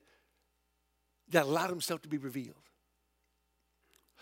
that 1.31 1.45
allowed 1.45 1.71
himself 1.71 2.03
to 2.03 2.09
be 2.09 2.19
revealed? 2.19 2.57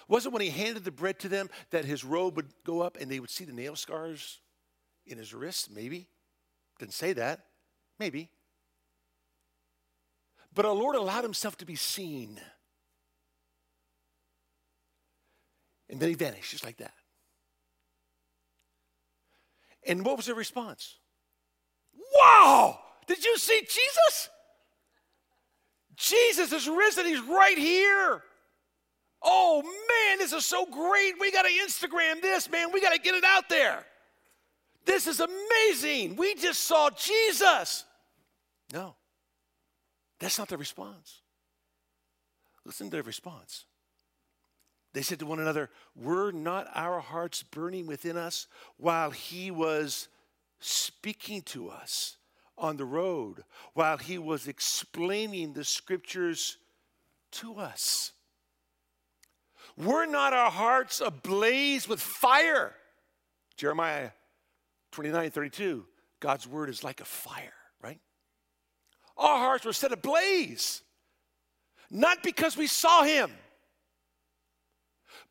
Was 0.09 0.27
it 0.27 0.33
when 0.33 0.43
he 0.43 0.51
handed 0.51 0.85
the 0.85 0.91
bread 0.91 1.19
to 1.21 1.29
them 1.29 1.51
that 1.71 1.85
his 1.85 2.05
robe 2.05 2.37
would 2.37 2.53
go 2.65 2.81
up 2.81 2.97
and 3.01 3.11
they 3.11 3.21
would 3.21 3.31
see 3.31 3.45
the 3.45 3.53
nail 3.53 3.77
scars 3.77 4.41
in 5.07 5.19
his 5.19 5.33
wrists? 5.33 5.71
Maybe. 5.71 6.09
Didn't 6.79 6.95
say 6.95 7.13
that. 7.15 7.47
Maybe. 7.99 8.31
But 10.55 10.67
our 10.67 10.75
Lord 10.75 10.97
allowed 10.97 11.25
himself 11.25 11.57
to 11.59 11.65
be 11.65 11.77
seen. 11.77 12.41
And 15.89 16.01
then 16.01 16.09
he 16.09 16.15
vanished 16.15 16.51
just 16.51 16.65
like 16.65 16.79
that. 16.79 16.95
And 19.87 20.05
what 20.05 20.17
was 20.17 20.27
the 20.27 20.35
response? 20.35 20.99
Wow! 22.15 22.79
Did 23.07 23.25
you 23.25 23.37
see 23.37 23.61
Jesus? 23.61 24.31
Jesus 25.97 26.53
is 26.53 26.69
risen. 26.69 27.07
He's 27.07 27.21
right 27.21 27.59
here. 27.59 28.23
Oh 29.23 29.63
man, 29.63 30.19
this 30.19 30.33
is 30.33 30.45
so 30.45 30.67
great. 30.67 31.15
We 31.21 31.31
got 31.31 31.43
to 31.43 31.49
Instagram 31.49 32.21
this, 32.21 32.51
man. 32.51 32.73
We 32.73 32.81
got 32.81 32.93
to 32.93 33.01
get 33.01 33.15
it 33.15 33.25
out 33.25 33.49
there. 33.49 33.85
This 34.85 35.07
is 35.07 35.21
amazing. 35.21 36.17
We 36.17 36.35
just 36.35 36.65
saw 36.65 36.91
Jesus. 36.91 37.85
No, 38.73 38.97
that's 40.19 40.39
not 40.39 40.49
the 40.49 40.57
response. 40.57 41.21
Listen 42.65 42.91
to 42.91 42.97
the 42.97 43.03
response. 43.03 43.65
They 44.93 45.03
said 45.03 45.19
to 45.21 45.27
one 45.27 45.41
another, 45.41 45.71
Were 45.97 46.33
not 46.33 46.69
our 46.75 47.01
hearts 47.01 47.43
burning 47.43 47.87
within 47.87 48.17
us 48.17 48.47
while 48.77 49.11
he 49.11 49.51
was 49.51 50.09
speaking 50.61 51.43
to 51.43 51.71
us 51.71 52.17
on 52.59 52.77
the 52.77 52.85
road, 52.85 53.45
while 53.75 53.97
he 53.97 54.19
was 54.19 54.47
explaining 54.47 55.55
the 55.55 55.65
scriptures 55.65 56.59
to 57.33 57.57
us? 57.57 58.13
Were 59.77 60.07
not 60.07 60.33
our 60.33 60.51
hearts 60.51 61.01
ablaze 61.01 61.89
with 61.89 62.01
fire? 62.01 62.75
Jeremiah 63.57 64.11
29 64.93 65.31
32. 65.31 65.87
God's 66.21 66.47
word 66.47 66.69
is 66.69 66.85
like 66.85 67.01
a 67.01 67.05
fire, 67.05 67.55
right? 67.83 67.99
Our 69.17 69.39
hearts 69.39 69.65
were 69.65 69.73
set 69.73 69.93
ablaze, 69.93 70.83
not 71.91 72.23
because 72.23 72.57
we 72.57 72.67
saw 72.67 73.03
him, 73.03 73.31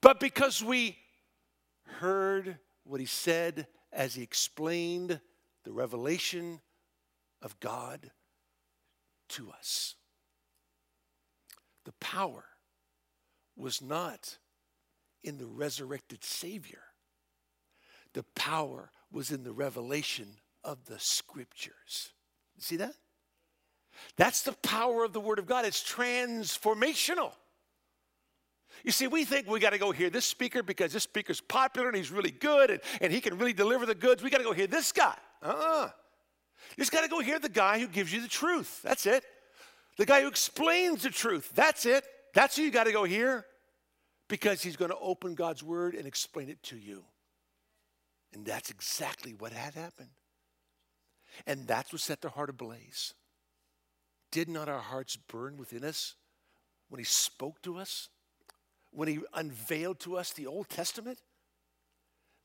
but 0.02 0.20
because 0.20 0.64
we 0.64 0.98
heard 2.00 2.58
what 2.84 3.00
he 3.00 3.06
said 3.06 3.68
as 3.94 4.16
he 4.16 4.24
explained 4.24 5.20
the 5.64 5.72
revelation 5.72 6.60
of 7.42 7.60
God 7.60 8.12
to 9.30 9.52
us. 9.52 9.96
The 11.86 11.94
power 11.94 12.46
was 13.62 13.82
not 13.82 14.38
in 15.24 15.38
the 15.38 15.46
resurrected 15.46 16.24
Savior, 16.24 16.82
the 18.14 18.24
power 18.36 18.92
was 19.12 19.32
in 19.32 19.44
the 19.44 19.52
revelation 19.52 20.28
of 20.64 20.86
the 20.86 21.00
scriptures. 21.00 22.12
See 22.58 22.78
that? 22.78 22.94
That's 24.18 24.42
the 24.42 24.54
power 24.54 25.04
of 25.04 25.14
the 25.14 25.20
Word 25.20 25.40
of 25.40 25.46
God. 25.46 25.66
It's 25.66 25.84
transformational. 25.84 27.34
You 28.84 28.92
see, 28.92 29.08
we 29.08 29.26
think 29.26 29.48
we 29.48 29.60
got 29.60 29.72
to 29.72 29.78
go 29.78 29.92
hear 29.92 30.10
this 30.10 30.26
speaker 30.26 30.64
because 30.64 30.94
this 30.94 31.04
speaker's 31.04 31.42
popular 31.42 31.88
and 31.88 31.96
he's 31.96 32.12
really 32.12 32.32
good 32.32 32.72
and, 32.72 32.82
and 33.00 33.12
he 33.12 33.22
can 33.22 33.38
really 33.38 33.54
deliver 33.54 33.86
the 33.86 33.96
goods. 33.96 34.24
We 34.24 34.30
got 34.30 34.40
to 34.40 34.44
go 34.44 34.54
hear 34.54 34.68
this 34.68 34.92
guy. 34.92 35.16
Uh 35.44 35.50
uh-uh. 35.50 35.90
You 36.78 36.82
just 36.82 36.92
got 36.92 37.04
to 37.04 37.10
go 37.10 37.20
hear 37.20 37.40
the 37.40 37.50
guy 37.50 37.80
who 37.80 37.88
gives 37.88 38.14
you 38.14 38.22
the 38.22 38.28
truth. 38.28 38.82
That's 38.82 39.06
it. 39.06 39.24
The 39.98 40.06
guy 40.06 40.22
who 40.22 40.28
explains 40.28 41.04
the 41.04 41.10
truth. 41.10 41.52
That's 41.54 41.86
it. 41.86 42.06
That's 42.34 42.56
who 42.56 42.64
you 42.64 42.72
got 42.72 42.86
to 42.86 42.92
go 42.92 43.04
hear 43.04 43.46
because 44.32 44.64
he's 44.64 44.78
going 44.78 44.92
to 44.92 44.98
open 44.98 45.36
God's 45.36 45.62
word 45.62 45.94
and 45.94 46.08
explain 46.08 46.48
it 46.48 46.64
to 46.64 46.78
you. 46.78 47.04
And 48.34 48.46
that's 48.46 48.70
exactly 48.70 49.34
what 49.34 49.52
had 49.52 49.74
happened. 49.74 50.12
And 51.46 51.68
that's 51.68 51.92
what 51.92 52.02
set 52.02 52.22
their 52.22 52.32
heart 52.32 52.50
ablaze. 52.50 53.14
Did 54.32 54.48
not 54.48 54.70
our 54.70 54.80
hearts 54.80 55.18
burn 55.18 55.58
within 55.58 55.84
us 55.84 56.16
when 56.88 57.00
he 57.00 57.04
spoke 57.04 57.62
to 57.64 57.78
us? 57.78 58.08
When 58.92 59.10
he 59.10 59.20
unveiled 59.34 60.00
to 60.02 60.16
us 60.16 60.32
the 60.32 60.48
Old 60.48 60.70
Testament? 60.70 61.20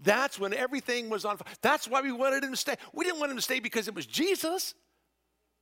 That's 0.00 0.40
when 0.40 0.52
everything 0.54 1.08
was 1.08 1.24
on 1.24 1.36
fire. 1.36 1.54
That's 1.62 1.86
why 1.86 2.00
we 2.00 2.10
wanted 2.10 2.42
him 2.42 2.50
to 2.50 2.56
stay. 2.56 2.74
We 2.92 3.04
didn't 3.04 3.20
want 3.20 3.30
him 3.30 3.38
to 3.38 3.42
stay 3.42 3.60
because 3.60 3.86
it 3.86 3.94
was 3.94 4.06
Jesus. 4.06 4.74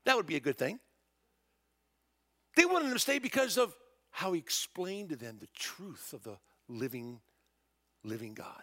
That 0.07 0.17
would 0.17 0.27
be 0.27 0.37
a 0.37 0.41
good 0.41 0.57
thing. 0.57 0.81
They 2.57 2.65
wanted 2.65 2.87
him 2.87 2.95
to 2.95 2.99
stay 2.99 3.19
because 3.19 3.59
of 3.59 3.75
how 4.15 4.33
he 4.33 4.39
explained 4.39 5.09
to 5.09 5.17
them 5.17 5.39
the 5.41 5.49
truth 5.57 6.13
of 6.13 6.23
the 6.23 6.37
living, 6.69 7.19
living 8.05 8.33
God. 8.33 8.63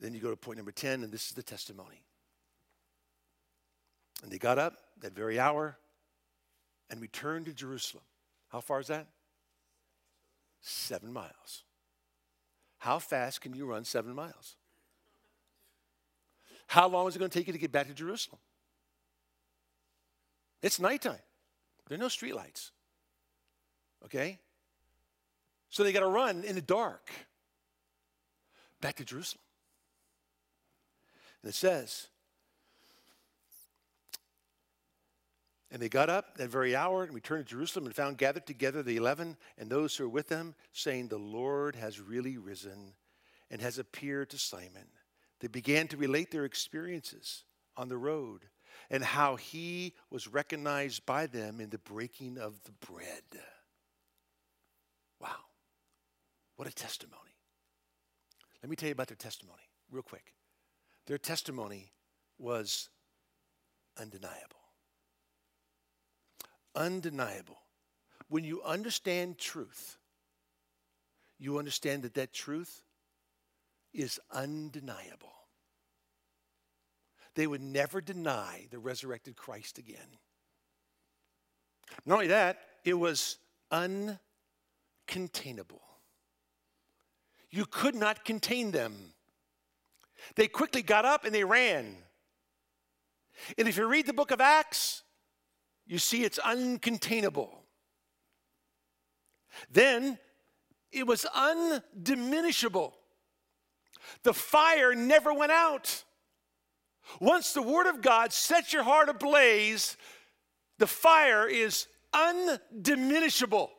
Then 0.00 0.12
you 0.12 0.18
go 0.18 0.30
to 0.30 0.36
point 0.36 0.56
number 0.56 0.72
10, 0.72 1.04
and 1.04 1.12
this 1.12 1.28
is 1.28 1.34
the 1.34 1.42
testimony. 1.42 2.02
And 4.24 4.32
they 4.32 4.38
got 4.38 4.58
up 4.58 4.74
that 5.02 5.12
very 5.12 5.38
hour 5.38 5.78
and 6.90 7.00
returned 7.00 7.46
to 7.46 7.52
Jerusalem. 7.52 8.02
How 8.48 8.60
far 8.60 8.80
is 8.80 8.88
that? 8.88 9.06
Seven 10.60 11.12
miles. 11.12 11.62
How 12.78 12.98
fast 12.98 13.40
can 13.40 13.54
you 13.54 13.66
run 13.66 13.84
seven 13.84 14.16
miles? 14.16 14.56
How 16.66 16.88
long 16.88 17.06
is 17.06 17.14
it 17.14 17.20
going 17.20 17.30
to 17.30 17.38
take 17.38 17.46
you 17.46 17.52
to 17.52 17.58
get 17.58 17.70
back 17.70 17.86
to 17.86 17.94
Jerusalem? 17.94 18.40
It's 20.60 20.80
nighttime. 20.80 21.22
There 21.86 21.94
are 21.94 22.00
no 22.00 22.08
streetlights. 22.08 22.72
Okay? 24.04 24.38
So 25.68 25.84
they 25.84 25.92
got 25.92 26.00
to 26.00 26.06
run 26.06 26.44
in 26.44 26.54
the 26.56 26.60
dark 26.62 27.10
back 28.80 28.96
to 28.96 29.04
Jerusalem. 29.04 29.42
And 31.42 31.50
it 31.50 31.54
says, 31.54 32.08
And 35.70 35.80
they 35.80 35.88
got 35.88 36.10
up 36.10 36.36
that 36.36 36.48
very 36.48 36.74
hour 36.74 37.04
and 37.04 37.14
returned 37.14 37.46
to 37.46 37.50
Jerusalem 37.54 37.86
and 37.86 37.94
found 37.94 38.18
gathered 38.18 38.46
together 38.46 38.82
the 38.82 38.96
eleven 38.96 39.36
and 39.56 39.70
those 39.70 39.94
who 39.96 40.04
were 40.04 40.10
with 40.10 40.28
them, 40.28 40.56
saying, 40.72 41.08
The 41.08 41.18
Lord 41.18 41.76
has 41.76 42.00
really 42.00 42.38
risen 42.38 42.94
and 43.50 43.60
has 43.60 43.78
appeared 43.78 44.30
to 44.30 44.38
Simon. 44.38 44.88
They 45.38 45.48
began 45.48 45.86
to 45.88 45.96
relate 45.96 46.32
their 46.32 46.44
experiences 46.44 47.44
on 47.76 47.88
the 47.88 47.96
road 47.96 48.42
and 48.90 49.04
how 49.04 49.36
he 49.36 49.94
was 50.10 50.26
recognized 50.26 51.06
by 51.06 51.26
them 51.26 51.60
in 51.60 51.70
the 51.70 51.78
breaking 51.78 52.36
of 52.36 52.60
the 52.64 52.72
bread. 52.86 53.22
Wow. 55.20 55.28
What 56.60 56.68
a 56.68 56.74
testimony. 56.74 57.38
Let 58.62 58.68
me 58.68 58.76
tell 58.76 58.88
you 58.88 58.92
about 58.92 59.08
their 59.08 59.16
testimony 59.16 59.62
real 59.90 60.02
quick. 60.02 60.34
Their 61.06 61.16
testimony 61.16 61.90
was 62.38 62.90
undeniable 63.98 64.58
undeniable. 66.76 67.58
When 68.28 68.44
you 68.44 68.62
understand 68.62 69.38
truth, 69.38 69.96
you 71.38 71.58
understand 71.58 72.02
that 72.02 72.12
that 72.12 72.34
truth 72.34 72.82
is 73.94 74.20
undeniable. 74.30 75.32
They 77.36 77.46
would 77.46 77.62
never 77.62 78.02
deny 78.02 78.66
the 78.70 78.78
resurrected 78.78 79.34
Christ 79.34 79.78
again. 79.78 80.18
Not 82.04 82.16
only 82.16 82.26
that, 82.26 82.58
it 82.84 82.94
was 82.94 83.38
uncontainable. 83.72 85.80
You 87.50 87.66
could 87.66 87.94
not 87.94 88.24
contain 88.24 88.70
them. 88.70 89.14
They 90.36 90.48
quickly 90.48 90.82
got 90.82 91.04
up 91.04 91.24
and 91.24 91.34
they 91.34 91.44
ran. 91.44 91.96
And 93.58 93.66
if 93.66 93.76
you 93.76 93.86
read 93.86 94.06
the 94.06 94.12
book 94.12 94.30
of 94.30 94.40
Acts, 94.40 95.02
you 95.86 95.98
see, 95.98 96.24
it's 96.24 96.38
uncontainable. 96.38 97.48
Then 99.70 100.18
it 100.92 101.06
was 101.06 101.26
undiminishable. 101.34 102.92
The 104.22 104.34
fire 104.34 104.94
never 104.94 105.32
went 105.32 105.52
out. 105.52 106.04
Once 107.20 107.52
the 107.52 107.62
Word 107.62 107.86
of 107.86 108.02
God 108.02 108.32
sets 108.32 108.72
your 108.72 108.82
heart 108.82 109.08
ablaze, 109.08 109.96
the 110.78 110.86
fire 110.86 111.46
is 111.48 111.86
undiminishable. 112.12 113.70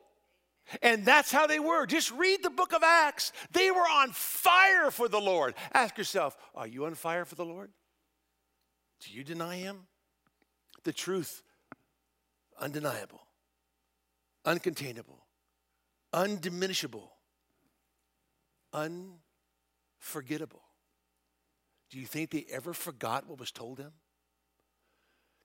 And 0.81 1.05
that's 1.05 1.31
how 1.31 1.47
they 1.47 1.59
were. 1.59 1.85
Just 1.85 2.11
read 2.11 2.43
the 2.43 2.49
book 2.49 2.73
of 2.73 2.83
Acts. 2.83 3.33
They 3.51 3.71
were 3.71 3.79
on 3.79 4.11
fire 4.11 4.89
for 4.91 5.07
the 5.07 5.19
Lord. 5.19 5.55
Ask 5.73 5.97
yourself 5.97 6.37
are 6.55 6.67
you 6.67 6.85
on 6.85 6.95
fire 6.95 7.25
for 7.25 7.35
the 7.35 7.45
Lord? 7.45 7.71
Do 9.01 9.13
you 9.13 9.23
deny 9.23 9.57
Him? 9.57 9.87
The 10.83 10.93
truth 10.93 11.43
undeniable, 12.59 13.21
uncontainable, 14.45 15.19
undiminishable, 16.13 17.09
unforgettable. 18.71 20.61
Do 21.89 21.99
you 21.99 22.05
think 22.05 22.29
they 22.29 22.45
ever 22.51 22.73
forgot 22.73 23.27
what 23.27 23.39
was 23.39 23.51
told 23.51 23.77
them? 23.77 23.91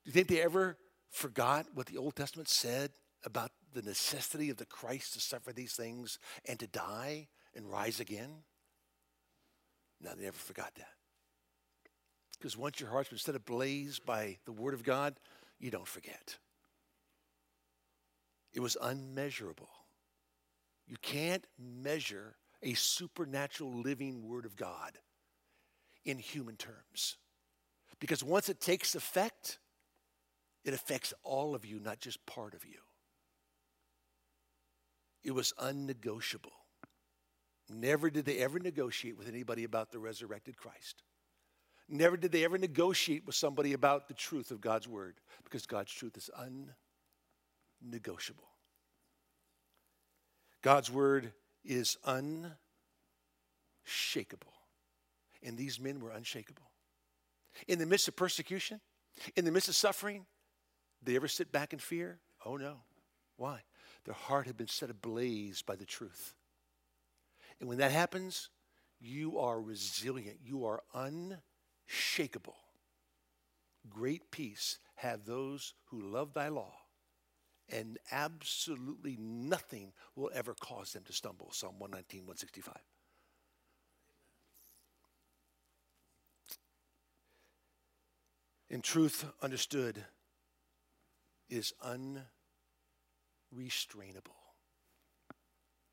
Do 0.05 0.11
you 0.11 0.12
think 0.12 0.29
they 0.29 0.43
ever 0.43 0.77
forgot 1.11 1.67
what 1.75 1.87
the 1.87 1.97
Old 1.97 2.14
Testament 2.14 2.49
said 2.49 2.93
about 3.25 3.51
the 3.77 3.89
necessity 3.89 4.51
of 4.51 4.57
the 4.57 4.64
Christ 4.64 5.14
to 5.14 5.20
suffer 5.20 5.53
these 5.53 5.74
things 5.74 6.18
and 6.47 6.59
to 6.59 6.66
die 6.66 7.29
and 7.55 7.70
rise 7.70 8.01
again? 8.01 8.31
No, 10.01 10.14
they 10.14 10.24
never 10.24 10.37
forgot 10.37 10.74
that. 10.77 10.89
Because 12.39 12.57
once 12.57 12.81
your 12.81 12.91
heart's 12.91 13.09
been 13.09 13.18
set 13.18 13.35
ablaze 13.35 13.99
by 13.99 14.39
the 14.45 14.53
Word 14.53 14.74
of 14.74 14.83
God, 14.83 15.14
you 15.59 15.70
don't 15.70 15.87
forget. 15.87 16.37
It 18.53 18.61
was 18.61 18.77
unmeasurable. 18.81 19.70
You 20.87 20.97
can't 21.01 21.47
measure 21.59 22.37
a 22.62 22.74
supernatural 22.74 23.72
living 23.72 24.27
Word 24.27 24.45
of 24.45 24.57
God 24.57 24.99
in 26.05 26.18
human 26.18 26.57
terms. 26.57 27.16
Because 28.01 28.22
once 28.22 28.49
it 28.49 28.61
takes 28.61 28.95
effect, 28.95 29.59
it 30.64 30.74
affects 30.74 31.14
all 31.22 31.55
of 31.55 31.64
you, 31.64 31.81
not 31.81 32.01
just 32.01 32.24
part 32.27 32.55
of 32.55 32.64
you. 32.64 32.79
It 35.25 35.33
was 35.33 35.53
unnegotiable. 35.59 36.53
Never 37.69 38.11
did 38.11 38.25
they 38.25 38.39
ever 38.39 38.59
negotiate 38.59 39.19
with 39.19 39.29
anybody 39.29 39.64
about 39.64 39.91
the 39.91 39.99
resurrected 39.99 40.57
Christ. 40.57 41.03
Never 41.89 42.17
did 42.17 42.33
they 42.33 42.45
ever 42.45 42.59
negotiate 42.59 43.27
with 43.27 43.35
somebody 43.35 43.73
about 43.73 44.09
the 44.09 44.14
truth 44.14 44.51
of 44.51 44.61
God's 44.61 44.89
word 44.89 45.21
because 45.45 45.67
God's 45.67 45.93
truth 45.93 46.17
is 46.17 46.31
unnegotiable. 47.83 48.49
God's 50.62 50.91
word 50.91 51.33
is 51.64 51.97
unshakable. 52.05 52.57
And 55.43 55.57
these 55.57 55.79
men 55.79 56.01
were 56.01 56.11
unshakable. 56.11 56.71
In 57.69 57.79
the 57.79 57.87
midst 57.87 58.09
of 58.09 58.17
persecution, 58.17 58.81
in 59.37 59.45
the 59.45 59.53
midst 59.53 59.69
of 59.69 59.77
suffering, 59.77 60.27
did 60.99 61.12
they 61.12 61.17
ever 61.17 61.29
sit 61.29 61.53
back 61.53 61.73
in 61.73 61.79
fear? 61.79 62.19
Oh 62.45 62.57
no. 62.57 62.79
Why? 63.37 63.62
Their 64.07 64.14
heart 64.14 64.46
had 64.46 64.57
been 64.57 64.68
set 64.68 64.88
ablaze 64.88 65.62
by 65.62 65.76
the 65.76 65.84
truth. 65.84 66.34
And 67.61 67.68
when 67.68 67.78
that 67.78 67.90
happens, 67.90 68.48
you 69.00 69.38
are 69.38 69.61
resilient. 69.61 70.38
You 70.42 70.64
are 70.64 70.82
unshakable. 70.94 72.57
Great 73.90 74.30
peace 74.30 74.78
have 74.96 75.24
those 75.24 75.74
who 75.90 76.00
love 76.00 76.32
thy 76.32 76.48
law 76.48 76.72
and 77.68 77.98
absolutely 78.12 79.16
nothing 79.18 79.92
will 80.14 80.30
ever 80.32 80.54
cause 80.54 80.92
them 80.92 81.02
to 81.04 81.12
stumble. 81.12 81.50
Psalm 81.52 81.78
119, 81.78 82.20
165. 82.20 82.74
In 88.68 88.82
truth, 88.82 89.24
understood 89.42 90.04
is 91.48 91.72
unrestrainable. 93.57 94.34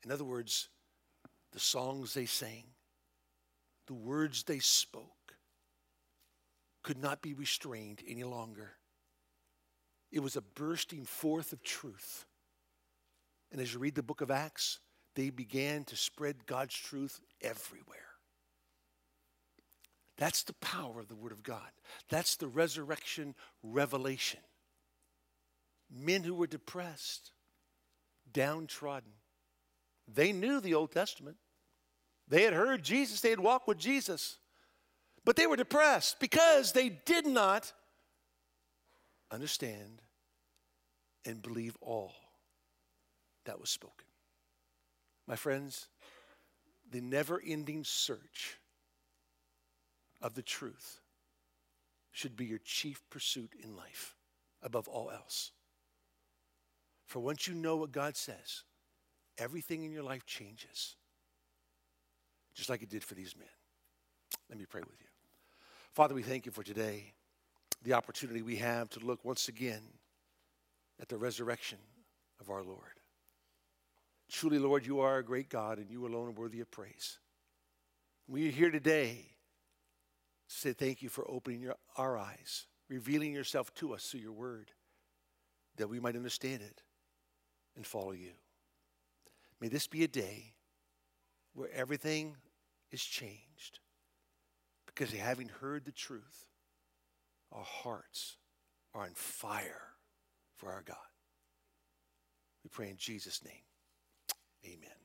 In 0.04 0.10
other 0.12 0.24
words, 0.24 0.68
the 1.52 1.60
songs 1.60 2.14
they 2.14 2.26
sang, 2.26 2.64
the 3.86 3.94
words 3.94 4.42
they 4.42 4.58
spoke, 4.58 5.36
could 6.82 6.98
not 6.98 7.22
be 7.22 7.32
restrained 7.32 8.02
any 8.06 8.24
longer. 8.24 8.72
It 10.12 10.20
was 10.20 10.36
a 10.36 10.42
bursting 10.42 11.04
forth 11.04 11.52
of 11.52 11.62
truth. 11.62 12.26
And 13.50 13.60
as 13.60 13.72
you 13.72 13.80
read 13.80 13.94
the 13.94 14.02
book 14.02 14.20
of 14.20 14.30
Acts, 14.30 14.80
they 15.14 15.30
began 15.30 15.84
to 15.84 15.96
spread 15.96 16.46
God's 16.46 16.74
truth 16.74 17.20
everywhere. 17.40 17.98
That's 20.16 20.42
the 20.42 20.52
power 20.54 21.00
of 21.00 21.08
the 21.08 21.16
Word 21.16 21.32
of 21.32 21.42
God. 21.42 21.70
That's 22.08 22.36
the 22.36 22.46
resurrection 22.46 23.34
revelation. 23.62 24.40
Men 25.90 26.22
who 26.22 26.34
were 26.34 26.46
depressed, 26.46 27.32
downtrodden, 28.34 29.12
they 30.12 30.32
knew 30.32 30.60
the 30.60 30.74
Old 30.74 30.92
Testament. 30.92 31.36
They 32.28 32.42
had 32.42 32.52
heard 32.52 32.82
Jesus, 32.82 33.20
they 33.20 33.30
had 33.30 33.40
walked 33.40 33.66
with 33.66 33.78
Jesus, 33.78 34.38
but 35.24 35.36
they 35.36 35.46
were 35.46 35.56
depressed 35.56 36.20
because 36.20 36.72
they 36.72 36.90
did 36.90 37.26
not 37.26 37.72
understand 39.30 40.02
and 41.24 41.40
believe 41.40 41.76
all 41.80 42.12
that 43.46 43.60
was 43.60 43.70
spoken. 43.70 44.06
My 45.26 45.36
friends, 45.36 45.88
the 46.90 47.00
never 47.00 47.40
ending 47.44 47.84
search 47.84 48.58
of 50.20 50.34
the 50.34 50.42
truth 50.42 51.00
should 52.10 52.36
be 52.36 52.46
your 52.46 52.60
chief 52.64 53.02
pursuit 53.10 53.52
in 53.62 53.76
life 53.76 54.14
above 54.62 54.88
all 54.88 55.10
else. 55.10 55.50
For 57.06 57.20
once 57.20 57.46
you 57.46 57.54
know 57.54 57.76
what 57.76 57.92
God 57.92 58.16
says, 58.16 58.64
everything 59.38 59.84
in 59.84 59.92
your 59.92 60.02
life 60.02 60.24
changes, 60.26 60.96
just 62.54 62.70
like 62.70 62.82
it 62.82 62.90
did 62.90 63.04
for 63.04 63.14
these 63.14 63.36
men. 63.36 63.48
Let 64.48 64.58
me 64.58 64.66
pray 64.68 64.80
with 64.80 65.00
you. 65.00 65.06
Father, 65.92 66.14
we 66.14 66.22
thank 66.22 66.46
you 66.46 66.52
for 66.52 66.62
today, 66.62 67.12
the 67.82 67.92
opportunity 67.92 68.42
we 68.42 68.56
have 68.56 68.88
to 68.90 69.00
look 69.00 69.24
once 69.24 69.48
again 69.48 69.82
at 71.00 71.08
the 71.08 71.16
resurrection 71.16 71.78
of 72.40 72.50
our 72.50 72.62
Lord. 72.62 73.00
Truly, 74.30 74.58
Lord, 74.58 74.86
you 74.86 75.00
are 75.00 75.18
a 75.18 75.24
great 75.24 75.48
God 75.48 75.78
and 75.78 75.90
you 75.90 76.06
alone 76.06 76.28
are 76.28 76.32
worthy 76.32 76.60
of 76.60 76.70
praise. 76.70 77.18
We 78.26 78.48
are 78.48 78.52
here 78.52 78.70
today 78.70 79.18
to 80.48 80.54
say 80.54 80.72
thank 80.72 81.02
you 81.02 81.08
for 81.08 81.30
opening 81.30 81.60
your, 81.60 81.76
our 81.96 82.16
eyes, 82.16 82.66
revealing 82.88 83.32
yourself 83.32 83.72
to 83.74 83.94
us 83.94 84.06
through 84.06 84.20
your 84.20 84.32
word, 84.32 84.72
that 85.76 85.88
we 85.88 86.00
might 86.00 86.16
understand 86.16 86.62
it 86.62 86.82
and 87.76 87.86
follow 87.86 88.12
you. 88.12 88.32
May 89.60 89.68
this 89.68 89.86
be 89.86 90.04
a 90.04 90.08
day 90.08 90.54
where 91.54 91.70
everything 91.72 92.36
is 92.90 93.02
changed 93.02 93.80
because 94.86 95.12
having 95.12 95.48
heard 95.48 95.84
the 95.84 95.92
truth, 95.92 96.48
our 97.52 97.64
hearts 97.64 98.36
are 98.94 99.02
on 99.02 99.14
fire 99.14 99.82
for 100.56 100.70
our 100.70 100.82
God. 100.82 100.96
We 102.62 102.70
pray 102.70 102.90
in 102.90 102.96
Jesus' 102.96 103.44
name. 103.44 103.62
Amen. 104.64 105.03